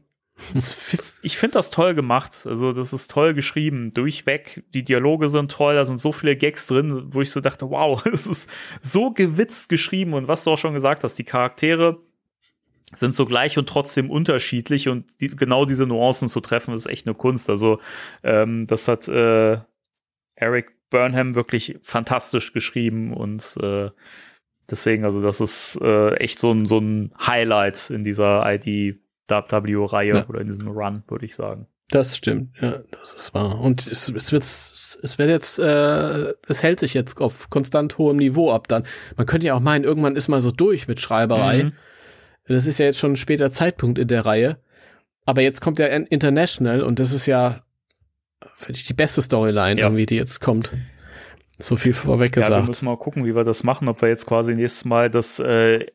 [1.21, 2.45] ich finde das toll gemacht.
[2.45, 3.91] Also, das ist toll geschrieben.
[3.91, 4.63] Durchweg.
[4.73, 5.75] Die Dialoge sind toll.
[5.75, 8.49] Da sind so viele Gags drin, wo ich so dachte, wow, es ist
[8.81, 10.13] so gewitzt geschrieben.
[10.13, 11.99] Und was du auch schon gesagt hast, die Charaktere
[12.93, 14.89] sind so gleich und trotzdem unterschiedlich.
[14.89, 17.49] Und die, genau diese Nuancen zu treffen, ist echt eine Kunst.
[17.49, 17.79] Also,
[18.23, 19.59] ähm, das hat äh,
[20.35, 23.13] Eric Burnham wirklich fantastisch geschrieben.
[23.13, 23.89] Und äh,
[24.69, 28.99] deswegen, also, das ist äh, echt so ein, so ein Highlight in dieser ID.
[29.31, 30.25] W-Reihe Ja.
[30.27, 31.67] oder in diesem Run, würde ich sagen.
[31.89, 33.59] Das stimmt, ja, das ist wahr.
[33.59, 38.15] Und es, es wird, es wird jetzt, äh, es hält sich jetzt auf konstant hohem
[38.17, 38.83] Niveau ab dann.
[39.17, 41.65] Man könnte ja auch meinen, irgendwann ist mal so durch mit Schreiberei.
[41.65, 41.73] Mhm.
[42.47, 44.57] Das ist ja jetzt schon ein später Zeitpunkt in der Reihe.
[45.25, 47.61] Aber jetzt kommt ja International und das ist ja,
[48.55, 49.87] finde ich, die beste Storyline Ja.
[49.87, 50.71] irgendwie, die jetzt kommt.
[51.59, 52.67] So viel vorweg Ja, wir gesagt.
[52.69, 55.85] müssen mal gucken, wie wir das machen, ob wir jetzt quasi nächstes Mal das äh,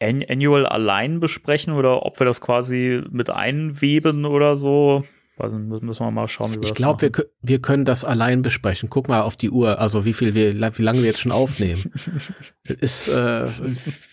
[0.00, 5.04] Annual allein besprechen oder ob wir das quasi mit einweben oder so.
[5.40, 8.90] Also müssen wir mal schauen, wie wir ich glaube, wir, wir können das allein besprechen.
[8.90, 11.92] Guck mal auf die Uhr, also wie viel wir, wie lange wir jetzt schon aufnehmen.
[12.68, 13.48] ist, äh,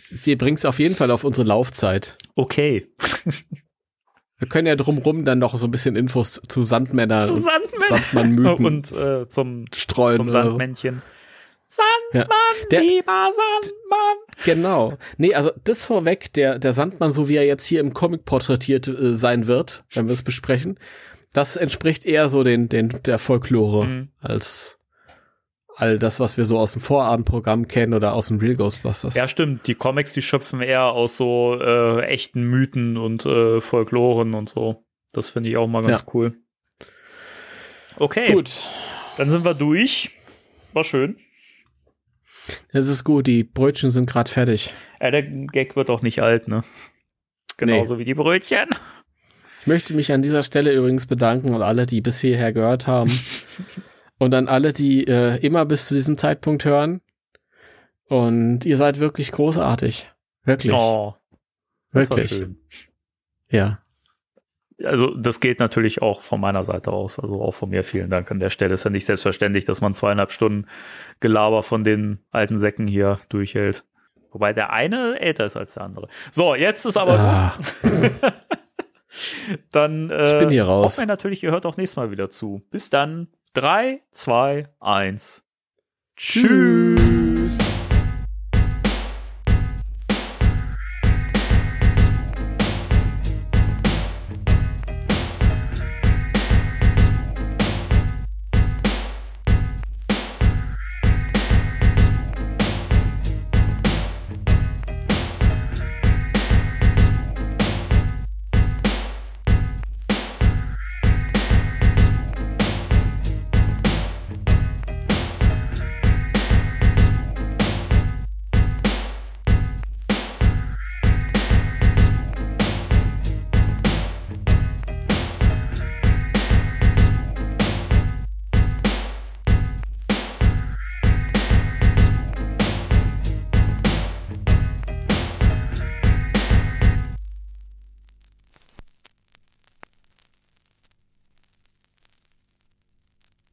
[0.10, 2.18] wir bringen es auf jeden Fall auf unsere Laufzeit.
[2.36, 2.88] Okay.
[4.40, 8.04] Wir können ja drumrum dann noch so ein bisschen Infos zu Sandmännern Zu und Sandmännern.
[8.04, 10.16] Sandmannmythen Und äh, zum, streuen.
[10.18, 10.58] zum oder so.
[11.68, 12.14] Sandmännchen.
[12.14, 12.20] Ja.
[12.22, 14.18] Sandmann, Der- lieber Sandmann.
[14.46, 14.98] Genau.
[15.18, 18.88] Nee, also das vorweg, der, der Sandmann, so wie er jetzt hier im Comic porträtiert
[18.88, 20.80] äh, sein wird, wenn wir es besprechen,
[21.34, 24.08] das entspricht eher so den, den, der Folklore Mhm.
[24.22, 24.80] als
[25.76, 29.14] all das, was wir so aus dem Vorabendprogramm kennen oder aus dem Real Ghostbusters.
[29.16, 29.68] Ja, stimmt.
[29.68, 34.84] Die Comics, die schöpfen eher aus so äh, echten Mythen und äh, Folkloren und so.
[35.14, 36.08] Das finde ich auch mal ganz Ja.
[36.14, 36.34] cool.
[37.98, 38.64] Okay, Gut.
[39.18, 40.12] dann sind wir durch.
[40.74, 41.18] War schön.
[42.72, 44.74] Das ist gut, die Brötchen sind gerade fertig.
[45.00, 46.64] Äh, der Gag wird auch nicht alt, ne?
[47.58, 48.70] Genauso wie die Brötchen.
[49.62, 53.12] Ich möchte mich an dieser Stelle übrigens bedanken an alle, die bis hierher gehört haben.
[54.18, 57.02] und an alle, die äh, immer bis zu diesem Zeitpunkt hören.
[58.06, 60.12] Und ihr seid wirklich großartig.
[60.44, 60.74] Wirklich.
[60.74, 61.16] Oh,
[61.92, 62.30] wirklich.
[62.30, 62.58] schön.
[63.50, 63.82] Ja.
[64.84, 68.30] Also das geht natürlich auch von meiner Seite aus, also auch von mir vielen Dank
[68.32, 68.74] an der Stelle.
[68.76, 70.68] Ist ja nicht selbstverständlich, dass man zweieinhalb Stunden
[71.20, 73.84] Gelaber von den alten Säcken hier durchhält.
[74.32, 76.10] Wobei der eine älter ist als der andere.
[76.32, 78.12] So, jetzt ist aber Ah, gut.
[79.72, 80.86] Dann äh, Ich bin hier raus.
[80.94, 82.62] hoffen wir natürlich, ihr hört auch nächstes Mal wieder zu.
[82.70, 83.30] Bis dann.
[83.54, 85.44] 3, 2, 1.
[86.16, 87.37] Tschüss.